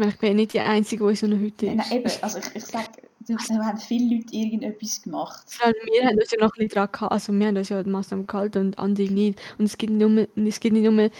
Ich 0.00 0.16
bin 0.18 0.36
nicht 0.36 0.52
die 0.52 0.60
Einzige, 0.60 1.08
die 1.08 1.16
so 1.16 1.26
einer 1.26 1.38
Hütte 1.38 1.66
ist. 1.66 1.74
nein, 1.74 1.92
eben, 1.92 2.10
also 2.22 2.38
ich, 2.38 2.54
ich 2.54 2.64
sage, 2.64 3.02
da 3.48 3.64
haben 3.64 3.78
viele 3.78 4.16
Leute 4.16 4.34
irgendetwas 4.34 5.02
gemacht. 5.02 5.44
Allem 5.62 5.74
wir 5.84 6.08
haben 6.08 6.18
uns 6.18 6.30
ja 6.30 6.38
noch 6.40 6.46
ein 6.48 6.52
bisschen 6.54 6.68
dran 6.70 6.88
gehabt. 6.92 7.12
Also, 7.12 7.32
wir 7.32 7.46
haben 7.46 7.56
uns 7.56 7.68
ja 7.68 7.82
die 7.82 7.90
Massnahmen 7.90 8.26
gehalten 8.26 8.58
und 8.68 8.78
andere 8.78 9.08
nicht. 9.12 9.38
Und 9.58 9.66
es 9.66 9.76
gibt 9.78 9.92
nicht 9.92 10.08
nur, 10.08 10.26
es 10.46 10.60
gibt 10.60 10.74
nicht 10.74 10.90
nur 10.90 11.10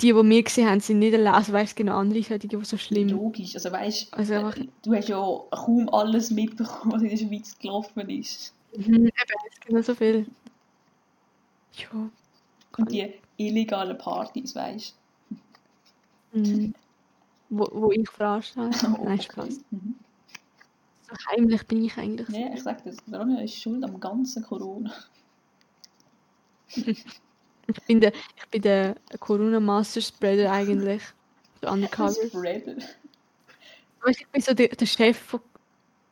die, 0.00 0.12
die 0.12 0.14
wir 0.14 0.42
gesehen 0.42 0.68
haben, 0.68 0.80
sind 0.80 0.98
nicht 0.98 1.14
allein. 1.14 1.34
Also, 1.34 1.52
weißt 1.52 1.72
du, 1.72 1.82
genau 1.84 1.96
andere 1.98 2.22
solche, 2.22 2.46
die 2.48 2.64
so 2.64 2.76
schlimm 2.76 3.08
Logisch, 3.08 3.54
also 3.54 3.70
weißt 3.72 4.12
Also 4.14 4.34
einfach- 4.34 4.58
du, 4.82 4.94
hast 4.94 5.08
ja 5.08 5.16
kaum 5.50 5.88
alles 5.90 6.30
mitbekommen, 6.30 6.92
was 6.92 7.02
in 7.02 7.08
der 7.10 7.16
Schweiz 7.16 7.56
gelaufen 7.58 8.08
ist. 8.10 8.52
Mhm, 8.76 8.94
eben, 8.94 9.10
es 9.50 9.60
gibt 9.60 9.72
noch 9.72 9.84
so 9.84 9.94
viel. 9.94 10.26
Ja. 11.76 12.10
Und 12.76 12.90
die 12.92 13.12
illegalen 13.36 13.96
Partys, 13.98 14.54
weißt 14.54 14.94
Mhm. 16.32 16.74
Wo, 17.50 17.68
wo 17.72 17.92
ich 17.92 18.08
du. 18.18 18.42
habe. 18.56 18.70
Nein, 19.04 19.20
Spaß. 19.20 19.60
Mhm. 19.70 19.94
Heimlich 21.30 21.66
bin 21.66 21.84
ich 21.84 21.96
eigentlich. 21.96 22.28
Ja, 22.28 22.52
ich 22.52 22.62
sage 22.62 22.82
das, 22.84 22.96
Ronja 23.12 23.40
ist 23.42 23.60
schuld 23.60 23.84
am 23.84 24.00
ganzen 24.00 24.42
Corona. 24.42 24.92
Ich 27.66 27.80
bin 27.86 28.00
der, 28.00 28.12
ich 28.36 28.46
bin 28.50 28.62
der 28.62 28.96
Corona 29.20 29.60
Master 29.60 30.00
Spreader 30.00 30.52
eigentlich. 30.52 31.02
So 31.62 31.68
undercover. 31.68 32.26
Spreader. 32.26 32.76
Weißt, 34.02 34.20
ich 34.20 34.28
bin 34.28 34.42
so 34.42 34.52
der, 34.52 34.68
der 34.68 34.86
Chef 34.86 35.16
von, 35.18 35.40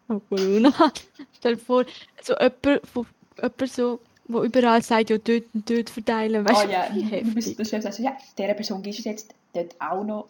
von 0.06 0.23
Corona. 0.28 0.73
Stell 1.37 1.56
dir 1.56 1.61
vor, 1.61 1.85
so 2.23 2.35
jemand, 2.35 2.82
wo, 2.94 3.06
jemand 3.37 3.71
so, 3.71 4.00
wo 4.28 4.42
überall 4.44 4.82
sagt, 4.82 5.11
ja, 5.11 5.18
dort 5.18 5.44
und 5.52 5.68
dort 5.68 5.90
verteilen. 5.90 6.44
Weißt 6.44 6.66
Ah 6.66 6.71
ja, 6.71 6.88
du 6.88 7.35
bist 7.35 7.59
der 7.59 7.64
Chef, 7.64 7.82
sagst 7.82 7.99
du, 7.99 8.04
ja, 8.04 8.16
dieser 8.38 8.54
Person 8.54 8.82
gibst 8.82 9.04
du 9.04 9.09
jetzt 9.11 9.35
dort 9.52 9.75
auch 9.80 10.04
noch. 10.04 10.28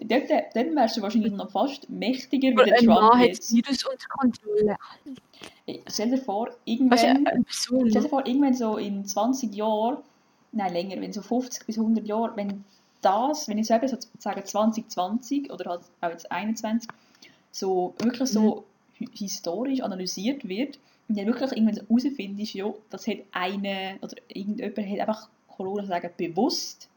Dort, 0.00 0.30
dann 0.54 0.74
wärst 0.76 0.96
du 0.96 1.02
wahrscheinlich 1.02 1.32
noch 1.32 1.50
fast 1.50 1.88
mächtiger 1.88 2.50
wie 2.50 2.64
der 2.70 2.78
Ein 2.78 2.86
Mann 2.86 2.98
Trump 2.98 3.14
hat 3.14 3.30
das 3.30 3.52
jetzt. 3.52 3.52
Virus 3.54 3.84
unter 3.84 4.08
Kontrolle. 4.08 4.76
Stell 5.88 6.10
dir 6.10 6.18
vor, 6.18 6.46
Weißt 6.48 6.56
du, 6.66 6.70
irgendwann, 6.70 7.24
Person. 7.44 7.90
stell 7.90 8.02
dir 8.02 8.08
vor, 8.08 8.26
irgendwann 8.26 8.54
so 8.54 8.76
in 8.76 9.04
20 9.04 9.54
Jahren, 9.54 9.98
nein 10.52 10.72
länger, 10.72 11.00
wenn 11.00 11.12
so 11.12 11.22
50 11.22 11.66
bis 11.66 11.78
100 11.78 12.06
Jahre, 12.06 12.36
wenn 12.36 12.64
das, 13.00 13.48
wenn 13.48 13.58
ich 13.58 13.66
selber 13.66 13.88
so 13.88 13.96
sage 14.18 14.44
2020 14.44 15.50
oder 15.52 15.70
halt 15.70 15.82
auch 16.00 16.10
jetzt 16.10 16.30
21, 16.30 16.88
so 17.50 17.94
wirklich 17.98 18.28
so 18.30 18.64
hi- 18.98 19.08
historisch 19.14 19.80
analysiert 19.80 20.46
wird 20.48 20.78
und 21.08 21.18
dann 21.18 21.26
wirklich 21.26 21.52
irgendwann 21.52 21.74
so 21.74 21.82
herausfindest, 21.88 22.54
ja, 22.54 22.72
das 22.90 23.06
hat 23.06 23.18
eine 23.32 23.98
oder 24.02 24.14
irgendjemand 24.28 24.90
hat 24.90 25.00
einfach 25.00 25.28
Corona 25.48 25.84
sagen 25.86 26.10
bewusst 26.16 26.88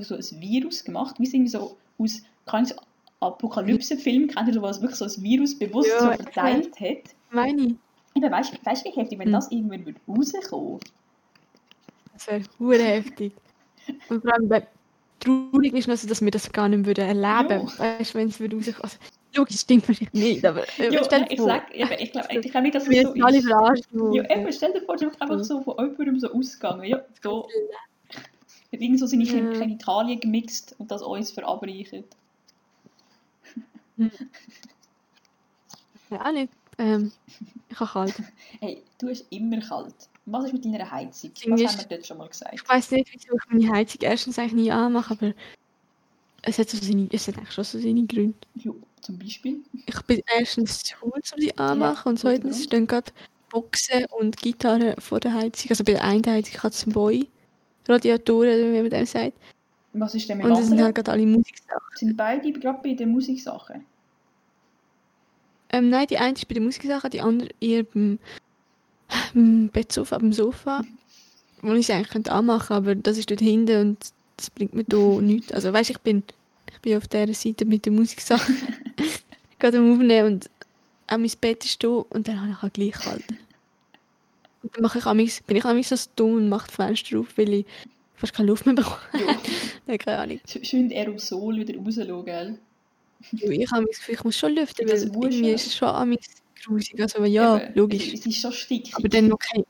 so 0.00 0.14
ein 0.14 0.40
Virus 0.40 0.84
gemacht, 0.84 1.16
wie 1.18 1.24
es 1.26 1.34
irgendwie 1.34 1.50
so 1.50 1.76
aus 1.98 2.22
ich 2.62 2.68
so 2.68 2.74
Apokalypse-Film 3.20 4.28
kennt 4.28 4.54
so, 4.54 4.62
was 4.62 4.80
wirklich 4.80 4.98
so 4.98 5.04
ein 5.04 5.22
Virus 5.22 5.58
bewusst 5.58 5.88
Ja, 5.88 6.00
so 6.16 6.22
verteilt 6.22 6.80
hat. 6.80 7.14
Meine 7.30 7.62
ich. 7.62 7.74
Eben, 8.14 8.30
weißt 8.30 8.52
du, 8.52 8.84
wie 8.84 8.90
heftig, 8.90 9.18
wenn 9.18 9.26
Hm. 9.26 9.32
das 9.32 9.50
irgendwann 9.50 9.84
würde 9.84 10.00
rauskommen 10.08 10.80
Das 12.12 12.26
wäre 12.26 12.42
hure 12.58 12.82
heftig. 12.82 13.32
Und 14.08 14.22
vor 14.22 14.32
allem, 14.34 14.48
traurig 15.20 15.74
ist 15.74 15.88
noch 15.88 15.96
so, 15.96 16.08
dass 16.08 16.22
wir 16.22 16.30
das 16.30 16.50
gar 16.52 16.68
nicht 16.68 16.86
würden 16.86 17.04
erleben 17.06 17.66
Ja. 17.66 17.98
Weißt 17.98 18.14
du, 18.14 18.18
wenn 18.18 18.28
es 18.28 18.38
würde 18.38 18.56
rauskommen. 18.56 18.82
Also, 18.82 18.98
logisch 19.34 19.60
stimmt 19.60 19.84
vielleicht 19.86 20.14
nicht, 20.14 20.44
aber 20.44 20.62
äh, 20.78 20.92
Ja, 20.92 21.02
stell 21.04 21.24
dir 21.24 21.30
ich 21.32 21.38
vor, 21.38 21.48
sag, 21.48 21.74
eben, 21.74 21.90
ich 21.98 22.12
glaube 22.12 22.28
ich 22.40 22.50
glaub 22.50 22.62
nicht, 22.62 22.74
dass 22.74 22.82
es 22.84 22.90
wir 22.90 23.02
so 23.02 23.14
alle 23.24 23.38
ist. 23.38 23.46
verarscht 23.46 23.84
Ja, 24.12 24.36
eben, 24.36 24.52
stell 24.52 24.72
dir 24.72 24.82
vor, 24.82 24.96
bist 24.96 25.20
einfach 25.22 25.44
so 25.44 25.60
von 25.60 25.76
jemandem 25.78 26.20
so 26.20 26.32
ausgegangen. 26.32 26.84
Ja, 26.84 27.04
so, 27.22 27.48
hat 28.72 28.80
irgend 28.80 28.98
so 29.00 29.06
seine 29.06 29.24
Ja. 29.24 29.32
Chemikalien 29.58 30.20
gemixt 30.20 30.74
und 30.78 30.90
das 30.90 31.02
uns 31.02 31.30
verabreicht. 31.30 31.94
Ja, 36.10 36.32
nicht. 36.32 36.52
Ähm, 36.78 37.12
ich 37.68 37.80
habe 37.80 37.90
kalt. 37.90 38.14
Hey, 38.60 38.82
du 38.98 39.08
hast 39.08 39.24
immer 39.30 39.60
kalt. 39.60 39.94
Was 40.26 40.44
ist 40.46 40.52
mit 40.52 40.64
deiner 40.64 40.90
Heizung? 40.90 41.30
Was 41.46 41.60
ist- 41.60 41.68
haben 41.78 41.78
wir 41.90 41.96
dort 41.96 42.06
schon 42.06 42.18
mal 42.18 42.28
gesagt? 42.28 42.54
Ich 42.54 42.68
weiß 42.68 42.90
nicht, 42.92 43.08
wieso 43.12 43.34
ich 43.36 43.50
meine 43.50 43.72
Heizung 43.74 44.00
erstens 44.02 44.38
eigentlich 44.38 44.52
nie 44.64 44.70
anmache, 44.72 45.14
aber 45.14 45.32
es 46.42 46.58
hat, 46.58 46.68
so 46.70 46.76
seine, 46.78 47.08
es 47.10 47.26
hat 47.28 47.36
eigentlich 47.38 47.52
schon 47.52 47.64
so 47.64 47.80
seine 47.80 48.04
Gründe. 48.06 48.34
Ja, 48.56 48.72
zum 49.00 49.18
Beispiel. 49.18 49.60
Ich 49.86 50.00
bin 50.02 50.22
erstens 50.38 50.82
zu 50.84 51.00
Hause, 51.00 51.34
um 51.34 51.40
sie 51.40 51.56
anzumachen 51.58 52.10
und 52.10 52.16
guter 52.16 52.20
zweitens 52.20 52.56
Grund. 52.56 52.64
stehen 52.66 52.86
gerade 52.86 53.12
Boxen 53.50 54.04
und 54.18 54.36
Gitarre 54.36 54.94
vor 54.98 55.18
der 55.20 55.34
Heizung. 55.34 55.70
Also 55.70 55.82
bei 55.84 55.92
der 55.92 56.04
einen 56.04 56.24
Heizung 56.26 56.62
hat 56.62 56.72
es 56.74 56.80
zwei 56.80 57.26
Radiatoren, 57.88 58.72
wie 58.72 58.82
man 58.82 58.90
dem 58.90 59.06
sagt. 59.06 59.32
Was 59.94 60.14
ist 60.14 60.28
denn 60.28 60.38
mit 60.38 60.46
Und 60.46 60.58
es 60.58 60.68
sind 60.68 60.80
halt 60.82 60.94
gerade 60.94 61.12
alle 61.12 61.26
Musiksachen. 61.26 61.80
Sind 61.94 62.16
beide 62.16 62.52
gerade 62.52 62.78
bei 62.82 62.94
den 62.94 63.10
Musiksachen? 63.10 63.84
Ähm, 65.70 65.90
nein, 65.90 66.06
die 66.06 66.18
eine 66.18 66.34
ist 66.34 66.46
bei 66.46 66.54
der 66.54 66.62
Musiksache, 66.62 67.10
die 67.10 67.20
andere 67.20 67.50
eher 67.60 67.84
beim, 67.84 68.18
beim 69.34 69.68
Bettsofa, 69.68 70.18
beim 70.18 70.32
Sofa. 70.32 70.82
Wo 71.62 71.72
ich 71.72 71.86
sie 71.86 71.92
eigentlich 71.92 72.10
könnte 72.10 72.32
anmachen 72.32 72.76
aber 72.76 72.94
das 72.94 73.18
ist 73.18 73.30
dort 73.30 73.40
hinten 73.40 73.80
und 73.80 73.98
das 74.36 74.50
bringt 74.50 74.74
mir 74.74 74.84
da 74.84 74.96
nichts. 75.20 75.52
Also 75.52 75.72
weißt 75.72 75.90
ich 75.90 75.98
bin, 75.98 76.22
ich 76.70 76.80
bin 76.80 76.96
auf 76.96 77.08
dieser 77.08 77.34
Seite 77.34 77.64
mit 77.64 77.84
der 77.84 77.92
Musiksache 77.92 78.52
gerade 79.58 79.78
am 79.78 79.92
Aufnehmen 79.92 80.34
und 80.34 80.50
auch 81.08 81.18
mein 81.18 81.30
Bett 81.40 81.64
ist 81.64 81.82
da 81.82 81.88
und 81.88 82.28
dann 82.28 82.40
habe 82.40 82.52
ich 82.52 82.62
halt 82.62 82.74
gleich 82.74 82.92
kalt. 82.92 83.24
Dann 84.62 84.82
mache 84.82 84.98
ich 84.98 85.06
amigs, 85.06 85.40
bin 85.42 85.56
ich 85.56 85.64
amigs 85.64 85.88
so 85.90 85.96
dumm 86.16 86.34
und 86.34 86.48
mache 86.48 86.68
die 86.68 86.74
Fenster 86.74 87.20
auf, 87.20 87.36
weil 87.36 87.52
ich 87.54 87.66
fast 88.16 88.34
keine 88.34 88.48
Luft 88.48 88.66
mehr 88.66 88.74
bekomme. 88.74 88.98
Ja. 89.86 89.96
Keine 89.96 90.18
Ahnung. 90.18 90.40
Schön 90.44 90.92
Aerosol 90.92 91.56
wieder 91.56 91.78
rauslassen, 91.78 92.24
gell? 92.26 92.58
Ich 93.32 93.70
habe 93.70 93.86
das 93.86 93.96
Gefühl, 93.96 94.14
ich 94.16 94.24
muss 94.24 94.36
schon 94.36 94.54
lüften, 94.54 94.86
weil 94.86 95.00
das 95.00 95.10
du. 95.10 95.26
ist 95.26 95.66
es 95.66 95.76
schon 95.76 95.88
amigs 95.88 96.42
grusig. 96.64 97.00
Also 97.00 97.24
ja, 97.24 97.58
Eben, 97.58 97.74
logisch. 97.74 98.12
Es, 98.12 98.26
ist 98.26 98.40
schon 98.40 98.52
stickig. 98.52 98.94
Aber 98.96 99.08
dann 99.08 99.28
noch, 99.28 99.38
kein, 99.38 99.64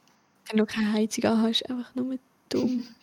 dann 0.48 0.58
noch 0.58 0.66
keine 0.66 0.92
Heizung 0.92 1.24
an 1.24 1.42
hast, 1.42 1.62
ist 1.62 1.70
einfach 1.70 1.94
nur 1.94 2.18
dumm. 2.48 2.86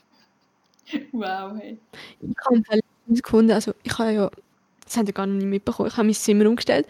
Wow, 1.14 1.54
hey. 1.58 1.80
Ich 2.22 2.36
habe 2.46 2.82
gefunden, 3.08 3.52
also 3.52 3.74
ich 3.82 3.98
habe 3.98 4.12
ja, 4.12 4.32
das 4.84 4.98
habt 4.98 5.08
ihr 5.08 5.16
gar 5.16 5.26
nicht 5.26 5.44
mitbekommen, 5.44 5.90
ich 5.90 5.98
habe 5.98 6.06
mein 6.06 6.14
Zimmer 6.14 6.48
umgestellt 6.48 6.86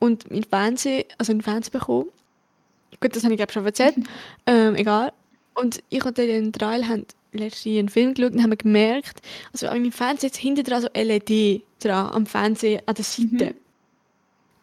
und 0.00 0.30
mein 0.30 0.44
Fernseher, 0.44 1.06
also 1.16 1.32
einen 1.32 1.40
Fernseher 1.40 1.72
bekommen. 1.80 2.10
Gut, 3.00 3.14
das 3.14 3.24
habe 3.24 3.34
ich 3.34 3.38
glaube 3.38 3.52
schon 3.52 3.64
erzählt, 3.64 3.94
ähm, 4.46 4.74
egal. 4.74 5.12
Und 5.54 5.82
ich 5.88 6.04
und 6.04 6.18
den 6.18 6.52
Trail 6.52 6.86
haben 6.86 7.06
letztens 7.32 7.78
einen 7.78 7.88
Film 7.88 8.14
geschaut 8.14 8.32
und 8.32 8.42
haben 8.42 8.56
gemerkt, 8.56 9.20
also 9.52 9.68
an 9.68 9.80
meinem 9.80 9.92
Fernseher 9.92 10.28
jetzt 10.28 10.38
hinten 10.38 10.64
dran 10.64 10.82
so 10.82 10.88
LED 10.94 11.62
dran, 11.80 12.10
am 12.12 12.26
Fernseher 12.26 12.82
an 12.86 12.94
der 12.94 13.04
Seite. 13.04 13.26
Mhm. 13.28 13.54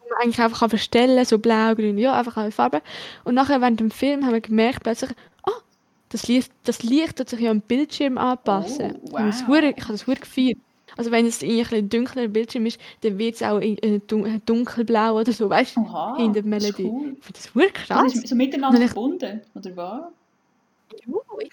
Man 0.10 0.20
eigentlich 0.22 0.40
einfach 0.40 0.60
kann 0.60 0.70
verstellen 0.70 1.26
so 1.26 1.40
blau, 1.40 1.74
grün, 1.76 1.98
ja, 1.98 2.14
einfach 2.14 2.38
alle 2.38 2.52
Farben. 2.52 2.82
Und 3.24 3.36
nachher 3.36 3.62
während 3.62 3.80
dem 3.80 3.92
Film 3.92 4.26
haben 4.26 4.34
wir 4.34 4.42
gemerkt 4.42 4.84
plötzlich, 4.84 5.12
ah, 5.44 5.62
das 6.10 6.28
Licht, 6.28 6.52
das 6.64 6.84
Licht 6.84 7.18
tut 7.18 7.30
sich 7.30 7.40
ja 7.40 7.52
am 7.52 7.62
Bildschirm 7.62 8.18
anpassen. 8.18 8.96
Oh, 9.04 9.12
wow. 9.12 9.20
ich 9.30 9.84
habe 9.84 9.92
das 9.94 10.08
hure 10.08 10.16
gefeiert. 10.16 10.60
Also 10.98 11.12
wenn 11.12 11.26
es 11.26 11.42
ein 11.44 11.50
bisschen 11.50 11.90
dunkler 11.90 12.28
Bildschirm 12.28 12.66
ist, 12.66 12.80
dann 13.02 13.18
wird 13.18 13.36
es 13.36 13.44
auch 13.44 13.60
in- 13.60 13.78
äh, 13.80 14.00
dun- 14.08 14.42
dunkelblau 14.46 15.20
oder 15.20 15.32
so, 15.34 15.50
weißt 15.50 15.76
du? 15.76 15.82
In 16.20 16.34
der 16.34 16.44
das 16.44 16.64
ist 16.64 16.78
Melodie. 16.78 16.84
cool. 16.86 17.18
Das 17.34 17.54
hure 17.54 17.66
Das 17.72 17.74
krass. 17.88 18.16
ist 18.16 18.28
so 18.28 18.36
miteinander 18.36 18.80
ich- 18.80 18.86
verbunden, 18.92 19.42
oder 19.54 19.76
was? 19.76 20.02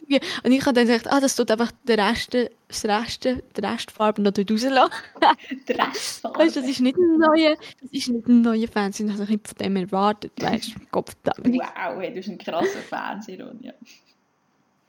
Ja. 0.06 0.18
Und 0.44 0.52
ich 0.52 0.60
habe 0.64 0.74
dann 0.74 0.86
gesagt, 0.86 1.10
ah, 1.10 1.18
das 1.18 1.34
tut 1.34 1.50
einfach 1.50 1.72
den 1.88 1.98
Rest, 1.98 2.34
das 2.68 2.84
Rest, 2.84 3.24
die 3.24 3.60
Restfarbe 3.60 4.20
noch 4.22 4.32
rauslassen. 4.38 4.92
Der 5.68 5.78
Rest 5.88 6.22
Weißt 6.22 6.56
das 6.56 6.66
ist 6.68 6.80
nicht 6.80 6.96
ein 6.96 7.18
neuer, 7.18 7.56
das 7.80 7.90
ist 7.90 8.08
nicht 8.08 8.28
ein 8.28 8.42
neuer 8.42 8.68
Fernseher, 8.68 9.06
das 9.06 9.14
habe 9.14 9.24
ich 9.24 9.30
nicht 9.30 9.48
von 9.48 9.56
dem 9.58 9.76
erwartet, 9.76 10.32
weißt 10.40 10.74
du? 10.76 10.80
Gott, 10.92 11.10
Wow, 11.24 11.98
hey, 11.98 12.10
du 12.10 12.16
bist 12.16 12.28
ein 12.28 12.38
krasser 12.38 12.78
Fernseher, 12.80 13.46
Ronja. 13.48 13.72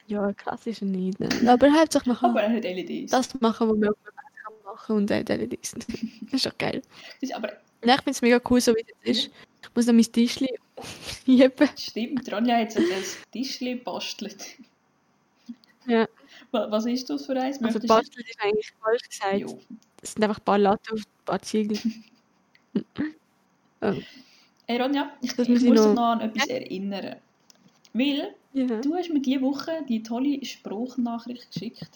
Ja, 0.08 0.32
klassisch 0.34 0.82
nicht. 0.82 1.20
Ne? 1.20 1.30
Aber 1.48 1.72
hauptsächlich 1.72 2.08
man 2.08 2.18
kann 2.18 2.30
Aber 2.32 2.42
er 2.44 2.54
hat 2.56 2.63
LEDs. 2.66 3.12
das 3.12 3.39
machen, 3.39 3.70
was 3.70 3.80
kann 3.80 3.96
machen 4.73 4.95
und 4.97 5.09
dann 5.09 5.25
LEDs. 5.25 5.75
Das 6.21 6.33
ist 6.33 6.45
doch 6.45 6.57
geil. 6.57 6.81
Das 7.21 7.29
ist 7.29 7.36
aber 7.36 7.49
Ja, 7.83 7.95
ich 7.95 8.01
finde 8.01 8.12
es 8.12 8.21
mega 8.21 8.41
cool, 8.49 8.59
so 8.62 8.73
wie 8.75 8.86
es 9.03 9.17
ist. 9.17 9.31
Ich 9.62 9.69
muss 9.75 9.86
noch 9.88 9.93
mein 9.93 10.03
Tischchen 10.12 10.47
heben. 11.25 11.69
stimmt, 11.77 12.31
Ronja 12.31 12.57
hat 12.57 12.71
sich 12.71 12.89
das 12.89 13.17
Tischchen 13.31 13.83
bastelt. 13.83 14.43
Ja. 15.86 16.07
Wa- 16.51 16.67
Was 16.71 16.86
ist 16.86 17.09
das 17.09 17.25
für 17.25 17.33
eins? 17.39 17.57
Also 17.57 17.65
Möchtest- 17.79 17.88
basteln 17.88 18.25
ist 18.27 18.39
eigentlich 18.41 18.73
falsch 18.81 19.09
gesagt. 19.09 19.38
Jo. 19.39 19.59
Es 20.01 20.13
sind 20.13 20.23
einfach 20.23 20.39
ein 20.39 20.45
paar 20.45 20.57
Latten 20.59 20.93
auf 20.93 20.99
ein 20.99 21.25
paar 21.25 21.41
Ziegel. 21.41 21.77
Hey 24.65 24.81
Ronja, 24.81 25.12
ich, 25.21 25.36
Das 25.36 25.45
ich 25.47 25.53
muss 25.53 25.59
dich 25.62 25.71
noch- 25.71 25.93
noch 25.93 26.03
an 26.13 26.21
etwas 26.21 26.47
erinnern. 26.47 27.17
Weil 27.93 28.33
Ja. 28.53 28.79
du 28.81 28.95
hast 28.95 29.09
mir 29.09 29.19
diese 29.21 29.41
Woche 29.41 29.83
die 29.89 30.01
tolle 30.01 30.43
Spruchnachricht 30.45 31.51
geschickt. 31.51 31.89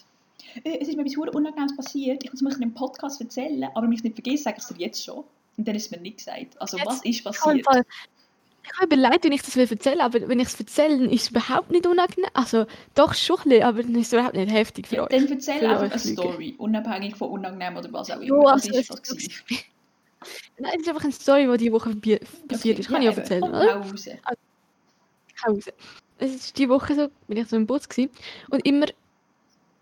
Äh, 0.64 0.78
Es 0.80 0.88
ist 0.88 0.96
mir 0.96 1.02
etwas 1.02 1.16
Unangenehmes 1.34 1.76
passiert. 1.76 2.24
Ich 2.24 2.30
muss 2.32 2.42
es 2.52 2.58
mir 2.58 2.64
im 2.66 2.74
Podcast 2.74 3.20
erzählen, 3.20 3.64
aber 3.74 3.82
wenn 3.82 3.92
ich 3.92 3.98
es 4.00 4.04
nicht 4.04 4.16
vergesse, 4.16 4.44
sage 4.44 4.56
ich 4.58 4.62
es 4.64 4.68
dir 4.68 4.78
jetzt 4.84 5.04
schon. 5.04 5.24
Und 5.56 5.66
dann 5.66 5.74
ist 5.74 5.86
es 5.86 5.90
mir 5.90 5.98
nicht 6.00 6.18
gesagt. 6.18 6.60
Also 6.60 6.76
Jetzt? 6.76 6.86
was 6.86 7.04
ist 7.04 7.24
passiert? 7.24 7.66
ich 8.70 8.78
habe 8.80 8.94
überlegt, 8.94 9.24
wenn 9.24 9.32
ich 9.32 9.42
das 9.42 9.56
will 9.56 9.66
erzählen 9.68 10.00
aber 10.02 10.28
wenn 10.28 10.40
ich 10.40 10.48
es 10.48 10.60
erzähle, 10.60 11.06
ist 11.10 11.22
es 11.22 11.30
überhaupt 11.30 11.70
nicht 11.70 11.86
unangenehm. 11.86 12.30
Also 12.34 12.66
doch 12.94 13.14
schon 13.14 13.38
ein 13.38 13.48
bisschen, 13.48 13.62
aber 13.64 13.82
dann 13.82 13.94
ist 13.96 14.06
es 14.08 14.12
überhaupt 14.12 14.34
nicht 14.36 14.52
heftig 14.52 14.86
für 14.86 14.96
Ja, 14.96 15.02
euch. 15.04 15.08
dann 15.08 15.26
erzähl 15.28 15.66
einfach 15.66 15.80
eine 15.80 15.88
Lügen. 15.88 15.98
Story, 15.98 16.54
unabhängig 16.58 17.16
von 17.16 17.30
unangenehm 17.30 17.76
oder 17.76 17.92
was 17.92 18.10
auch 18.10 18.16
immer. 18.16 18.24
Jo, 18.24 18.42
was 18.44 18.68
also 18.68 18.94
das 18.94 19.10
ist 19.10 19.10
gewesen? 19.10 19.32
Nein, 20.58 20.72
es 20.76 20.82
ist 20.82 20.88
einfach 20.88 21.04
eine 21.04 21.12
Story, 21.12 21.48
die 21.50 21.56
diese 21.58 21.72
Woche 21.72 21.90
passiert 21.94 22.48
passiert 22.48 22.78
ist. 22.78 22.88
Kann 22.88 23.02
ich 23.02 23.08
auch 23.08 23.16
erzählen, 23.16 23.44
oder? 23.44 23.76
raus. 23.76 24.06
Hause. 25.46 25.72
Es 26.18 26.34
ist 26.34 26.58
die 26.58 26.68
Woche 26.68 26.94
so, 26.94 27.08
bin 27.28 27.38
ich 27.38 27.46
so 27.48 27.56
im 27.56 27.66
Bus 27.66 27.88
gewesen. 27.88 28.10
und 28.50 28.66
immer, 28.66 28.86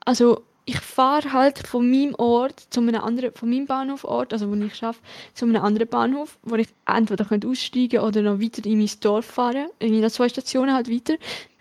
also 0.07 0.42
ich 0.69 0.81
fahre 0.81 1.33
halt 1.33 1.64
von 1.64 1.88
meinem 1.88 2.14
Ort 2.16 2.61
zu 2.71 2.81
einem 2.81 2.97
anderen, 2.97 3.33
von 3.35 3.49
meinem 3.49 3.66
Bahnhofort, 3.66 4.33
also 4.33 4.51
wo 4.51 4.55
ich 4.55 4.83
arbeite, 4.83 5.01
zu 5.33 5.45
einem 5.45 5.62
anderen 5.62 5.88
Bahnhof, 5.88 6.38
wo 6.42 6.57
ich 6.57 6.69
entweder 6.87 7.25
könnte 7.25 7.49
aussteigen 7.49 8.01
oder 8.01 8.21
noch 8.23 8.40
weiter 8.40 8.66
in 8.66 8.79
mein 8.79 8.90
Dorf 9.01 9.27
fahren, 9.27 9.69
in 9.79 10.01
noch 10.01 10.11
zwei 10.11 10.29
Stationen 10.29 10.75
halt 10.75 10.90
weiter. 10.90 11.14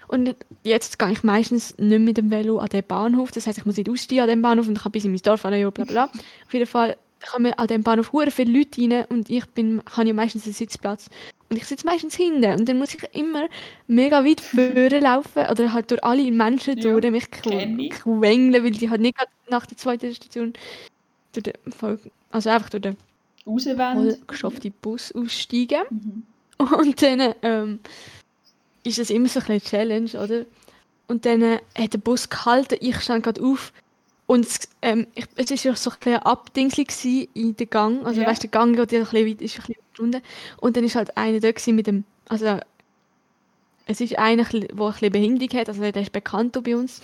Und 0.07 0.35
jetzt 0.63 0.97
gehe 0.97 1.11
ich 1.11 1.23
meistens 1.23 1.77
nicht 1.77 1.99
mit 1.99 2.17
dem 2.17 2.31
Velo 2.31 2.57
an 2.57 2.69
den 2.69 2.83
Bahnhof, 2.83 3.31
das 3.31 3.45
heißt, 3.45 3.59
ich 3.59 3.65
muss 3.65 3.77
nicht 3.77 3.89
aussteigen 3.89 4.21
an 4.23 4.29
dem 4.29 4.41
Bahnhof 4.41 4.67
und 4.67 4.79
kann 4.79 4.91
bis 4.91 5.05
in 5.05 5.11
mein 5.11 5.21
Dorf 5.21 5.41
fahren, 5.41 5.59
ja, 5.59 5.69
bla 5.69 5.85
bla. 5.85 6.05
Auf 6.05 6.53
jeden 6.53 6.67
Fall 6.67 6.97
kommen 7.31 7.53
an 7.53 7.67
dem 7.67 7.83
Bahnhof 7.83 8.11
hure 8.11 8.31
viele 8.31 8.57
Leute 8.57 8.81
rein 8.81 9.05
und 9.09 9.29
ich 9.29 9.45
bin, 9.47 9.81
habe 9.95 10.07
ja 10.07 10.13
meistens 10.13 10.45
einen 10.45 10.53
Sitzplatz. 10.53 11.09
Und 11.49 11.57
ich 11.57 11.65
sitze 11.65 11.85
meistens 11.85 12.15
hinten 12.15 12.59
und 12.59 12.67
dann 12.67 12.79
muss 12.79 12.95
ich 12.95 13.03
immer 13.13 13.47
mega 13.87 14.25
weit 14.25 14.41
vorne 14.41 14.99
laufen 14.99 15.45
oder 15.49 15.73
halt 15.73 15.91
durch 15.91 16.03
alle 16.03 16.31
Menschen 16.31 16.77
Ja, 16.77 16.99
durch 16.99 17.11
mich 17.11 17.29
quengeln, 17.29 18.63
weil 18.63 18.71
die 18.71 18.89
halt 18.89 19.01
nicht 19.01 19.15
nach 19.49 19.65
der 19.67 19.77
zweiten 19.77 20.13
Station 20.13 20.53
durch 21.33 21.43
den, 21.43 21.53
also 22.31 22.49
einfach 22.49 22.69
durch 22.69 22.81
den 22.81 22.97
vollgeschafften 23.45 24.73
Bus 24.81 25.11
aussteigen. 25.11 25.83
Mhm. 25.91 26.23
Und 26.57 27.01
dann 27.01 27.35
ähm, 27.43 27.79
ist 28.83 28.97
das 28.97 29.09
immer 29.09 29.27
so 29.27 29.39
ein 29.39 29.45
bisschen 29.45 29.61
Challenge, 29.69 30.09
oder? 30.19 30.45
Und 31.07 31.25
dann 31.25 31.41
äh, 31.41 31.59
hat 31.77 31.93
der 31.93 31.99
Bus 31.99 32.29
gehalten, 32.29 32.77
ich 32.79 32.99
stand 33.01 33.23
gerade 33.23 33.43
auf. 33.43 33.71
Und 34.27 34.45
es, 34.45 34.59
ähm, 34.81 35.07
ich, 35.15 35.25
es 35.35 35.51
war 35.51 35.57
ja 35.71 35.75
so 35.75 35.91
ein 35.91 35.97
bisschen 35.99 36.17
Abdingsel 36.23 37.27
in 37.33 37.55
den 37.55 37.69
Gang. 37.69 38.05
Also, 38.05 38.21
Ja. 38.21 38.27
weißt 38.27 38.43
der 38.43 38.49
Gang 38.49 38.75
geht 38.75 38.91
ja 38.91 38.99
ein 38.99 39.05
bisschen 39.05 39.27
weit, 39.27 39.41
ist 39.41 39.55
ein 39.59 39.63
bisschen 39.67 39.75
runter. 39.99 40.21
Und 40.59 40.77
dann 40.77 40.83
ist 40.83 40.95
halt 40.95 41.15
einer 41.17 41.39
da 41.39 41.49
mit 41.67 41.87
dem. 41.87 42.03
Also, 42.29 42.59
es 43.87 44.01
ist 44.01 44.17
einer, 44.17 44.43
der 44.45 44.61
ein 44.69 44.75
bisschen 44.75 45.11
Behinderung 45.11 45.59
hat. 45.59 45.69
Also, 45.69 45.81
der 45.81 46.01
ist 46.01 46.11
bekannt 46.11 46.57
bei 46.63 46.75
uns. 46.75 47.01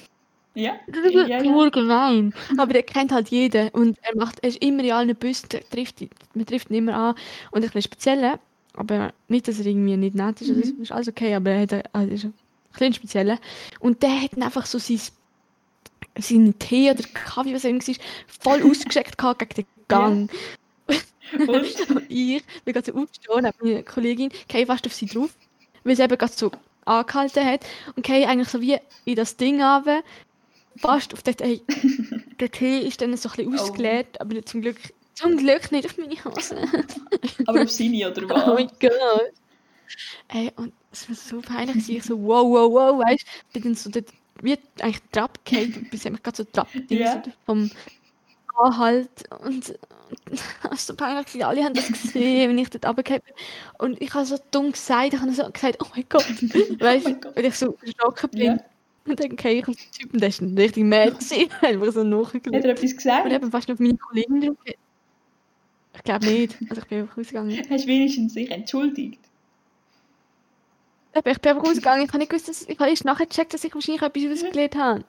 Ja. 0.56 0.76
Das 0.88 1.06
ist 1.06 1.14
Ja, 1.14 1.28
ja. 1.28 1.44
nur 1.44 1.70
gemein. 1.72 2.34
Aber 2.58 2.74
der 2.74 2.84
kennt 2.84 3.12
halt 3.12 3.30
jeden. 3.30 3.70
Und 3.70 3.98
er 4.02 4.16
macht, 4.18 4.40
er 4.44 4.50
ist 4.50 4.64
immer 4.64 4.84
in 4.84 4.92
allen 4.92 5.16
Bussen, 5.16 5.50
der 5.50 5.68
trifft, 5.70 6.02
man 6.34 6.46
trifft 6.46 6.70
ihn 6.72 6.78
immer 6.78 6.96
an. 6.96 7.16
Und 7.52 7.58
ein 7.60 7.62
bisschen 7.64 7.84
speziell. 7.84 8.40
Aber 8.74 9.14
nicht, 9.28 9.48
dass 9.48 9.60
er 9.60 9.66
irgendwie 9.66 9.98
nicht 9.98 10.16
nett 10.16 10.42
ist. 10.42 10.50
Mhm. 10.50 10.62
Das 10.62 10.70
ist 10.70 10.92
alles 10.92 11.08
okay, 11.10 11.36
aber 11.36 11.52
er 11.52 11.62
hat, 11.62 11.96
also 11.96 12.14
ist 12.14 12.26
ein 12.26 12.34
bisschen 12.74 12.94
speziell. 12.94 13.38
Und 13.80 14.02
der 14.04 14.22
hat 14.22 14.38
einfach 14.42 14.66
so 14.66 14.80
sein, 14.80 15.00
seinen 16.18 16.58
Tee 16.60 16.92
oder 16.92 17.04
Kaffee, 17.14 17.54
was 17.54 17.64
irgendwie 17.64 17.98
war, 17.98 18.06
voll 18.60 18.64
ausgeschickt 18.72 19.18
gegen 19.18 19.50
den 19.56 19.66
Gang. 19.88 20.30
Und? 21.48 21.66
Ich 22.10 22.44
bin 22.66 22.74
gerade 22.74 22.92
so 22.92 22.98
aufgestanden, 23.00 23.48
habe 23.48 23.58
meine 23.62 23.84
Kollegin, 23.84 24.32
gehe 24.48 24.66
fast 24.66 24.86
auf 24.86 24.94
sie 24.94 25.06
drauf, 25.08 25.32
weil 25.84 25.96
sie 25.96 26.04
eben 26.04 26.18
gerade 26.18 26.34
so 26.34 26.52
angehalten 26.86 27.46
hat 27.46 27.66
und 27.96 28.04
gehe 28.06 28.28
eigentlich 28.28 28.50
so 28.50 28.62
wie 28.62 28.78
in 29.06 29.16
das 29.16 29.38
Ding 29.38 29.62
runter, 29.64 30.04
fast 30.78 31.14
auf 31.14 31.24
den 31.24 31.38
Tee. 31.38 31.62
der 32.40 32.52
Tee 32.52 32.80
ist 32.80 33.02
dann 33.02 33.16
so 33.18 33.30
ein 33.30 33.36
bisschen 33.36 33.54
Oh. 33.56 33.56
ausgeleert, 33.56 34.20
aber 34.22 34.44
zum 34.46 34.62
Glück, 34.62 34.78
zum 35.16 35.38
Glück 35.38 35.72
nicht 35.72 35.86
auf 35.88 35.98
meine 35.98 36.24
Hose. 36.26 36.58
Aber 37.46 37.64
auf 37.64 37.72
seine 37.72 38.10
oder 38.12 38.24
oh 38.30 38.54
mein 38.56 38.70
was? 38.70 38.80
Gott. 38.80 39.34
Ey, 40.30 40.52
und 40.56 40.74
es 40.92 41.08
war 41.10 41.16
so 41.16 41.42
peinlich, 41.42 41.90
ich 41.90 42.04
so 42.04 42.18
wow, 42.22 42.46
wow, 42.50 42.72
wow, 42.72 43.00
weißt 43.06 43.26
du, 43.26 43.54
bin 43.54 43.64
dann 43.64 43.76
so 43.76 43.90
dort, 43.90 44.08
wie 44.44 44.58
eigentlich 44.80 45.02
Trab 45.12 45.44
gefallen, 45.46 45.88
bis 45.92 46.06
ich 46.06 46.12
mich 46.12 46.24
gerade 46.24 46.38
so 46.38 46.44
Trab 46.46 46.68
Ja. 46.90 47.22
vom 47.46 47.70
Anhalt 48.58 49.10
und 49.44 49.74
es 50.72 50.86
so 50.88 50.96
peinlich, 50.96 51.26
gewesen. 51.28 51.44
alle 51.44 51.64
haben 51.64 51.74
das 51.74 51.88
gesehen, 51.88 52.50
wenn 52.50 52.58
ich 52.58 52.70
dort 52.70 52.86
runtergefallen 52.86 53.24
bin. 53.26 53.36
Und 53.88 54.02
ich 54.02 54.14
habe 54.14 54.26
so 54.26 54.38
dumm 54.52 54.72
gesagt, 54.74 55.14
ich 55.14 55.20
habe 55.20 55.32
so 55.34 55.50
gesagt, 55.50 55.78
oh 55.82 55.88
mein 55.96 56.06
Gott, 56.10 56.26
weißt 56.80 57.06
Oh 57.06 57.10
mein 57.10 57.22
du, 57.22 57.22
Gott. 57.22 57.36
weil 57.36 57.46
ich 57.46 57.56
so 57.56 57.78
erschrocken 57.82 58.30
bin. 58.32 58.42
Ja. 58.42 58.58
Und 59.06 59.20
dann 59.20 59.36
gehe 59.36 59.54
ich 59.54 59.68
auf 59.68 59.76
den 59.76 59.92
Typen, 59.92 60.20
der 60.20 60.30
ist 60.30 60.42
ein 60.42 60.56
richtig 60.58 60.84
mad 60.84 61.12
gewesen, 61.12 61.50
einfach 61.62 61.92
so 61.94 62.02
Hat 62.02 62.08
nachgeschaut. 62.08 62.54
er 62.54 62.66
etwas 62.66 62.92
Und 62.92 62.98
gesagt? 62.98 63.32
eben 63.32 63.52
fast 63.52 63.68
noch 63.68 63.76
auf 63.76 63.80
meine 63.80 63.98
Kollegin 63.98 64.42
drauf. 64.42 64.58
Ich 65.96 66.04
glaube 66.04 66.26
nicht, 66.26 66.58
also 66.70 66.82
ich 66.82 66.88
bin 66.88 67.02
einfach 67.02 67.18
rausgegangen. 67.18 67.58
Hast 67.70 67.84
du 67.84 67.88
wenigstens 67.88 68.34
sich 68.34 68.50
entschuldigt? 68.52 69.20
Ich 71.14 71.22
bin 71.24 71.34
einfach 71.34 71.64
rausgegangen, 71.64 72.04
ich 72.06 72.10
habe 72.10 72.20
nicht 72.20 72.30
gewusst, 72.30 72.48
dass, 72.48 72.62
ich 72.68 72.80
habe 72.80 72.90
erst 72.90 73.04
nachher 73.06 73.26
gecheckt, 73.26 73.54
dass 73.54 73.64
ich 73.64 73.74
wahrscheinlich 73.76 74.02
etwas 74.02 74.44
ausgelegt 74.44 74.76
habe. 74.76 75.04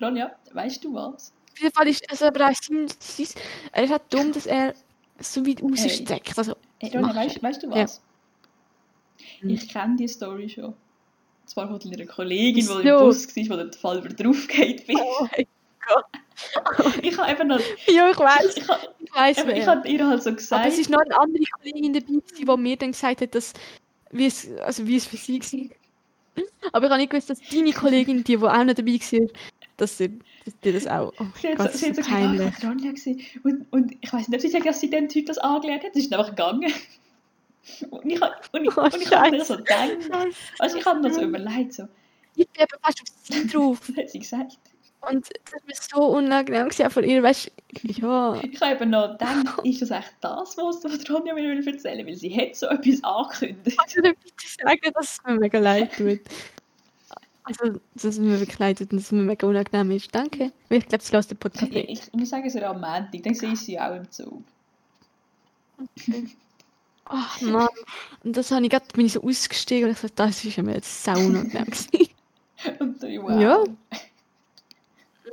Ronja, 0.00 0.32
weißt 0.52 0.82
du 0.84 0.94
was? 0.94 1.32
Auf 1.52 1.58
jeden 1.60 1.74
Fall 1.74 1.88
ist 1.88 2.10
also 2.10 2.24
aber 2.26 2.38
sein, 2.54 2.86
sein, 2.98 3.26
er 3.72 3.84
ist 3.84 3.90
halt 3.90 4.02
dumm, 4.10 4.32
dass 4.32 4.46
er 4.46 4.74
so 5.20 5.46
weit 5.46 5.62
raussteckt. 5.62 6.36
Also, 6.38 6.54
Hey, 6.80 6.90
Ronja, 6.96 7.14
weißt, 7.14 7.36
er? 7.36 7.42
weißt 7.42 7.62
du 7.62 7.66
Ja. 7.68 7.82
was? 7.82 8.00
Hm. 9.40 9.50
Ich 9.50 9.68
kenne 9.68 9.96
die 9.96 10.08
Story 10.08 10.48
schon. 10.48 10.74
Zwar 11.44 11.68
von 11.68 11.78
deiner 11.90 12.06
Kollegin, 12.06 12.54
die 12.54 12.62
Wieso? 12.62 12.78
im 12.80 12.98
Bus 12.98 13.36
war, 13.36 13.48
wo 13.58 13.62
der 13.62 13.72
Fall 13.74 13.98
über 13.98 14.08
draufgeht. 14.08 14.84
Oh 14.88 15.26
mein 15.36 15.46
Gott. 15.86 16.04
Ich 17.02 17.12
habe 17.18 17.28
einfach 17.28 17.44
noch... 17.44 17.60
Ja, 17.86 18.10
ich 18.10 18.18
weiß, 18.18 18.56
Ich 18.56 18.68
habe 18.68 18.80
ich 19.30 19.38
ich 19.38 19.46
wer. 19.46 19.66
habe 19.66 19.86
ihr 19.88 20.06
halt 20.08 20.22
so 20.22 20.30
Aber 20.30 20.36
gesagt... 20.38 20.66
es 20.66 20.78
ist 20.78 20.88
noch 20.90 21.00
eine 21.00 21.16
andere 21.20 21.44
Kollegin 21.58 21.92
dabei, 21.92 22.06
gewesen, 22.06 22.46
die 22.46 22.56
mir 22.56 22.76
dann 22.76 22.92
gesagt 22.92 23.20
hat, 23.20 23.34
dass, 23.34 23.52
wie 24.12 24.26
es, 24.26 24.48
also 24.58 24.86
wie 24.86 24.96
es 24.96 25.06
für 25.06 25.16
sie 25.16 25.40
war. 25.40 26.44
Aber 26.72 26.86
ich 26.86 26.90
habe 26.92 27.00
nicht 27.00 27.10
gewusst, 27.10 27.28
dass 27.30 27.40
deine 27.50 27.72
Kollegin, 27.72 28.18
die, 28.24 28.36
die 28.36 28.38
auch 28.38 28.64
noch 28.64 28.74
dabei 28.74 28.92
war, 28.92 29.28
dass 29.76 29.98
sie 29.98 30.18
dass 30.44 30.58
dir 30.60 30.72
das 30.72 30.86
auch. 30.86 31.12
Oh 31.20 31.26
Sie 31.40 31.48
hat 31.48 31.56
Gott, 31.58 31.72
so, 31.72 31.78
so 31.78 31.88
gesagt, 31.88 32.08
peinlich. 32.08 32.40
ah, 32.40 32.52
ich 32.58 32.64
Ronja 32.64 32.90
gewesen. 32.90 33.20
und, 33.44 33.66
und 33.72 33.96
ich 34.00 34.12
weiß 34.12 34.28
nicht, 34.28 34.36
ob 34.36 34.40
sie 34.40 34.48
sagt, 34.48 34.66
dass 34.66 34.80
sie 34.80 34.90
dem 34.90 35.08
Typ 35.08 35.26
das 35.26 35.38
angelernt 35.38 35.84
hat. 35.84 35.94
Sie 35.94 36.00
ist 36.00 36.12
einfach 36.12 36.30
gegangen. 36.30 36.72
Und 37.90 38.10
ich, 38.10 38.20
hab- 38.20 38.48
und 38.52 38.64
ich, 38.64 38.76
Oh, 38.76 38.80
und 38.82 38.96
ich 38.96 39.10
habe 39.12 39.30
mir 39.30 39.44
so 39.44 39.56
gedacht, 39.56 39.90
also 40.58 40.76
ich 40.78 40.84
habe 40.84 41.00
mir 41.00 41.14
so 41.14 41.22
überlegt, 41.22 41.74
so, 41.74 41.84
Ich 42.34 42.48
bin 42.48 42.66
fast 42.82 43.00
auf 43.02 43.08
sie 43.22 43.46
drauf. 43.46 43.80
hat 43.96 44.10
sie 44.10 44.18
gesagt? 44.18 44.58
Und 45.10 45.28
das 45.66 45.90
war 45.92 45.98
so 46.00 46.06
unangenehm 46.16 46.68
gewesen, 46.68 46.90
von 46.90 47.04
ihr, 47.04 47.22
weißt 47.22 47.50
du, 47.82 47.88
ja. 47.88 48.40
Ich 48.42 48.60
habe 48.60 48.74
eben 48.76 48.90
noch 48.90 49.12
gedacht, 49.12 49.58
ist 49.64 49.82
das 49.82 49.90
echt 49.90 50.14
das, 50.20 50.56
was, 50.56 50.84
was 50.84 51.10
Ronja 51.10 51.34
mir 51.34 51.66
erzählen 51.66 51.98
will? 51.98 52.06
Weil 52.06 52.16
sie 52.16 52.36
hat 52.36 52.54
so 52.54 52.66
etwas 52.66 53.02
angekündigt. 53.02 53.78
Kannst 53.78 53.96
du 53.96 54.02
dir 54.02 54.14
bitte 54.14 54.46
sagen, 54.62 54.92
dass 54.94 55.12
es 55.14 55.24
mir 55.24 55.40
mega 55.40 55.58
leid 55.58 55.92
tut? 55.96 56.20
Also, 57.44 57.80
dass 57.94 58.04
es 58.04 58.18
mir 58.20 58.38
wirklich 58.38 58.58
leid 58.60 58.78
tut 58.78 58.92
und 58.92 58.98
dass 58.98 59.06
es 59.06 59.12
mir 59.12 59.22
mega 59.22 59.46
unangenehm 59.46 59.90
ist. 59.90 60.14
Danke. 60.14 60.52
Ich 60.68 60.86
glaube, 60.86 61.02
sie 61.02 61.12
lässt 61.16 61.30
den 61.32 61.38
Podcast 61.38 61.72
Ich, 61.72 61.88
nicht. 61.88 62.08
ich 62.08 62.12
muss 62.12 62.30
sagen, 62.30 62.46
es 62.46 62.54
ist 62.54 62.62
am 62.62 62.80
Montag, 62.80 63.22
dann 63.24 63.34
sehe 63.34 63.52
ich 63.52 63.60
sie 63.60 63.80
auch 63.80 63.96
im 63.96 64.08
Zug. 64.10 64.44
Ach 67.06 67.40
Mann. 67.40 67.68
Und 68.22 68.36
das 68.36 68.52
habe 68.52 68.64
ich 68.64 68.70
gerade, 68.70 68.86
bin 68.94 69.06
ich 69.06 69.14
so 69.14 69.22
ausgestiegen 69.22 69.86
und 69.86 69.92
ich 69.92 69.98
so, 69.98 70.08
das 70.14 70.44
ist 70.44 70.56
mir 70.58 70.74
jetzt 70.74 71.02
sau 71.02 71.18
unangenehm. 71.18 71.66
Und 72.78 73.02
ich, 73.02 73.20
wow. 73.20 73.40
Ja. 73.40 73.64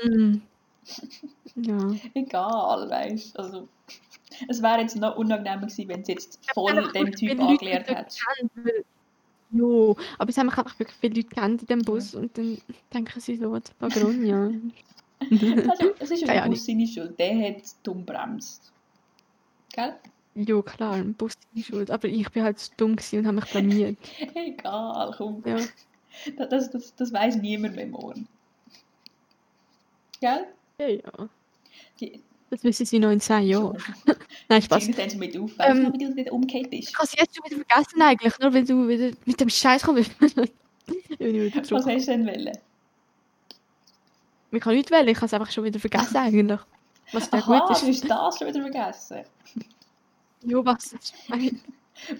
Mm. 0.03 0.41
Ja. 1.55 1.77
Egal, 2.13 2.89
weißt 2.89 3.37
du. 3.37 3.41
Also, 3.41 3.67
es 4.47 4.61
wäre 4.61 4.81
jetzt 4.81 4.95
noch 4.95 5.17
unangenehmer 5.17 5.67
gewesen, 5.67 5.87
wenn 5.87 6.05
sie 6.05 6.13
jetzt 6.13 6.39
voll 6.53 6.77
einfach 6.77 6.91
dem 6.93 7.11
Typ 7.11 7.37
dort 7.37 7.61
hätte. 7.61 8.05
Jo, 9.51 9.95
aber 10.19 10.29
es 10.29 10.37
haben 10.37 10.45
mich 10.47 10.57
einfach 10.57 10.77
wirklich 10.77 10.97
viele 10.99 11.15
Leute 11.15 11.29
kennt 11.29 11.61
in 11.61 11.67
dem 11.67 11.81
Bus 11.81 12.13
und 12.13 12.37
dann 12.37 12.59
denken 12.93 13.19
sie 13.19 13.35
so, 13.35 13.57
warum 13.79 14.25
ja. 14.25 14.51
Also, 15.69 15.91
es 15.99 16.11
ist 16.11 16.21
ja 16.21 16.27
der. 16.27 16.49
Bus 16.49 16.65
seine 16.65 16.87
Schuld. 16.87 17.19
Der 17.19 17.49
hat 17.49 17.63
dumm 17.83 18.05
bremst. 18.05 18.71
Gell? 19.73 19.95
Jo, 20.35 20.61
klar, 20.61 20.93
ein 20.93 21.13
Bus 21.13 21.33
die 21.53 21.63
schuld. 21.63 21.91
Aber 21.91 22.07
ich 22.07 22.29
bin 22.31 22.43
halt 22.43 22.59
so 22.59 22.71
dumm 22.77 22.95
gewesen 22.95 23.19
und 23.19 23.27
habe 23.27 23.35
mich 23.35 23.51
blamiert. 23.51 23.97
Egal, 24.35 25.13
komm. 25.17 25.43
Ja. 25.45 25.57
Das, 26.37 26.49
das, 26.49 26.71
das, 26.71 26.95
das 26.95 27.13
weiß 27.13 27.37
niemand 27.37 27.75
mehr 27.75 27.87
morgen. 27.87 28.27
Gell? 30.21 30.47
Ja, 30.79 30.87
ja. 30.87 31.29
Die, 31.99 32.21
Das 32.49 32.63
wissen 32.63 32.85
sie 32.85 32.99
noch 32.99 33.11
in 33.11 33.19
10 33.19 33.43
Jahren. 33.47 33.77
Nein, 34.49 34.61
Spaß. 34.61 34.89
Dann 34.91 35.09
so 35.09 35.17
mit 35.17 35.37
auf, 35.37 35.57
weißt 35.57 35.69
Ähm, 35.69 35.85
du, 35.85 35.93
wie 35.93 35.97
du 36.05 36.15
wieder 36.15 36.33
umgekehrt 36.33 36.69
bist. 36.69 36.89
Ich 36.89 36.95
habe 36.95 37.05
es 37.05 37.15
jetzt 37.15 37.35
schon 37.35 37.45
wieder 37.45 37.63
vergessen 37.65 38.01
eigentlich, 38.01 38.39
nur 38.39 38.53
wenn 38.53 38.65
du 38.65 38.87
wieder 38.87 39.15
mit 39.25 39.39
dem 39.39 39.49
Scheiß 39.49 39.83
kommst. 39.83 40.11
Was 40.21 41.85
hast 41.85 42.07
du 42.07 42.11
denn 42.11 42.25
wollen? 42.25 42.57
Ich 44.51 44.61
kann 44.61 44.73
nicht 44.75 44.89
wählen, 44.89 45.07
ich 45.07 45.17
habe 45.17 45.27
es 45.27 45.33
einfach 45.33 45.51
schon 45.51 45.63
wieder 45.63 45.79
vergessen 45.79 46.17
eigentlich. 46.17 46.59
Was 47.11 47.29
der 47.29 47.39
Aha, 47.43 47.59
gut 47.67 47.71
ist. 47.71 47.83
du 47.83 47.87
hast 47.87 48.09
das 48.09 48.37
schon 48.39 48.47
wieder 48.47 48.61
vergessen. 48.61 49.23
Jo, 50.43 50.63
was 50.65 50.93
ist 50.93 51.13
mein- 51.27 51.61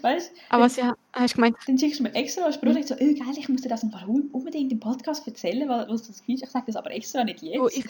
Weißt 0.00 0.30
du, 0.30 0.40
Aber 0.50 0.66
ja, 0.66 0.94
hast 1.12 1.32
du 1.32 1.36
gemeint? 1.36 1.56
dann 1.66 1.78
schickst 1.78 2.00
du 2.00 2.04
mir 2.04 2.14
extra 2.14 2.44
einen 2.44 2.52
Spruch, 2.52 2.76
ich 2.76 2.86
so, 2.86 2.94
oh, 2.94 2.98
geil, 2.98 3.34
ich 3.36 3.48
muss 3.48 3.62
dir 3.62 3.68
das 3.68 3.82
im 3.82 3.90
Fall 3.90 4.06
unbedingt 4.08 4.72
im 4.72 4.80
Podcast 4.80 5.26
erzählen, 5.26 5.68
weil, 5.68 5.88
was 5.88 6.06
das 6.06 6.20
ist. 6.20 6.24
Ich 6.26 6.40
sage 6.48 6.66
das 6.66 6.76
aber 6.76 6.90
extra 6.90 7.24
nicht 7.24 7.42
jetzt. 7.42 7.58
Oh, 7.58 7.68
ich, 7.68 7.78
ich, 7.78 7.86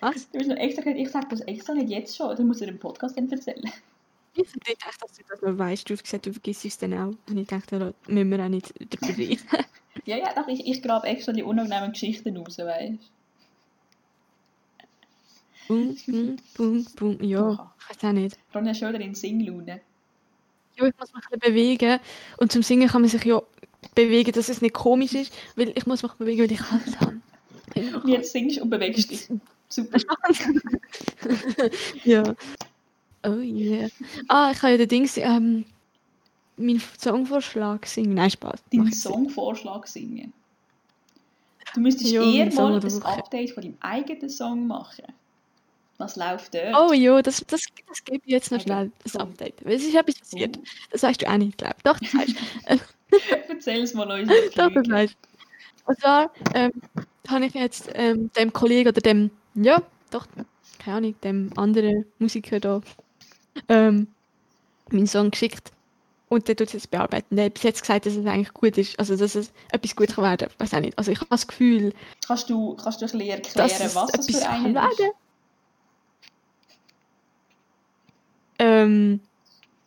was? 0.00 0.30
Du 0.30 0.38
hast 0.38 0.48
noch 0.48 0.56
extra 0.56 0.82
gesagt, 0.82 0.98
ich 0.98 1.10
sage 1.10 1.26
das 1.30 1.40
extra 1.42 1.74
nicht 1.74 1.90
jetzt 1.90 2.16
schon, 2.16 2.36
dann 2.36 2.46
muss 2.46 2.60
er 2.60 2.68
im 2.68 2.78
Podcast 2.78 3.16
dann 3.16 3.30
erzählen. 3.30 3.70
Ich 4.34 4.50
dachte, 4.50 4.98
dass 5.00 5.12
du 5.12 5.22
das 5.28 5.42
noch 5.42 5.58
weißt. 5.58 5.88
Du 5.88 5.94
hast 5.94 6.04
gesagt, 6.04 6.26
du 6.26 6.32
vergisst 6.32 6.64
es 6.64 6.78
dann 6.78 6.94
auch. 6.94 7.14
Und 7.28 7.36
ich 7.36 7.46
dachte, 7.46 7.78
da 7.78 7.92
müssen 8.06 8.30
wir 8.30 8.42
auch 8.42 8.48
nicht 8.48 8.72
darüber 8.78 9.18
reden. 9.18 9.42
Ja, 10.06 10.16
ja, 10.16 10.32
doch, 10.34 10.48
ich, 10.48 10.66
ich 10.66 10.82
grabe 10.82 11.06
extra 11.06 11.32
die 11.32 11.42
unangenehmen 11.42 11.92
Geschichten 11.92 12.34
raus, 12.36 12.56
weißt 12.58 12.98
Bum, 15.72 15.96
bum, 16.06 16.36
bum, 16.54 16.86
bum. 16.96 17.24
Ja, 17.24 17.72
ich 17.80 17.96
weiß 17.96 18.04
auch 18.08 18.12
nicht. 18.12 18.38
Ronja 18.54 18.72
wieder 18.74 19.00
in 19.00 19.14
Singlaune. 19.14 19.80
Ja, 20.76 20.86
ich 20.86 20.94
muss 20.98 21.12
mich 21.14 21.24
ein 21.24 21.38
bisschen 21.38 21.54
bewegen. 21.54 22.00
Und 22.38 22.52
zum 22.52 22.62
Singen 22.62 22.88
kann 22.88 23.00
man 23.00 23.10
sich 23.10 23.24
ja 23.24 23.40
bewegen, 23.94 24.32
dass 24.32 24.48
es 24.48 24.60
nicht 24.60 24.74
komisch 24.74 25.14
ist. 25.14 25.32
Weil 25.56 25.72
ich 25.76 25.86
muss 25.86 26.02
mich 26.02 26.12
bewegen, 26.12 26.42
weil 26.42 26.52
ich 26.52 26.60
Hals 26.60 27.00
habe. 27.00 27.20
Und 27.74 28.08
jetzt 28.08 28.32
singst 28.32 28.58
und 28.60 28.70
bewegst 28.70 29.10
dich. 29.10 29.28
Super. 29.68 29.98
ja. 32.04 32.22
Oh 33.24 33.38
yeah. 33.38 33.88
Ah, 34.28 34.50
ich 34.52 34.60
habe 34.62 34.72
ja 34.72 34.78
den 34.78 34.88
Dings, 34.88 35.16
ähm, 35.16 35.64
meinen 36.56 36.82
Songvorschlag 36.98 37.86
singen. 37.86 38.14
Nein, 38.14 38.30
Spaß. 38.30 38.62
Deinen. 38.70 38.92
Songvorschlag 38.92 39.86
singen. 39.86 40.32
Du 41.74 41.80
müsstest 41.80 42.10
Ja, 42.10 42.22
eher 42.22 42.52
mal 42.52 42.74
ein. 42.74 43.02
Update 43.02 43.52
von 43.52 43.62
deinem 43.62 43.78
eigenen 43.80 44.28
Song 44.28 44.66
machen. 44.66 45.04
Was 46.02 46.16
läuft 46.16 46.52
dort? 46.54 46.74
Oh 46.76 46.92
ja, 46.92 47.22
das, 47.22 47.44
das, 47.46 47.62
das 47.88 48.04
gebe 48.04 48.20
ich 48.24 48.32
jetzt 48.32 48.50
noch 48.50 48.58
Okay. 48.58 48.66
schnell, 48.68 48.92
das. 49.04 49.16
Update. 49.16 49.64
Weil 49.64 49.74
es 49.74 49.84
ist 49.84 49.94
etwas 49.94 50.16
passiert. 50.18 50.56
Oh. 50.58 50.62
Das 50.90 51.02
weißt 51.04 51.22
du 51.22 51.28
auch 51.30 51.36
nicht, 51.36 51.62
ich. 51.62 51.68
Doch, 51.84 51.98
das 51.98 52.14
weißt 52.14 52.34
Erzähl 53.48 53.82
es 53.82 53.94
mal 53.94 54.10
uns. 54.10 54.28
Doch, 54.56 54.70
das 54.72 54.88
weißt 54.88 55.16
Und 55.86 56.00
zwar 56.00 56.32
ähm, 56.54 56.72
habe 57.28 57.46
ich 57.46 57.54
jetzt 57.54 57.88
ähm, 57.94 58.30
dem 58.36 58.52
Kollegen 58.52 58.88
oder 58.88 59.00
dem, 59.00 59.30
ja, 59.54 59.80
doch, 60.10 60.26
keine 60.78 60.96
Ahnung, 60.96 61.14
dem 61.22 61.50
anderen 61.56 62.04
Musiker 62.18 62.58
da 62.58 62.80
ähm, 63.68 64.08
meinen 64.90 65.06
Song 65.06 65.30
geschickt. 65.30 65.70
Und 66.28 66.48
der 66.48 66.56
tut 66.56 66.68
es 66.68 66.72
jetzt 66.72 66.90
bearbeiten. 66.90 67.36
Der 67.36 67.44
hat 67.46 67.54
bis 67.54 67.62
jetzt 67.62 67.82
gesagt, 67.82 68.06
dass 68.06 68.16
es 68.16 68.24
eigentlich 68.26 68.54
gut 68.54 68.78
ist. 68.78 68.98
Also, 68.98 69.14
dass 69.16 69.34
es 69.34 69.52
etwas 69.70 69.94
gut 69.94 70.08
kann 70.14 70.24
werden. 70.24 70.48
Weiß 70.58 70.72
auch 70.72 70.80
nicht. 70.80 70.96
Also, 70.96 71.12
ich 71.12 71.18
habe 71.20 71.28
das 71.28 71.46
Gefühl, 71.46 71.92
Kannst 72.26 72.48
du, 72.48 72.74
kannst 72.76 73.02
du 73.02 73.04
ein 73.06 73.10
bisschen 73.12 73.28
erklären, 73.28 73.68
dass 73.68 73.80
es 73.80 73.94
was 73.94 74.10
das 74.12 74.30
für 74.30 74.40
kann 74.40 74.64
einen 74.64 74.74
ist? 74.74 74.74
werden. 74.74 75.12
Ähm, 78.62 79.20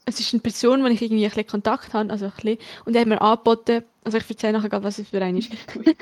es 0.06 0.20
ist 0.20 0.34
eine 0.34 0.42
Person, 0.42 0.82
mit 0.82 0.90
der 0.90 0.96
ich 0.96 1.02
irgendwie 1.02 1.24
ein 1.24 1.30
bisschen 1.30 1.48
Kontakt 1.48 1.94
habe, 1.94 2.12
also 2.12 2.26
ein 2.26 2.32
bisschen, 2.32 2.58
und 2.86 2.94
er 2.94 3.02
hat 3.02 3.08
mir 3.08 3.22
angeboten, 3.22 3.84
also 4.04 4.18
ich 4.18 4.30
erzähle 4.30 4.54
nachher 4.54 4.70
gerade, 4.70 4.84
was 4.84 5.00
es 5.00 5.10
für 5.10 5.22
einen 5.22 5.38
ist. 5.38 5.52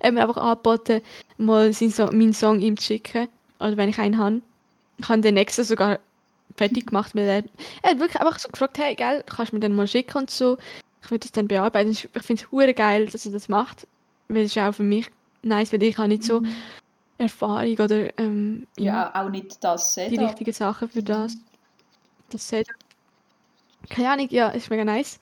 Er 0.00 0.08
hat 0.08 0.14
mir 0.14 0.20
einfach 0.20 0.36
angeboten, 0.36 1.00
mal 1.38 1.72
seinen 1.72 1.90
so 1.90 2.04
meinen 2.08 2.34
Song 2.34 2.60
ihm 2.60 2.76
zu 2.76 2.84
schicken, 2.84 3.26
oder 3.58 3.78
wenn 3.78 3.88
ich 3.88 3.98
einen 3.98 4.18
habe. 4.18 4.42
Ich 4.98 5.08
habe 5.08 5.22
den 5.22 5.34
nächsten 5.34 5.64
sogar 5.64 5.98
fertig 6.56 6.88
gemacht, 6.88 7.14
weil 7.14 7.24
er, 7.24 7.44
er 7.82 7.90
hat 7.92 7.98
wirklich 7.98 8.20
einfach 8.20 8.38
so 8.38 8.50
gefragt, 8.50 8.76
hey, 8.76 8.94
gell, 8.94 9.24
kannst 9.26 9.52
du 9.52 9.56
mir 9.56 9.60
den 9.60 9.74
mal 9.74 9.88
schicken 9.88 10.18
und 10.18 10.30
so. 10.30 10.58
Ich 11.02 11.10
würde 11.10 11.20
das 11.20 11.32
dann 11.32 11.48
bearbeiten. 11.48 11.90
Ich 11.90 12.08
finde 12.20 12.42
es 12.42 12.52
hure 12.52 12.74
geil, 12.74 13.06
dass 13.06 13.24
er 13.24 13.32
das 13.32 13.48
macht, 13.48 13.86
weil 14.28 14.42
es 14.42 14.54
ist 14.54 14.58
auch 14.58 14.72
für 14.72 14.82
mich 14.82 15.06
nice, 15.42 15.72
weil 15.72 15.82
ich 15.82 15.96
habe 15.96 16.08
nicht 16.08 16.24
so 16.24 16.42
Erfahrung 17.16 17.78
oder 17.78 18.18
ähm, 18.18 18.66
Ja, 18.76 19.10
auch 19.14 19.30
nicht 19.30 19.64
das 19.64 19.94
die 19.94 20.16
richtigen 20.16 20.52
Sachen 20.52 20.88
für 20.90 21.02
das. 21.02 21.36
Das 22.30 22.48
Setup. 22.48 22.74
Keine 23.90 24.10
Ahnung, 24.10 24.28
ja, 24.30 24.48
ist 24.50 24.70
mega 24.70 24.84
nice, 24.84 25.18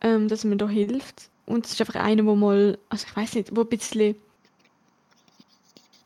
ähm, 0.00 0.28
dass 0.28 0.44
mir 0.44 0.56
da 0.56 0.68
hilft. 0.68 1.30
Und 1.46 1.66
es 1.66 1.72
ist 1.72 1.80
einfach 1.80 1.96
einer, 1.96 2.24
wo 2.26 2.34
mal, 2.34 2.78
also 2.88 3.06
ich 3.08 3.16
weiß 3.16 3.34
nicht, 3.36 3.54
wo 3.56 3.62
ein 3.62 3.68
bisschen. 3.68 4.16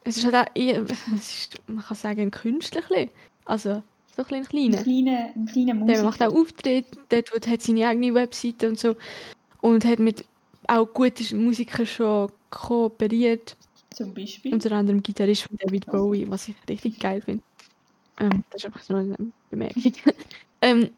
Es 0.04 0.16
ist 0.18 0.24
halt 0.24 0.34
auch 0.34 0.50
eher, 0.54 0.82
es 1.14 1.30
ist, 1.30 1.68
man 1.68 1.84
kann 1.84 1.96
sagen, 1.96 2.20
ein 2.20 2.30
bisschen. 2.58 3.10
Also, 3.44 3.82
so 4.16 4.22
ein 4.22 4.26
bisschen 4.28 4.36
ein 4.36 4.74
Ein 4.74 4.82
kleiner. 4.82 4.82
kleiner, 4.82 5.32
ein 5.34 5.46
kleiner 5.46 5.86
Der 5.86 6.02
macht 6.04 6.22
auch 6.22 6.34
Auftritte, 6.34 6.98
der 7.10 7.24
hat 7.50 7.62
seine 7.62 7.88
eigene 7.88 8.14
Webseite 8.14 8.68
und 8.68 8.78
so. 8.78 8.96
Und 9.60 9.84
hat 9.84 9.98
mit 9.98 10.24
auch 10.68 10.86
guten 10.86 11.44
Musikern 11.44 11.86
schon 11.86 12.30
kooperiert. 12.50 13.56
Zum 13.90 14.14
Beispiel. 14.14 14.52
Unter 14.52 14.72
anderem 14.72 15.02
Gitarrist 15.02 15.42
von 15.42 15.56
David 15.58 15.86
Bowie, 15.86 16.26
was 16.28 16.48
ich 16.48 16.54
richtig 16.68 16.98
geil 16.98 17.22
finde. 17.22 17.42
Ähm, 18.20 18.44
das 18.50 18.62
ist 18.62 18.66
einfach 18.66 18.82
so 18.82 18.94
eine 18.94 19.16
Bemerkung. 19.50 19.92
ähm, 20.62 20.90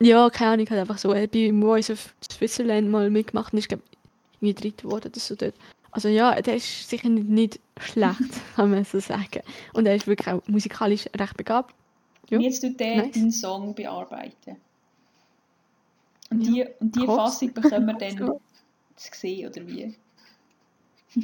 ja, 0.00 0.28
keine 0.30 0.52
Ahnung, 0.52 0.66
hat 0.70 0.78
einfach 0.78 0.98
so 0.98 1.12
äh, 1.14 1.26
bei 1.26 1.52
Voice 1.52 1.90
of 1.90 2.14
Switzerland 2.30 2.90
mal 2.90 3.10
mitgemacht 3.10 3.52
und 3.52 3.58
ist, 3.58 3.68
glaube 3.68 3.82
ich, 3.90 3.98
irgendwie 4.40 4.54
dritt 4.68 4.82
geworden 4.82 5.08
oder 5.08 5.20
so 5.20 5.34
dort. 5.36 5.54
Also 5.92 6.08
ja, 6.08 6.40
der 6.40 6.56
ist 6.56 6.88
sicher 6.88 7.08
nicht, 7.08 7.28
nicht 7.28 7.60
schlecht, 7.78 8.18
kann 8.56 8.70
man 8.70 8.84
so 8.84 8.98
sagen. 8.98 9.42
Und 9.74 9.86
er 9.86 9.94
ist 9.94 10.06
wirklich 10.06 10.28
auch 10.28 10.42
musikalisch 10.48 11.04
recht 11.16 11.36
begabt. 11.36 11.74
Ja. 12.30 12.38
Und 12.38 12.44
jetzt 12.44 12.60
tut 12.62 12.80
der 12.80 12.96
Nice. 12.96 13.12
deinen 13.12 13.30
Song 13.32 13.74
bearbeiten. 13.74 14.56
Und 16.30 16.40
Ja. 16.42 16.64
die, 16.64 16.70
und 16.80 16.96
die. 16.96 17.06
Fassung 17.06 17.52
bekommen 17.52 17.86
wir 17.86 17.94
dann 17.94 18.16
So. 18.26 18.40
zu 18.96 19.10
sehen, 19.12 19.48
oder 19.50 19.66
wie? 19.68 19.94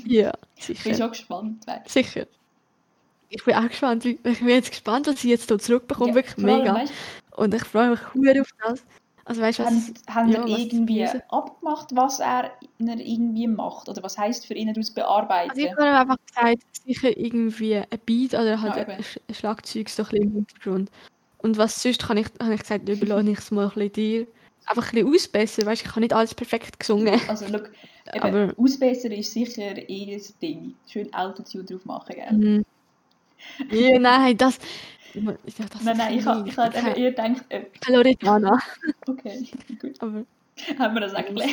Ja, 0.04 0.32
Ich 0.56 0.66
bin 0.66 0.76
sicher. 0.76 0.94
schon 0.96 1.08
gespannt. 1.10 1.62
wer- 1.66 1.82
Sicher. 1.86 2.26
Ich 3.30 3.44
bin 3.44 3.54
auch 3.54 3.68
gespannt. 3.68 4.04
Ich 4.04 4.20
bin 4.22 4.48
jetzt 4.48 4.70
gespannt, 4.70 5.06
was 5.06 5.16
ich 5.16 5.24
jetzt 5.24 5.48
hier 5.48 5.58
zurückbekomme. 5.58 6.10
Ja, 6.10 6.14
wirklich 6.14 6.36
mega. 6.38 6.74
weißt 6.74 6.92
Und 7.36 7.54
ich 7.54 7.64
freue 7.64 7.90
mich 7.90 8.00
hure 8.14 8.40
auf 8.40 8.48
das. 8.64 8.84
Also 9.24 9.42
weißt 9.42 9.58
was... 9.58 9.92
Haben, 10.08 10.32
ja, 10.32 10.46
wir 10.46 10.56
irgendwie 10.58 11.06
abgemacht, 11.28 11.88
was 11.94 12.18
er, 12.20 12.50
irgendwie 12.78 13.46
macht? 13.46 13.88
Oder 13.90 14.02
was 14.02 14.16
heisst 14.16 14.46
für 14.46 14.54
ihn 14.54 14.72
daraus 14.72 14.90
bearbeiten? 14.90 15.50
Also 15.50 15.62
ich 15.62 15.70
habe 15.72 15.82
einfach 15.84 16.16
gesagt, 16.26 16.62
sicher 16.86 17.14
irgendwie 17.16 17.76
ein 17.76 17.86
Beat 18.06 18.32
oder 18.32 18.60
halt 18.62 18.76
Ja, 18.76 18.86
ein. 18.94 19.02
Sch- 19.02 19.20
ein 19.28 19.34
Schlagzeug 19.34 19.88
so 19.90 20.02
ein 20.04 20.08
bisschen 20.08 20.22
im 20.24 20.32
Hintergrund. 20.32 20.90
Und 21.38 21.58
was 21.58 21.82
sonst 21.82 22.02
kann 22.06 22.16
ich, 22.16 22.26
habe 22.40 22.54
ich 22.54 22.60
gesagt, 22.60 22.88
überlasse 22.88 23.30
ich 23.30 23.38
es 23.38 23.50
mal 23.50 23.64
ein 23.66 23.68
bisschen 23.74 23.92
dir. 23.92 24.26
Einfach 24.64 24.92
ein 24.92 24.94
bisschen 25.04 25.14
ausbessern, 25.14 25.66
weißt 25.66 25.82
ich 25.82 25.90
habe 25.90 26.00
nicht 26.00 26.12
alles 26.14 26.34
perfekt 26.34 26.80
gesungen. 26.80 27.20
Also, 27.28 27.46
look, 27.48 27.70
eben, 28.14 28.22
Aber- 28.22 28.54
ausbessern 28.56 29.12
ist 29.12 29.30
sicher 29.32 29.76
eh 29.90 30.16
das 30.16 30.36
Ding. 30.38 30.74
Schön 30.86 31.12
Autotune 31.12 31.64
drauf 31.64 31.84
machen, 31.84 32.14
gell? 32.16 32.64
Ja, 33.70 33.98
nein, 33.98 34.36
das... 34.36 34.58
Ja, 35.14 35.32
das 35.56 35.82
Nein, 35.82 35.96
nein, 35.96 36.18
ich 36.18 36.26
habe 36.26 36.48
ich 36.48 36.56
hab 36.56 36.76
eben 36.76 36.86
eher 36.88 37.10
gedacht, 37.10 37.44
äh, 37.48 37.62
Loredana. 37.88 38.58
okay, 39.06 39.48
gut, 39.80 40.00
Aber 40.00 40.24
haben 40.78 40.94
wir 40.94 41.00
das 41.00 41.12
erklärt. 41.14 41.48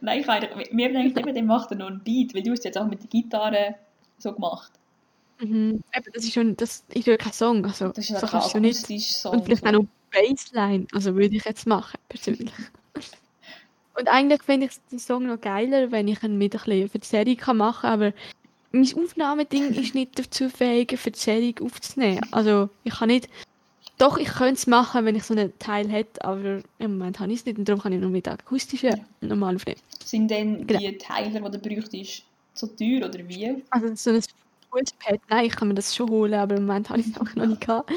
Nein, 0.00 0.20
ich 0.20 0.26
habe 0.26 0.48
eigentlich- 0.48 0.72
mir 0.72 0.92
denkt 0.92 1.18
eben, 1.18 1.34
der 1.34 1.42
macht 1.42 1.70
er 1.70 1.76
noch 1.76 1.88
einen 1.88 2.00
Beat, 2.02 2.34
weil 2.34 2.42
du 2.42 2.52
es 2.52 2.64
jetzt 2.64 2.78
auch 2.78 2.86
mit 2.86 3.02
der 3.02 3.08
Gitarre 3.10 3.74
so 4.18 4.32
gemacht. 4.32 4.72
mhm. 5.40 5.82
Eben, 5.94 6.12
das 6.14 6.24
ist 6.24 6.32
schon, 6.32 6.56
das 6.56 6.84
ist 6.88 7.06
ja 7.06 7.16
kein 7.16 7.32
Song, 7.32 7.64
also 7.64 7.88
Das 7.88 8.08
ist 8.10 8.18
so 8.18 8.26
kannst 8.26 8.54
du 8.54 8.60
nicht. 8.60 8.86
Song. 9.02 9.32
Und 9.34 9.44
vielleicht 9.44 9.66
auch 9.66 9.72
noch 9.72 9.86
Bassline, 10.10 10.86
also 10.92 11.14
würde 11.14 11.36
ich 11.36 11.44
jetzt 11.44 11.66
machen, 11.66 11.98
persönlich. 12.08 12.52
Und 13.98 14.08
eigentlich 14.08 14.42
finde 14.42 14.66
ich 14.66 14.72
den 14.90 14.98
Song 14.98 15.26
noch 15.26 15.40
geiler, 15.40 15.90
wenn 15.92 16.08
ich 16.08 16.22
ihn 16.22 16.38
mit 16.38 16.54
ein 16.54 16.60
bisschen 16.64 16.88
für 16.88 16.98
die 16.98 17.06
Serie 17.06 17.36
kann 17.36 17.58
machen 17.58 17.82
kann, 17.82 17.92
aber 17.92 18.12
mein 18.72 18.88
Aufnahmeding 18.94 19.74
ist 19.74 19.94
nicht 19.94 20.18
dazu 20.18 20.48
fähig, 20.48 20.88
die 20.88 21.12
Serie 21.14 21.54
aufzunehmen. 21.60 22.20
Also 22.30 22.68
ich 22.84 22.94
kann 22.94 23.08
nicht, 23.08 23.28
doch 23.98 24.16
ich 24.16 24.28
könnte 24.28 24.54
es 24.54 24.66
machen, 24.66 25.04
wenn 25.04 25.16
ich 25.16 25.24
so 25.24 25.34
einen 25.34 25.56
Teil 25.58 25.88
hätte, 25.88 26.24
aber 26.24 26.62
im 26.78 26.98
Moment 26.98 27.20
habe 27.20 27.32
ich 27.32 27.40
es 27.40 27.46
nicht 27.46 27.58
und 27.58 27.68
darum 27.68 27.82
kann 27.82 27.92
ich 27.92 28.00
nur 28.00 28.10
mit 28.10 28.28
akustischen 28.28 29.04
normal 29.20 29.56
aufnehmen. 29.56 29.80
Sind 30.04 30.30
denn 30.30 30.66
Genau. 30.66 30.80
die 30.80 30.96
Teile, 30.98 31.30
die 31.30 31.50
du 31.50 31.58
bräuchtest, 31.58 32.24
so 32.54 32.66
teuer 32.68 33.06
oder 33.08 33.18
wie? 33.28 33.62
Also 33.70 33.94
so 33.94 34.10
ein 34.10 34.22
Fußpad, 34.70 35.20
nein, 35.28 35.46
ich 35.46 35.56
kann 35.56 35.68
mir 35.68 35.74
das 35.74 35.94
schon 35.94 36.08
holen, 36.08 36.34
aber 36.34 36.56
im 36.56 36.66
Moment 36.66 36.88
habe 36.90 37.00
ich 37.00 37.08
es 37.08 37.18
auch 37.20 37.34
noch 37.34 37.46
nicht 37.46 37.60
gehabt. 37.60 37.90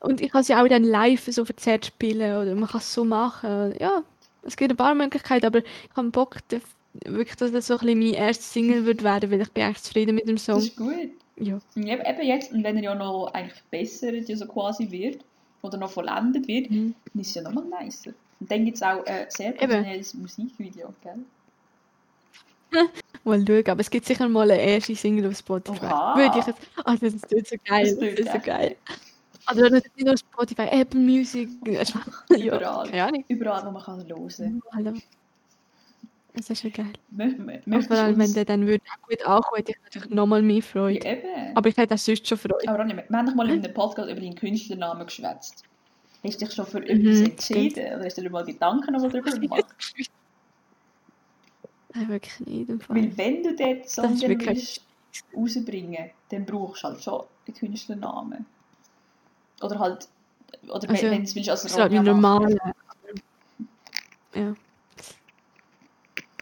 Und 0.00 0.20
ich 0.20 0.30
kann 0.30 0.42
es 0.42 0.48
ja 0.48 0.62
auch 0.62 0.68
dann 0.68 0.84
live 0.84 1.24
so 1.30 1.44
verzerrt 1.44 1.86
spielen 1.86 2.36
oder 2.40 2.54
man 2.54 2.68
kann 2.68 2.80
es 2.80 2.92
so 2.94 3.04
machen. 3.04 3.74
Ja, 3.80 4.02
es 4.42 4.56
gibt 4.56 4.70
ein 4.70 4.76
paar 4.76 4.94
Möglichkeiten, 4.94 5.46
aber 5.46 5.58
ich 5.58 5.96
habe 5.96 6.10
Bock, 6.10 6.36
wirklich, 7.04 7.36
dass 7.36 7.52
das 7.52 7.66
so 7.66 7.74
ein 7.74 7.80
bisschen 7.80 7.98
meine 7.98 8.16
erste 8.16 8.44
Single 8.44 8.84
wird 8.86 9.02
werden, 9.02 9.30
weil 9.30 9.40
ich 9.40 9.52
bin 9.52 9.64
echt 9.64 9.84
zufrieden 9.84 10.14
mit 10.14 10.28
dem 10.28 10.36
Das 10.36 10.44
Song. 10.44 10.58
ist 10.58 10.76
gut. 10.76 11.10
Ja. 11.38 11.58
Und 11.74 11.86
eben 11.86 12.22
jetzt, 12.22 12.52
und 12.52 12.64
wenn 12.64 12.76
er 12.78 12.82
ja 12.82 12.94
noch 12.94 13.30
eigentlich 13.34 13.54
verbessert 13.58 14.28
ja 14.28 14.36
so 14.36 14.46
quasi 14.46 14.90
wird, 14.90 15.22
oder 15.62 15.78
noch 15.78 15.90
vollendet 15.90 16.46
wird, 16.48 16.70
Mhm. 16.70 16.94
dann 17.12 17.20
ist 17.20 17.28
es 17.28 17.34
ja 17.34 17.42
nochmal 17.42 17.84
nicer. 17.84 18.12
Und 18.40 18.50
dann 18.50 18.64
gibt 18.64 18.76
es 18.76 18.82
auch 18.82 19.04
ein 19.06 19.26
sehr 19.28 19.52
professionelles 19.52 20.14
Musikvideo, 20.14 20.94
gell? 21.02 21.18
Mal 23.24 23.44
schauen, 23.46 23.66
aber 23.68 23.80
es 23.80 23.90
gibt 23.90 24.06
sicher 24.06 24.28
mal 24.28 24.50
eine 24.50 24.60
erste 24.60 24.94
Single 24.94 25.28
auf 25.30 25.38
Spotify. 25.38 25.86
Oha. 25.86 26.16
Würde 26.16 26.38
ich 26.38 26.46
jetzt... 26.46 26.60
Ah, 26.84 26.96
das 27.00 27.14
ist 27.14 27.48
so 27.48 27.56
geil. 27.64 27.84
Das 27.84 27.98
Das, 27.98 28.26
ist 28.26 28.32
so 28.32 28.38
geil. 28.40 28.76
Also 29.46 29.62
nicht 29.68 29.86
nur 30.04 30.16
Spotify, 30.16 30.68
Apple 30.70 31.00
Music. 31.00 31.48
ja, 31.66 31.82
Überall. 32.36 33.00
Ahnung. 33.00 33.24
Überall, 33.28 33.64
wo 33.66 33.70
man 33.70 33.82
kann 33.82 34.06
hören 34.06 34.62
Hallo. 34.74 34.92
Das 36.36 36.50
ist 36.50 36.60
schon 36.60 36.72
geil. 36.72 36.92
Möchtest 37.10 37.88
vor 37.88 37.96
allem, 37.96 38.18
wenn 38.18 38.32
der 38.34 38.44
dann 38.44 38.66
würde 38.66 38.84
gut 39.08 39.24
ankommen, 39.26 39.56
hätte 39.56 39.72
ich 39.72 39.78
natürlich 39.84 40.10
nochmal 40.10 40.42
mehr 40.42 40.56
Ja, 40.56 40.62
Freude. 40.62 41.08
eben. 41.08 41.56
Aber 41.56 41.68
ich 41.68 41.76
hätte 41.76 41.94
auch 41.94 41.98
sonst 41.98 42.28
schon 42.28 42.36
Freude. 42.38 42.68
Aber 42.68 42.78
Ronja, 42.78 42.96
wir 43.08 43.16
haben 43.18 43.26
doch 43.26 43.34
mal 43.34 43.48
in 43.50 43.64
einem 43.64 43.72
Podcast 43.74 44.10
über 44.10 44.20
deinen 44.20 44.34
Künstlernamen 44.34 45.06
geschwätzt. 45.06 45.64
Hast 46.22 46.40
du 46.40 46.44
dich 46.44 46.54
schon 46.54 46.66
für 46.66 46.80
Mhm, 46.80 46.86
etwas 46.86 47.20
entschieden? 47.20 47.86
Oder 47.94 48.04
hast 48.04 48.18
du 48.18 48.22
dir 48.22 48.30
mal 48.30 48.44
Gedanken 48.44 48.92
darüber 48.92 49.20
gemacht? 49.38 49.64
Nein, 51.94 52.08
wirklich 52.08 52.40
nicht. 52.40 52.68
Im 52.68 52.80
Fall. 52.80 52.96
Weil 52.96 53.16
wenn 53.16 53.42
du 53.42 53.56
dort 53.56 53.88
Song 53.88 54.12
ist 54.12 54.22
dann 54.22 54.28
wirklich- 54.30 54.48
willst 54.48 54.82
rausbringen 55.34 56.10
dann 56.28 56.44
brauchst 56.44 56.82
du 56.84 56.88
halt 56.88 57.02
schon 57.02 57.22
einen 57.46 57.56
Künstlernamen. 57.56 58.44
Oder 59.62 59.78
halt... 59.78 60.08
Oder 60.64 60.74
Also, 60.74 60.88
wenn 61.10 61.18
du 61.18 61.22
es 61.22 61.34
willst 61.34 61.48
als 61.48 61.62
Das 61.62 61.72
ist 61.72 61.78
halt 61.78 61.92
Ronja 61.92 62.12
machen. 62.12 62.42
normal. 62.58 62.74
Ja. 64.34 64.54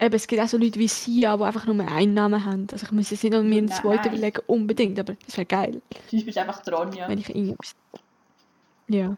Eben, 0.01 0.13
es 0.15 0.27
gibt 0.27 0.41
auch 0.41 0.47
so 0.47 0.57
Leute 0.57 0.77
wie 0.79 0.87
sie, 0.89 1.21
die 1.21 1.27
einfach 1.27 1.65
nur 1.65 1.79
einen 1.87 2.13
Namen 2.13 2.43
haben. 2.43 2.67
Also 2.71 2.85
ich 2.85 2.91
muss 2.91 3.11
jetzt 3.11 3.23
nicht 3.23 3.31
noch 3.33 3.43
mir 3.43 3.59
einen 3.59 3.69
zweiten 3.69 4.09
überlegen, 4.09 4.41
unbedingt, 4.47 4.99
aber 4.99 5.15
das 5.25 5.37
wäre 5.37 5.45
geil, 5.45 5.81
Zum 6.09 6.19
Beispiel 6.19 6.39
einfach 6.39 6.61
die 6.61 6.69
Ronja. 6.69 7.07
wenn 7.07 7.17
ich 7.19 7.29
irgendwas... 7.29 7.75
Ja. 8.87 9.17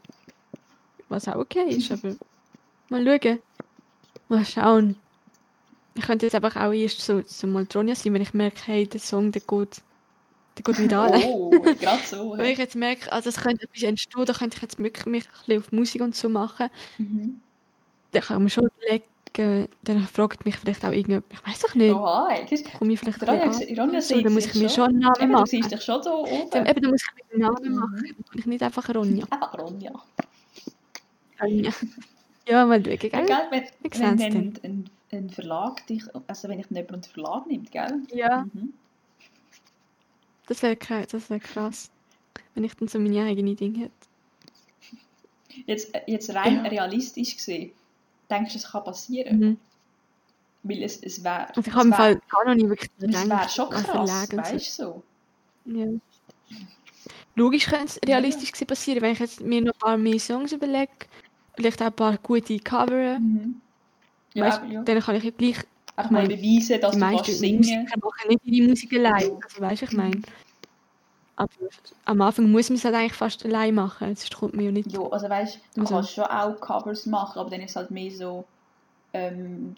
Was 1.10 1.28
auch 1.28 1.36
okay 1.36 1.70
ist, 1.70 1.92
aber... 1.92 2.16
Mal 2.90 3.06
schauen. 3.22 3.40
Mal 4.30 4.46
schauen. 4.46 4.96
Ich 5.96 6.04
könnte 6.06 6.26
jetzt 6.28 6.36
einfach 6.36 6.56
auch 6.58 6.72
erst 6.74 7.02
so, 7.02 7.22
so 7.26 7.48
mal 7.48 7.66
Tronja 7.66 7.96
sein, 7.96 8.14
wenn 8.14 8.22
ich 8.22 8.34
merke, 8.34 8.62
hey, 8.66 8.88
der 8.88 9.00
Song, 9.00 9.32
der 9.32 9.42
geht, 9.42 9.82
der 10.58 10.64
geht 10.64 10.80
wieder 10.80 11.02
an. 11.14 11.22
Oh, 11.26 11.50
gerade 11.52 12.04
so. 12.06 12.34
Wenn 12.38 12.52
ich 12.52 12.58
jetzt 12.60 12.76
merke, 12.76 13.12
also 13.12 13.30
es 13.30 13.38
könnte 13.38 13.64
etwas 13.66 13.84
entstehen, 13.84 14.26
da 14.26 14.34
könnte 14.34 14.58
ich 14.58 14.62
jetzt 14.64 14.80
wirklich 14.80 15.06
mich 15.08 15.26
ein 15.26 15.32
bisschen 15.48 15.60
auf 15.64 15.72
Musik 15.72 16.02
und 16.02 16.16
so 16.16 16.30
machen, 16.30 16.70
Mhm. 16.98 17.42
dann 18.12 18.22
kann 18.24 18.42
man 18.44 18.50
schon 18.50 18.68
überlegen, 18.78 19.06
dann 19.38 20.08
fragt 20.08 20.46
mich 20.46 20.58
vielleicht 20.58 20.84
auch 20.84 20.92
irgendjemand, 20.92 21.26
ich 21.32 21.46
weiß 21.48 21.60
doch 21.62 21.76
nicht, 21.76 21.94
Oh, 21.94 22.28
du, 22.50 22.78
komme 22.78 22.94
ich 22.94 23.00
vielleicht 23.00 23.22
Ronja, 23.28 23.46
Ronja. 23.84 24.02
So, 24.02 24.16
sieht 24.16 24.26
dann 24.26 24.34
muss 24.34 24.46
ich 24.46 24.56
mir 24.56 24.70
schon 24.70 24.86
einen 24.90 25.00
Namen 25.00 25.22
Eben, 25.22 25.36
du 25.38 25.46
siehst 25.46 25.72
dich 25.72 25.82
schon 25.84 26.02
so 26.04 26.24
Dann, 26.52 26.66
oben. 26.66 26.68
eben, 26.68 26.82
dann 26.82 26.92
muss 26.92 27.02
ich 27.04 27.38
mir 27.38 27.46
einen 27.46 27.54
Namen 27.54 27.74
Mhm. 27.74 27.80
machen. 27.80 28.16
Dann 28.30 28.40
ich 28.40 28.46
nicht 28.46 28.64
einfach 28.64 28.90
Ronja. 28.96 29.26
Einfach 29.32 29.58
Ronja. 29.58 29.92
Ronja. 31.42 31.72
Ja, 32.50 32.66
mal 32.66 32.82
schauen, 32.82 32.94
Ja, 32.94 33.10
gell? 33.10 33.26
gell, 33.26 33.38
wenn, 33.52 33.64
wenn 33.92 34.18
dann 34.18 34.18
dann. 34.18 34.60
ein, 34.64 34.90
ein 35.12 35.30
Verlag 35.30 35.86
dich, 35.88 36.04
also 36.28 36.48
wenn 36.48 36.60
ich 36.62 36.68
jemand 36.70 36.94
unter 36.94 37.10
Verlag 37.10 37.46
nimmt, 37.48 37.72
gell? 37.72 38.02
Ja, 38.14 38.46
Mhm. 38.54 38.74
das 40.48 40.64
wäre 40.64 40.78
krass, 40.78 41.08
das 41.08 41.30
wär 41.30 41.42
krass. 41.42 41.90
Wenn 42.56 42.64
ich 42.64 42.74
dann 42.76 42.88
so 42.88 43.00
meine 43.00 43.22
eigene 43.26 43.54
Dinge 43.54 43.80
hätte. 43.80 43.92
Jetzt, 45.66 45.94
äh, 45.94 46.02
jetzt 46.08 46.34
rein 46.34 46.56
Ja. 46.64 46.70
realistisch 46.70 47.36
gesehen, 47.36 47.72
denkst 48.30 48.56
es 48.56 48.72
kann 48.72 48.84
passieren? 48.84 49.40
Mhm. 49.40 49.58
Weil 50.64 50.84
es, 50.84 50.98
es 50.98 51.24
wäre 51.24 51.48
Also 51.50 51.62
ich 51.62 51.74
habe 51.74 51.88
im 51.88 51.94
Fall 51.94 52.22
gar 52.30 52.46
noch 52.46 52.56
nicht 52.56 52.70
wirklich 52.70 52.92
es 53.00 53.14
wär 53.14 53.24
gedacht 53.24 53.52
schon 53.52 53.70
krass, 53.70 54.28
weißt 54.36 54.80
du 54.80 54.84
so? 54.84 55.04
Ja. 55.66 55.86
Logisch 57.36 57.68
könnte 57.68 57.86
es 57.86 58.00
realistisch 58.08 58.52
gewesen 58.52 58.68
passieren, 58.68 59.02
wenn 59.02 59.12
ich 59.12 59.20
jetzt 59.20 59.42
mir 59.42 59.62
noch 59.62 59.74
ein 59.74 59.80
paar 59.80 59.98
mehr 59.98 60.20
Songs 60.20 60.52
überlege, 60.52 60.92
vielleicht 61.56 61.82
auch 61.82 61.88
ein 61.88 61.94
paar 61.94 62.18
gute 62.18 62.58
Cover, 62.60 63.20
Mhm. 63.20 63.62
Ja, 64.34 64.46
weißt, 64.46 64.62
ja. 64.70 64.84
dann 64.84 65.00
kann 65.00 65.16
ich 65.16 65.38
gleich 65.38 65.58
ich 66.04 66.10
meine, 66.12 66.28
beweisen, 66.28 66.80
dass 66.80 66.94
du 66.94 67.00
kannst 67.00 67.26
singen 67.40 67.58
Musiker 67.58 67.98
machen 68.00 68.28
nicht 68.28 68.46
ihre 68.46 68.70
Musik 68.70 68.94
allein, 68.94 69.32
also 69.44 69.62
weißt 69.62 69.82
du, 69.82 69.86
ich 69.86 69.92
meine. 69.94 70.22
Aber 71.38 71.50
am 72.06 72.22
Anfang 72.22 72.52
muss 72.52 72.70
man 72.70 72.78
es 72.78 72.84
halt 72.84 72.96
eigentlich 72.96 73.14
fast 73.14 73.46
allein 73.46 73.76
machen, 73.76 74.08
sonst 74.16 74.36
kommt 74.36 74.56
man 74.56 74.66
ja 74.66 74.72
nicht. 74.72 74.92
Ja, 74.92 75.02
also 75.02 75.30
weißt 75.30 75.56
du, 75.56 75.60
du 75.76 75.82
Also- 75.82 75.94
kannst 75.96 76.14
schon 76.14 76.24
auch 76.26 76.60
Covers 76.60 77.06
machen, 77.06 77.40
aber 77.40 77.50
dann 77.50 77.62
ist 77.62 77.72
es 77.72 77.76
halt 77.76 77.92
mehr 77.92 78.12
so, 78.12 78.44
ähm, 79.14 79.76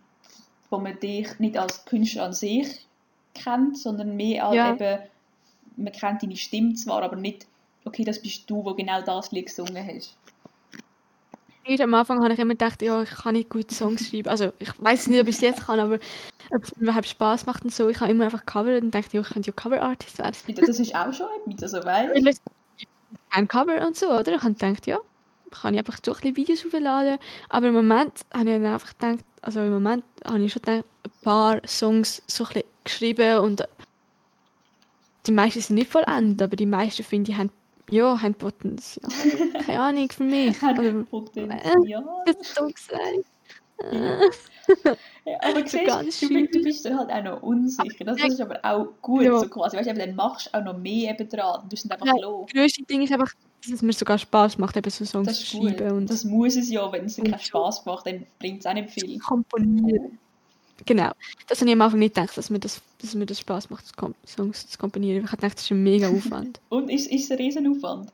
wo 0.69 0.77
man 0.79 0.99
dich 0.99 1.37
nicht 1.39 1.57
als 1.57 1.83
Künstler 1.85 2.23
an 2.25 2.33
sich 2.33 2.87
kennt, 3.33 3.77
sondern 3.77 4.15
mehr 4.15 4.45
als 4.47 4.55
Ja. 4.55 4.73
eben, 4.73 4.99
man 5.77 5.93
kennt 5.93 6.23
deine 6.23 6.35
Stimme 6.37 6.73
zwar, 6.75 7.03
aber 7.03 7.15
nicht, 7.17 7.45
okay, 7.85 8.03
das 8.03 8.21
bist 8.21 8.49
du, 8.49 8.63
wo 8.63 8.73
genau 8.73 9.01
das 9.01 9.31
Lied 9.31 9.47
gesungen 9.47 9.85
hast. 9.85 10.15
Nicht 11.69 11.81
am 11.81 11.93
Anfang 11.93 12.23
habe 12.23 12.33
ich 12.33 12.39
immer 12.39 12.53
gedacht, 12.53 12.81
ja, 12.81 13.03
ich 13.03 13.11
kann 13.11 13.35
nicht 13.35 13.49
gut 13.49 13.69
Songs 13.69 14.09
schreiben. 14.09 14.27
Also 14.27 14.51
ich 14.57 14.69
weiß 14.79 15.05
nicht, 15.07 15.21
ob 15.21 15.27
ich 15.27 15.35
es 15.35 15.41
jetzt 15.41 15.67
kann, 15.67 15.79
aber 15.79 15.99
ob 16.49 16.63
es 16.63 16.71
überhaupt 16.79 17.07
Spaß 17.07 17.45
macht 17.45 17.63
und 17.63 17.71
so. 17.71 17.89
Ich 17.89 17.99
habe 17.99 18.11
immer 18.11 18.25
einfach 18.25 18.43
covert 18.43 18.81
und 18.81 18.89
dachte, 18.89 19.15
ja, 19.15 19.21
ich 19.21 19.29
könnte 19.29 19.51
ja 19.51 19.53
Cover-Artist 19.53 20.17
werden. 20.17 20.35
Das 20.55 20.79
ist 20.79 20.95
auch 20.95 21.13
schon 21.13 21.27
etwas, 21.45 21.71
also 21.75 21.85
weißt 21.85 22.41
ein 23.29 23.47
Cover 23.47 23.85
und 23.85 23.95
so, 23.95 24.07
oder? 24.09 24.33
Ich 24.33 24.41
habe 24.41 24.53
gedacht, 24.53 24.87
ja, 24.87 24.97
kann 25.51 25.75
ich 25.75 25.79
einfach 25.79 25.99
so 26.03 26.11
ein 26.11 26.17
bisschen 26.19 26.37
Videos 26.37 26.65
aufladen. 26.65 27.19
Aber 27.49 27.67
im 27.67 27.75
Moment 27.75 28.13
habe 28.33 28.49
ich 28.49 28.55
dann 28.55 28.65
einfach 28.65 28.97
gedacht, 28.97 29.25
also 29.43 29.59
im 29.59 29.71
Moment 29.71 30.03
habe 30.25 30.39
ich 30.39 30.51
schon 30.51 30.63
gedacht, 30.63 30.85
ein 31.05 31.11
paar 31.21 31.61
Songs 31.67 32.23
so 32.25 32.45
ein 32.45 32.47
bisschen 32.47 32.69
geschrieben 32.83 33.39
und 33.39 33.63
die 35.27 35.31
meisten 35.31 35.61
sind 35.61 35.75
nicht 35.75 35.91
vollendet, 35.91 36.41
aber 36.41 36.55
die 36.55 36.65
meisten 36.65 37.03
finde 37.03 37.31
ich 37.31 37.37
haben, 37.37 37.51
ja, 37.91 38.21
haben 38.21 38.33
Potenzial. 38.35 39.09
Keine 39.65 39.79
Ahnung, 39.79 40.09
für 40.09 40.23
mich. 40.23 40.61
Oder, 40.63 41.03
Potenzial. 41.03 41.59
jetzt 42.27 42.55
so 42.55 42.65
gesagt. 42.65 43.25
Ja, 43.81 44.19
aber 45.41 45.59
So 45.65 45.67
siehst, 45.67 45.85
ganz 45.85 46.19
du, 46.19 46.27
bist- 46.29 46.53
du 46.55 46.63
bist 46.63 46.85
dann 46.85 46.99
halt 46.99 47.09
auch 47.11 47.23
noch 47.23 47.43
unsicher. 47.43 48.03
Das 48.05 48.21
ist 48.23 48.41
aber 48.41 48.59
auch 48.63 48.87
gut, 49.01 49.23
Ja. 49.23 49.39
so 49.39 49.47
quasi. 49.47 49.77
Weißt 49.77 49.89
eben, 49.89 49.99
dann 49.99 50.15
machst 50.15 50.47
du 50.53 50.57
auch 50.59 50.63
noch 50.63 50.77
mehr 50.77 51.11
eben 51.11 51.29
dran. 51.29 51.61
Du 51.63 51.69
bist 51.69 51.89
einfach 51.91 52.05
Ja. 52.05 52.13
los. 52.21 52.45
Das 52.51 52.61
grösste 52.61 52.83
Ding 52.83 53.01
ist 53.03 53.13
einfach, 53.13 53.31
dass 53.63 53.71
es 53.71 53.81
mir 53.81 53.93
sogar 53.93 54.17
Spaß 54.17 54.57
macht, 54.57 54.75
eben 54.77 54.89
so 54.89 55.05
Songs 55.05 55.27
Das 55.27 55.39
zu 55.39 55.45
schreiben 55.45 55.91
und 55.91 56.09
Das 56.09 56.25
muss 56.25 56.55
es 56.57 56.69
ja, 56.69 56.91
wenn 56.91 57.05
es 57.05 57.15
dir 57.15 57.23
keinen 57.23 57.39
Spaß 57.39 57.85
macht, 57.85 58.05
dann 58.07 58.25
bringt 58.39 58.59
es 58.59 58.65
auch 58.65 58.73
nicht 58.73 58.89
viel. 58.89 59.17
komponieren. 59.19 60.17
Genau. 60.85 61.11
Das 61.47 61.59
habe 61.59 61.69
ich 61.69 61.75
am 61.75 61.81
Anfang 61.81 61.99
nicht 61.99 62.15
gedacht, 62.15 62.37
dass 62.37 62.49
mir 62.49 62.59
das, 62.59 62.81
dass 63.01 63.15
mir 63.15 63.25
das 63.25 63.39
Spaß 63.39 63.69
macht, 63.69 63.85
Songs 64.25 64.67
zu 64.67 64.77
komponieren. 64.77 65.23
Ich 65.25 65.31
habe 65.31 65.37
gedacht, 65.37 65.57
das 65.57 65.63
ist 65.63 65.71
ein 65.71 65.83
mega 65.83 66.09
Aufwand. 66.09 66.59
Und 66.69 66.89
ist, 66.89 67.11
ist 67.11 67.25
es 67.25 67.31
ein 67.31 67.37
Riesenaufwand? 67.37 68.11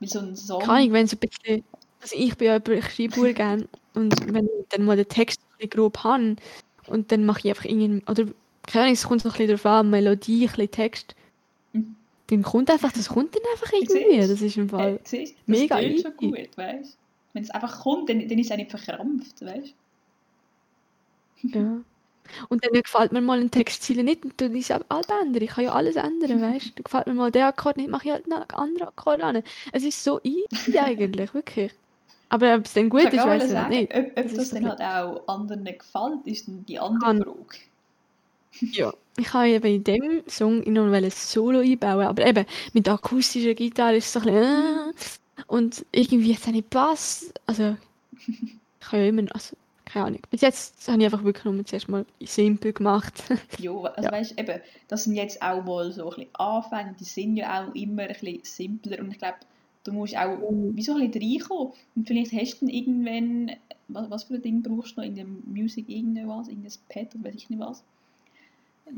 Weil 0.00 0.08
so 0.08 0.18
ein 0.20 0.36
Song... 0.36 0.60
Keine 0.60 0.72
Ahnung, 0.72 0.92
wenn 0.92 1.06
so 1.06 1.16
ein 1.16 1.28
bisschen. 1.28 1.64
Also 2.00 2.16
ich 2.18 2.36
bin 2.36 2.48
ja 2.48 2.54
jemand, 2.54 2.68
ich 2.68 2.94
schreibe 2.94 3.34
gerne. 3.34 3.68
Und 3.94 4.34
wenn 4.34 4.46
ich 4.46 4.68
dann 4.70 4.84
mal 4.84 4.96
den 4.96 5.08
Text 5.08 5.40
ein 5.60 5.70
grob 5.70 5.98
habe 6.04 6.36
und 6.86 7.12
dann 7.12 7.24
mache 7.24 7.40
ich 7.44 7.48
einfach 7.48 7.64
irgendeinen. 7.64 8.02
Oder 8.08 8.26
keine 8.66 8.84
Ahnung, 8.84 8.94
es 8.94 9.04
kommt 9.04 9.22
so 9.22 9.28
ein 9.28 9.32
bisschen 9.32 9.48
darauf 9.48 9.66
an, 9.66 9.90
Melodie, 9.90 10.44
ein 10.44 10.48
bisschen 10.48 10.70
Text. 10.70 11.14
Mhm. 11.72 11.96
Dann 12.28 12.42
kommt 12.42 12.70
einfach, 12.70 12.92
das 12.92 13.08
kommt 13.08 13.34
dann 13.34 13.42
einfach 13.52 13.72
Ich 13.72 13.88
irgendwie. 13.88 14.18
Das 14.18 14.40
ist 14.40 14.56
im 14.56 14.68
Fall. 14.68 14.92
Hey, 14.92 15.00
siehst, 15.04 15.34
das 15.46 15.58
mega 15.58 15.78
tönt 15.78 16.00
schon 16.00 16.12
easy. 16.12 16.30
gut, 16.30 16.56
weißt 16.56 16.92
du? 16.92 16.98
Wenn 17.32 17.42
es 17.42 17.50
einfach 17.50 17.80
kommt, 17.80 18.08
dann, 18.08 18.28
dann 18.28 18.38
ist 18.38 18.46
es 18.46 18.52
auch 18.52 18.56
nicht 18.56 18.70
verkrampft, 18.70 19.42
weißt 19.42 19.74
Ja. 21.44 21.76
Und 22.48 22.64
dann 22.64 22.72
gefällt 22.72 23.12
mir 23.12 23.20
mal 23.20 23.38
ein 23.38 23.50
Textziele 23.50 24.02
nicht 24.02 24.24
und 24.24 24.40
dann 24.40 24.56
ist 24.56 24.70
es 24.70 24.80
alles 24.88 25.06
ändern. 25.22 25.42
Ich 25.42 25.50
kann 25.50 25.64
ja 25.64 25.72
alles 25.72 25.96
ändern, 25.96 26.40
weißt 26.40 26.66
du? 26.66 26.70
Dann 26.76 26.84
gefällt 26.84 27.06
mir 27.06 27.14
mal 27.14 27.30
der 27.30 27.48
Akkord 27.48 27.76
nicht, 27.76 27.90
mache 27.90 28.06
ich 28.08 28.12
halt 28.12 28.24
einen 28.24 28.42
anderen 28.50 28.88
Akkord 28.88 29.22
an. 29.22 29.42
Es 29.72 29.84
ist 29.84 30.02
so 30.02 30.20
easy 30.22 30.78
eigentlich, 30.78 31.34
wirklich. 31.34 31.72
Aber 32.30 32.54
ob 32.56 32.64
es 32.64 32.72
dann 32.72 32.88
gut 32.88 33.02
Ich 33.02 33.06
ist, 33.12 33.16
kann 33.18 33.28
weiß 33.28 33.44
ich 33.44 33.50
sagen, 33.50 33.68
nicht. 33.68 33.94
ob, 33.94 34.06
ob 34.06 34.14
Das 34.24 34.34
das, 34.34 34.50
dann 34.50 34.68
halt 34.68 34.80
auch 34.80 35.28
anderen 35.28 35.64
gefällt, 35.64 36.26
ist 36.26 36.48
dann 36.48 36.64
die 36.66 36.78
andere 36.78 37.00
Kann- 37.00 37.22
Frage. 37.22 37.58
Ja. 38.72 38.92
Ich 39.16 39.32
habe 39.32 39.48
eben 39.48 39.66
in 39.66 39.84
dem 39.84 40.22
Song 40.26 40.60
noch 40.72 40.90
ein 40.92 41.10
Solo 41.10 41.60
einbauen, 41.60 42.06
aber 42.06 42.26
eben 42.26 42.46
mit 42.72 42.88
akustischer 42.88 43.54
Gitarre 43.54 43.96
ist 43.96 44.06
es 44.06 44.12
so 44.14 44.20
ein 44.20 44.24
bisschen, 44.26 44.42
äh, 45.38 45.42
und 45.46 45.84
irgendwie 45.92 46.32
hat 46.34 46.40
es 46.42 46.48
auch 46.48 46.52
nicht 46.52 46.70
gepasst. 46.70 47.40
Also, 47.46 47.76
ich 48.26 48.86
habe 48.86 48.98
ja 49.02 49.08
immer, 49.08 49.22
also, 49.32 49.56
keine 49.94 50.06
Ahnung. 50.06 50.20
Bis 50.28 50.40
jetzt 50.40 50.88
habe 50.88 50.98
ich 50.98 51.04
einfach 51.04 51.22
wirklich 51.22 51.44
nur 51.44 51.64
zuerst 51.64 51.88
mal 51.88 52.04
simpel 52.20 52.72
gemacht. 52.72 53.14
Ja, 53.58 53.70
also 53.72 54.02
Ja. 54.02 54.12
weißt 54.12 54.38
eben, 54.38 54.60
das 54.88 55.04
sind 55.04 55.14
jetzt 55.14 55.40
auch 55.40 55.64
mal 55.64 55.92
so 55.92 56.10
ein 56.10 56.16
bisschen 56.16 56.34
Anfänge, 56.34 56.96
die 56.98 57.04
sind 57.04 57.36
ja 57.36 57.64
auch 57.64 57.74
immer 57.74 58.02
ein 58.02 58.08
bisschen 58.08 58.40
simpler 58.42 58.98
und 58.98 59.12
ich 59.12 59.18
glaube, 59.18 59.38
du 59.84 59.92
musst 59.92 60.16
auch 60.16 60.36
wie 60.74 60.82
so 60.82 60.94
ein 60.96 61.10
bisschen 61.12 61.32
reinkommen 61.32 61.72
und 61.94 62.08
vielleicht 62.08 62.32
hast 62.32 62.60
du 62.60 62.66
dann 62.66 62.74
irgendwann, 62.74 63.52
was, 63.86 64.10
was 64.10 64.24
für 64.24 64.34
ein 64.34 64.42
Ding 64.42 64.62
brauchst 64.62 64.96
du 64.96 65.00
noch 65.00 65.06
in 65.06 65.14
der 65.14 65.26
Musik, 65.26 65.88
irgendwas, 65.88 66.48
irgendein 66.48 66.72
Pad 66.88 67.14
oder 67.14 67.24
weiß 67.24 67.34
ich 67.36 67.50
nicht 67.50 67.60
was. 67.60 67.84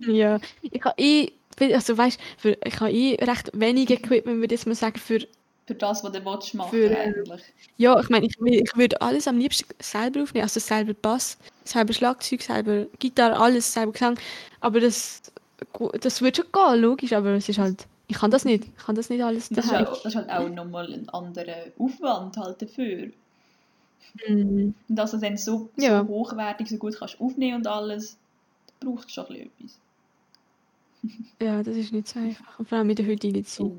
Ja, 0.08 0.40
ich 0.62 0.82
habe 0.82 0.94
eh, 0.98 1.30
also 1.74 1.96
weißt, 1.98 2.18
für, 2.38 2.56
ich 2.64 2.80
habe 2.80 2.90
eh 2.90 3.14
recht 3.22 3.50
wenig 3.52 3.90
Equipment, 3.90 4.38
würde 4.38 4.54
ich 4.54 4.60
jetzt 4.60 4.66
mal 4.66 4.74
sagen, 4.74 4.98
für, 4.98 5.20
Für 5.66 5.74
das, 5.74 6.04
was 6.04 6.12
du 6.12 6.24
willst 6.24 6.54
machen 6.54 6.70
Für, 6.70 6.90
äh, 6.90 7.08
eigentlich. 7.08 7.42
ja, 7.76 7.98
ich 8.00 8.08
meine, 8.08 8.26
ich, 8.26 8.34
ich 8.40 8.76
würde 8.76 9.00
alles 9.00 9.26
am 9.28 9.38
liebsten 9.38 9.66
selber 9.80 10.22
aufnehmen, 10.22 10.44
also 10.44 10.60
selber 10.60 10.94
Bass, 10.94 11.38
selber 11.64 11.92
Schlagzeug, 11.92 12.42
selber 12.42 12.86
Gitarre, 12.98 13.36
alles, 13.38 13.72
selber 13.72 13.92
Gesang, 13.92 14.18
aber 14.60 14.80
das, 14.80 15.22
das 16.00 16.20
würde 16.22 16.42
schon 16.42 16.52
gehen, 16.52 16.80
logisch, 16.80 17.12
aber 17.12 17.30
es 17.34 17.48
ist 17.48 17.58
halt, 17.58 17.86
ich 18.08 18.16
kann 18.18 18.30
das 18.30 18.44
nicht, 18.44 18.64
ich 18.64 18.76
kann 18.84 18.94
das 18.94 19.08
nicht 19.10 19.22
alles 19.22 19.48
Das 19.50 19.66
ist, 19.66 19.74
auch, 19.74 20.02
das 20.02 20.06
ist 20.06 20.16
halt 20.16 20.30
auch 20.30 20.48
nochmal 20.48 20.92
ein 20.92 21.08
anderer 21.08 21.72
Aufwand 21.78 22.36
halt 22.36 22.62
dafür. 22.62 23.10
Mhm. 24.28 24.74
Und 24.88 24.96
dass 24.96 25.10
du 25.12 25.18
dann 25.18 25.36
so, 25.36 25.70
Ja. 25.76 26.02
so 26.02 26.08
hochwertig, 26.08 26.68
so 26.68 26.76
gut 26.76 26.96
kannst 26.98 27.20
aufnehmen 27.20 27.56
und 27.58 27.66
alles, 27.66 28.16
braucht 28.80 29.10
schon 29.12 29.26
ein 29.26 29.34
bisschen 29.34 29.52
etwas. 29.58 29.80
Ja, 31.40 31.62
das 31.62 31.76
ist 31.76 31.92
nicht 31.92 32.08
so 32.08 32.18
einfach. 32.18 32.60
Vor 32.66 32.78
allem 32.78 32.90
in 32.90 32.96
der 32.96 33.06
heutigen 33.06 33.44
Zeit, 33.44 33.56
So, 33.56 33.76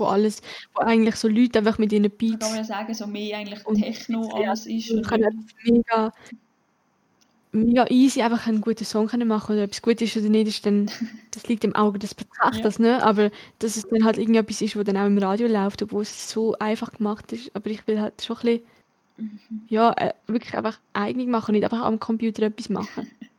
wo 0.00 0.06
alles, 0.06 0.42
wo 0.74 0.82
eigentlich 0.82 1.16
so 1.16 1.28
Leute 1.28 1.58
einfach 1.60 1.78
mit 1.78 1.92
ihren 1.92 2.02
man 2.04 2.10
kann 2.10 2.18
Beats 2.18 2.54
man 2.54 2.64
sagen, 2.64 2.94
so 2.94 3.06
mehr 3.06 3.38
eigentlich 3.38 3.64
und 3.66 3.76
Techno 3.76 4.28
alles 4.34 4.66
ist. 4.66 4.90
und 4.90 5.06
können 5.06 5.46
mega, 5.64 6.12
mega 7.52 7.86
easy 7.90 8.22
einfach 8.22 8.46
einen 8.46 8.60
guten 8.60 8.84
Song 8.84 9.06
können 9.08 9.28
machen 9.28 9.54
oder 9.56 9.64
ob 9.64 9.72
es 9.72 9.82
gut 9.82 10.00
ist 10.02 10.16
oder 10.16 10.28
nicht, 10.28 10.48
ist 10.48 10.66
dann, 10.66 10.90
das 11.32 11.46
liegt 11.48 11.64
im 11.64 11.74
Auge 11.74 11.98
des 11.98 12.14
Betrachters, 12.14 12.78
ne? 12.78 13.02
Aber 13.02 13.30
dass 13.58 13.76
es 13.76 13.86
dann 13.88 14.04
halt 14.04 14.18
irgendetwas 14.18 14.60
ist, 14.62 14.76
was 14.76 14.84
dann 14.84 14.96
auch 14.96 15.06
im 15.06 15.18
Radio 15.18 15.46
läuft, 15.48 15.82
obwohl 15.82 16.02
es 16.02 16.30
so 16.30 16.54
einfach 16.58 16.92
gemacht 16.92 17.32
ist. 17.32 17.54
Aber 17.54 17.70
ich 17.70 17.86
will 17.86 18.00
halt 18.00 18.22
schon 18.22 18.36
ein 18.38 18.42
bisschen, 18.42 18.62
Mhm. 19.20 19.62
ja, 19.68 19.92
äh, 19.98 20.14
wirklich 20.26 20.54
einfach 20.54 20.80
eigen 20.94 21.30
machen, 21.30 21.52
nicht 21.52 21.64
einfach 21.64 21.82
am 21.82 22.00
Computer 22.00 22.42
etwas 22.44 22.68
machen. 22.68 23.10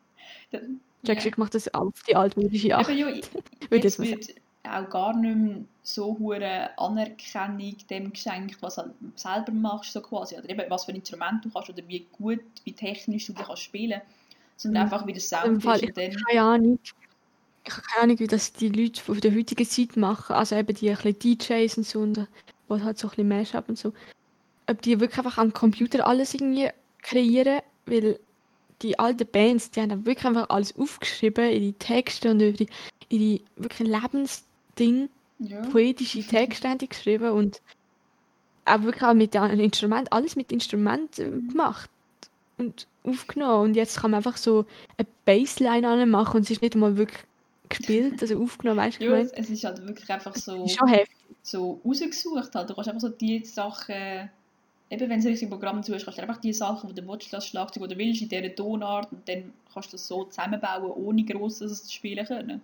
Du, 1.03 1.13
ja. 1.13 1.17
ich 1.17 1.37
mache 1.37 1.51
das 1.51 1.73
auf 1.73 1.93
die 2.07 2.15
altmodische 2.15 2.77
Art. 2.77 2.87
Ja, 2.89 3.07
jetzt 3.09 3.31
jetzt 3.71 3.99
wird 3.99 4.40
auch 4.63 4.89
gar 4.89 5.15
nicht 5.15 5.35
mehr 5.35 5.63
so 5.83 6.17
hohe 6.19 6.77
Anerkennung 6.77 7.75
dem 7.89 8.13
geschenkt, 8.13 8.61
was 8.61 8.75
du 8.75 8.93
selber 9.15 9.51
machst, 9.51 9.93
so 9.93 10.01
quasi. 10.01 10.35
Oder 10.35 10.49
eben, 10.49 10.69
was 10.69 10.85
für 10.85 10.91
ein 10.91 10.97
Instrument 10.97 11.43
du 11.43 11.49
kannst 11.49 11.69
oder 11.69 11.81
wie 11.87 12.05
gut, 12.11 12.41
wie 12.63 12.73
technisch 12.73 13.25
du 13.27 13.33
dich 13.33 13.45
kannst 13.45 13.63
spielen 13.63 14.01
sondern 14.61 14.85
Mhm. 14.85 14.93
einfach 14.93 15.07
wie 15.07 15.19
Sound 15.19 15.63
Fall, 15.63 15.77
ist. 15.77 15.83
ich 15.83 15.93
dann, 15.93 16.11
habe 16.11 16.23
keine 16.27 16.41
Ahnung. 16.41 16.79
Ich 17.63 17.71
habe 17.71 17.81
keine 17.81 18.03
Ahnung, 18.03 18.19
wie 18.19 18.27
das 18.27 18.53
die 18.53 18.69
Leute 18.69 19.01
von 19.01 19.19
der 19.19 19.33
heutigen 19.35 19.65
Zeit 19.65 19.97
machen. 19.97 20.33
Also 20.33 20.55
eben 20.55 20.75
die 20.75 20.91
ein 20.91 21.19
DJs 21.19 21.77
und 21.77 21.85
so, 21.85 21.99
und, 21.99 22.27
wo 22.67 22.79
halt 22.79 22.97
so 22.97 23.07
ein 23.07 23.09
bisschen 23.11 23.27
Mashup 23.27 23.69
und 23.69 23.77
so. 23.77 23.93
Ob 24.67 24.81
die 24.81 24.99
wirklich 24.99 25.17
einfach 25.17 25.37
am 25.37 25.53
Computer 25.53 26.05
alles 26.05 26.33
irgendwie 26.33 26.69
kreieren, 27.01 27.61
weil 27.85 28.19
die 28.81 28.97
alten 28.97 29.27
Bands, 29.27 29.71
die 29.71 29.81
haben 29.81 29.89
dann 29.89 30.05
wirklich 30.05 30.25
einfach 30.25 30.49
alles 30.49 30.75
aufgeschrieben, 30.77 31.51
ihre 31.51 31.73
Texte 31.73 32.31
und 32.31 32.39
ihre, 32.39 32.65
ihre 33.09 33.41
wirklich 33.57 33.87
Lebensdinge, 34.77 35.09
ja. 35.39 35.61
poetische 35.69 36.23
Texte 36.27 36.69
haben 36.69 36.77
die 36.77 36.89
geschrieben 36.89 37.31
und 37.31 37.61
auch 38.65 38.83
wirklich 38.83 39.03
auch 39.03 39.13
mit 39.13 39.33
den 39.33 39.59
Instrumenten, 39.59 40.11
alles 40.11 40.35
mit 40.35 40.51
Instrumenten 40.51 41.49
gemacht 41.49 41.89
und 42.57 42.87
aufgenommen. 43.03 43.69
Und 43.69 43.75
jetzt 43.75 43.99
kann 43.99 44.11
man 44.11 44.19
einfach 44.19 44.37
so 44.37 44.65
eine 44.97 45.07
Bassline 45.25 45.87
anmachen 45.87 46.37
und 46.37 46.43
es 46.43 46.51
ist 46.51 46.61
nicht 46.61 46.75
mal 46.75 46.95
wirklich 46.95 47.23
gespielt, 47.69 48.21
also 48.21 48.41
aufgenommen, 48.41 48.79
weißt 48.79 49.01
du, 49.01 49.05
Ja, 49.05 49.17
es, 49.17 49.31
es 49.31 49.49
ist 49.49 49.63
halt 49.63 49.85
wirklich 49.87 50.09
einfach 50.09 50.35
so, 50.35 50.67
schon 50.67 50.87
heftig. 50.89 51.17
so 51.41 51.81
rausgesucht. 51.85 52.53
Halt. 52.53 52.69
Du 52.69 52.75
kannst 52.75 52.89
einfach 52.89 53.01
so 53.01 53.09
die 53.09 53.43
Sachen, 53.45 53.95
eben 53.95 54.29
wenn 54.89 55.07
du 55.07 55.13
ein 55.15 55.21
richtiges 55.21 55.49
Programm 55.49 55.81
zu 55.81 55.93
kannst 55.93 56.17
du 56.17 56.21
einfach 56.21 56.37
die 56.37 56.53
Sachen, 56.53 56.93
die 56.93 57.01
du 57.01 57.07
willst, 57.07 57.33
das 57.33 57.47
Schlagzeug, 57.47 57.89
du 57.89 57.97
willst, 57.97 58.21
in 58.21 58.29
dieser 58.29 58.53
Tonart 58.53 59.11
und 59.11 59.27
dann 59.27 59.53
kannst 59.73 59.89
du 59.89 59.93
das 59.93 60.07
so 60.07 60.25
zusammenbauen, 60.25 60.91
ohne 60.91 61.23
gross 61.23 61.59
das 61.59 61.83
zu 61.85 61.93
spielen 61.93 62.25
können. 62.25 62.61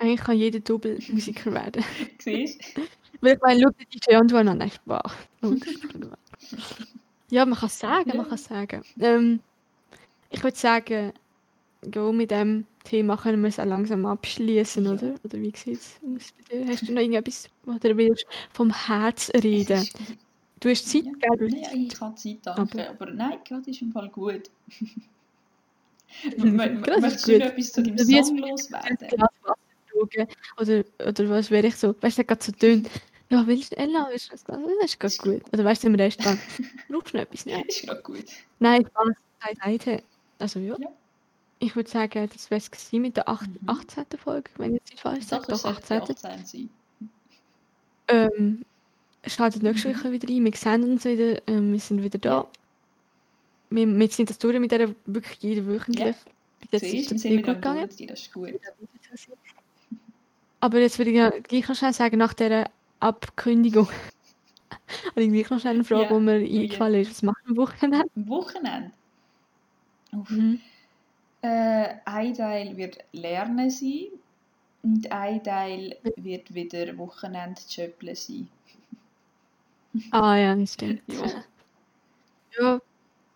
Eigentlich 0.00 0.20
kann 0.20 0.36
jeder 0.38 0.60
Doppelmusiker 0.60 1.52
werden. 1.52 1.84
Siehst 2.18 2.60
du? 2.76 2.82
Weil 3.20 3.34
ich 3.34 3.40
meine, 3.42 3.60
schau 3.62 3.68
dir 3.70 4.00
die 4.08 4.14
Antwort 4.14 4.46
an, 4.48 4.58
nein, 4.58 4.70
Spaß. 4.70 5.12
Ja, 7.30 7.44
man 7.46 7.58
kann 7.58 7.66
es 7.68 7.78
sagen, 7.78 8.16
man 8.16 8.24
kann 8.26 8.34
es 8.34 8.44
sagen. 8.44 8.82
Ähm, 8.98 9.40
ich 10.30 10.42
würde 10.42 10.56
sagen, 10.56 11.12
ja, 11.94 12.12
mit 12.12 12.30
dem 12.30 12.66
Thema 12.84 13.16
können 13.18 13.42
wir 13.42 13.48
es 13.48 13.60
auch 13.60 13.66
langsam 13.66 14.06
abschließen, 14.06 14.84
Ja. 14.84 14.92
oder? 14.92 15.14
Oder 15.24 15.40
wie 15.40 15.52
sieht 15.54 15.80
es 15.80 15.98
bei 16.48 16.56
dir? 16.56 16.66
Hast 16.68 16.88
du 16.88 16.92
noch 16.92 17.00
irgendetwas, 17.00 17.48
was 17.64 17.80
du 17.80 17.96
willst 17.96 18.26
vom 18.52 18.72
Herz 18.86 19.30
reden? 19.34 19.86
Du 20.60 20.70
hast 20.70 20.88
Zeit, 20.90 21.04
Ja. 21.04 21.12
gell? 21.36 21.48
Nein, 21.50 21.88
ich 21.90 22.00
habe 22.00 22.14
Zeit, 22.16 22.38
danke. 22.44 22.88
Aber- 22.88 22.90
Aber, 23.06 23.12
nein, 23.12 23.38
gerade 23.44 23.70
ist 23.70 23.82
im 23.82 23.92
Fall 23.92 24.08
gut. 24.08 24.50
Möchtest 26.38 27.28
du 27.28 27.34
etwas 27.42 27.72
zu 27.72 27.82
deinem 27.82 27.98
Song 28.24 28.38
loswerden? 28.38 28.98
Schauen. 30.14 30.26
Oder, 30.58 30.84
oder 31.08 31.28
was 31.30 31.50
wäre 31.50 31.66
ich 31.66 31.76
so? 31.76 31.94
Weißt 32.00 32.18
du, 32.18 32.24
gerade 32.24 32.42
so 32.44 32.52
dünn. 32.52 32.86
Ja, 33.30 33.46
willst 33.46 33.72
du 33.72 33.76
Ella? 33.78 34.08
Willst 34.10 34.26
du 34.28 34.32
das 34.32 34.42
ist 34.84 34.98
gerade 35.00 35.16
gut. 35.18 35.42
Oder 35.52 35.64
weißt 35.64 35.84
du, 35.84 35.86
im 35.88 35.94
Restaurant. 35.94 36.40
Brauchst 36.88 37.12
du 37.12 37.16
noch 37.18 37.22
etwas? 37.24 37.46
Nein. 37.46 37.64
Ist 37.68 37.82
gerade 37.82 38.02
gut. 38.02 38.24
Nein, 38.58 38.86
Spaß 38.86 39.14
beiseite. 39.56 40.02
Also 40.38 40.58
ja. 40.60 40.76
Ja. 40.78 40.88
Ich 41.62 41.76
würde 41.76 41.90
sagen, 41.90 42.28
das 42.32 42.50
wäre 42.50 42.60
es 42.60 42.92
mit 42.92 43.16
der 43.16 43.28
acht- 43.28 43.48
Mhm. 43.48 43.68
18. 43.68 44.06
Folge, 44.18 44.50
wenn 44.56 44.74
ich 44.74 44.80
jetzt 44.80 44.90
nicht 44.92 45.00
falsch 45.02 45.24
sage. 45.26 45.46
Doch, 45.48 45.58
sollte 45.58 45.78
18. 45.78 46.02
18 46.02 46.44
sein. 46.46 46.70
Ähm, 48.08 48.64
schaltet 49.26 49.62
nächste 49.62 49.94
Woche 49.94 50.10
wieder 50.10 50.28
ein. 50.28 50.44
Wir 50.44 50.52
sehen 50.56 50.84
uns 50.84 51.04
wieder. 51.04 51.40
Ähm, 51.46 51.72
wir 51.72 51.80
sind 51.80 52.02
wieder 52.02 52.18
da. 52.18 52.48
Wir, 53.68 53.86
wir 53.86 54.08
sind 54.08 54.30
das 54.30 54.38
durch 54.38 54.58
mit 54.58 54.72
der 54.72 54.92
wirklich 55.06 55.38
jede 55.42 55.66
wöchentlich. 55.66 56.04
Ja. 56.06 56.14
Bis 56.70 56.82
jetzt 56.82 57.12
ist 57.12 57.24
wieder 57.24 57.36
gut 57.42 57.54
gegangen. 57.56 57.88
Das 57.88 58.20
ist 58.20 58.32
gut. 58.32 58.54
Aber 60.60 60.78
jetzt 60.78 60.98
würde 60.98 61.10
ich 61.10 61.16
ja 61.16 61.30
gleich 61.30 61.68
noch 61.68 61.76
schnell 61.76 61.92
sagen, 61.92 62.18
nach 62.18 62.34
dieser 62.34 62.70
Abkündigung, 63.00 63.88
habe 65.10 65.22
ich 65.22 65.30
gleich 65.32 65.50
noch 65.50 65.60
schnell 65.60 65.74
eine 65.74 65.84
Frage, 65.84 66.02
Ja, 66.02 66.18
die 66.18 66.24
mir 66.24 66.38
ja. 66.40 66.60
eingefallen 66.62 67.00
ist. 67.02 67.10
Was 67.12 67.22
machen 67.22 67.38
wir 67.46 67.50
am 67.50 67.56
Wochenende? 67.56 68.04
Am 68.16 68.28
Wochenende. 68.28 68.92
Mhm. 70.12 70.60
Äh, 71.42 71.94
ein 72.04 72.34
Teil 72.34 72.76
wird 72.76 72.98
Lernen 73.12 73.70
sein 73.70 74.08
und 74.82 75.10
ein 75.12 75.42
Teil 75.44 75.96
wird 76.16 76.54
wieder 76.54 76.96
Wochenende 76.98 77.60
Schöppeln 77.68 78.14
sein. 78.16 78.48
Ah 80.12 80.36
ja, 80.36 80.54
das 80.54 80.74
stimmt. 80.74 81.02
Ja. 81.08 81.44
Ja, 82.58 82.80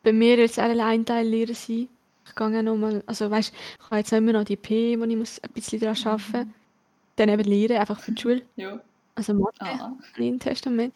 bei 0.03 0.13
mir 0.13 0.37
wird 0.39 0.51
es 0.51 0.59
auch 0.59 0.65
ein 0.65 1.07
Teil 1.07 1.27
Lehrer 1.29 1.55
sein. 1.55 1.89
Ich 2.27 2.35
gehe 2.35 2.47
auch 2.47 2.63
noch 2.63 2.77
mal, 2.77 3.03
also 3.07 3.31
weißt, 3.31 3.53
ich 3.55 3.85
habe 3.87 3.99
jetzt 3.99 4.13
immer 4.13 4.33
noch 4.33 4.45
die 4.45 4.57
P, 4.57 4.99
wo 5.01 5.05
ich 5.05 5.17
muss 5.17 5.41
ein 5.41 5.53
bisschen 5.53 5.81
daran 5.81 5.97
arbeiten 6.05 6.49
muss. 6.49 6.57
Dann 7.17 7.29
eben 7.29 7.45
Lehren, 7.45 7.77
einfach 7.79 8.01
für 8.01 8.13
die 8.13 8.21
Schule. 8.23 8.43
Ja. 8.57 8.81
Also 9.17 9.33
Mathe, 9.35 9.61
Aha. 9.61 9.97
im 10.17 10.39
Testament. 10.41 10.93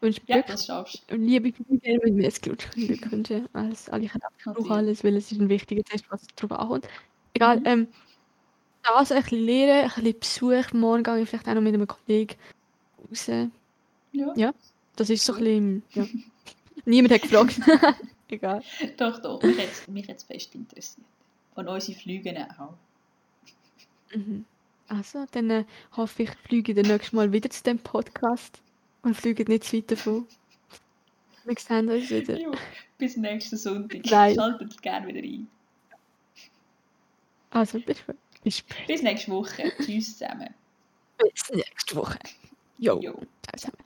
Ja, 0.00 0.10
Glück. 0.10 0.46
das 0.46 0.66
schaffst 0.66 1.04
Und 1.12 1.24
liebe 1.24 1.52
Glück, 1.52 1.68
mit 1.70 2.14
mir 2.14 2.22
jetzt 2.22 2.42
Glück 2.42 2.68
Glück 2.72 3.12
wünschen. 3.12 3.46
Alles, 3.52 3.88
alle 3.90 4.04
ich 4.04 4.12
brauche 4.44 4.74
alles, 4.74 5.04
weil 5.04 5.16
es 5.16 5.30
ist 5.30 5.40
ein 5.40 5.48
wichtiger 5.48 5.84
Test, 5.84 6.06
was 6.10 6.26
drauf 6.34 6.50
ankommt. 6.52 6.88
Egal, 7.34 7.60
Mhm. 7.60 7.66
ähm, 7.66 7.88
das 8.82 9.12
ein 9.12 9.22
bisschen 9.22 9.38
Lehren, 9.44 9.90
ein 9.94 10.02
bisschen 10.18 10.18
Besuch. 10.18 10.72
Morgen 10.72 11.04
gehe 11.04 11.20
ich 11.20 11.28
vielleicht 11.28 11.46
auch 11.46 11.54
noch 11.54 11.60
mit 11.60 11.74
einem 11.74 11.86
Kollegen 11.86 12.34
raus. 13.10 13.26
Ja. 13.28 14.32
Ja. 14.34 14.52
Das 14.96 15.08
ist 15.08 15.24
so 15.24 15.34
ein 15.34 15.38
bisschen, 15.44 15.82
ja. 15.92 16.06
Niemand 16.84 17.14
hat 17.14 17.22
gefragt. 17.22 17.60
Egal. 18.28 18.62
Doch, 18.96 19.20
doch. 19.22 19.42
Mich 19.42 19.58
jetzt, 19.58 19.88
mich 19.88 20.06
jetzt 20.06 20.24
fest 20.26 20.54
interessiert. 20.54 21.06
Und 21.54 21.68
unsere 21.68 21.96
Flüge 21.98 22.34
auch. 22.58 22.72
Mhm. 24.16 24.46
Also, 24.92 25.24
dann 25.30 25.48
äh, 25.48 25.64
hoffe 25.96 26.24
ich, 26.24 26.30
fliege 26.46 26.74
das 26.74 26.86
nächste 26.86 27.16
Mal 27.16 27.32
wieder 27.32 27.48
zu 27.48 27.62
dem 27.62 27.78
Podcast 27.78 28.60
und 29.00 29.16
fliege 29.16 29.42
nicht 29.44 29.64
zu 29.64 29.78
weit 29.78 29.90
davon. 29.90 30.26
Wir 31.44 31.56
sehen 31.58 31.88
uns 31.88 32.10
wieder. 32.10 32.38
Ja. 32.38 32.50
Bis 32.98 33.16
nächsten 33.16 33.56
Sonntag. 33.56 34.04
Nein. 34.10 34.34
Schaltet 34.34 34.82
gerne 34.82 35.06
wieder 35.06 35.20
ein. 35.20 35.48
Also, 37.50 37.80
bis, 37.80 38.02
bis 38.44 38.58
später. 38.58 38.86
Bis 38.86 39.02
nächste 39.02 39.32
Woche. 39.32 39.72
Tschüss 39.82 40.18
zusammen. 40.18 40.52
Bis 41.16 41.50
nächste 41.54 41.96
Woche. 41.96 42.18
Jo. 42.76 43.00
Jo. 43.00 43.14
Ciao 43.14 43.56
zusammen. 43.56 43.81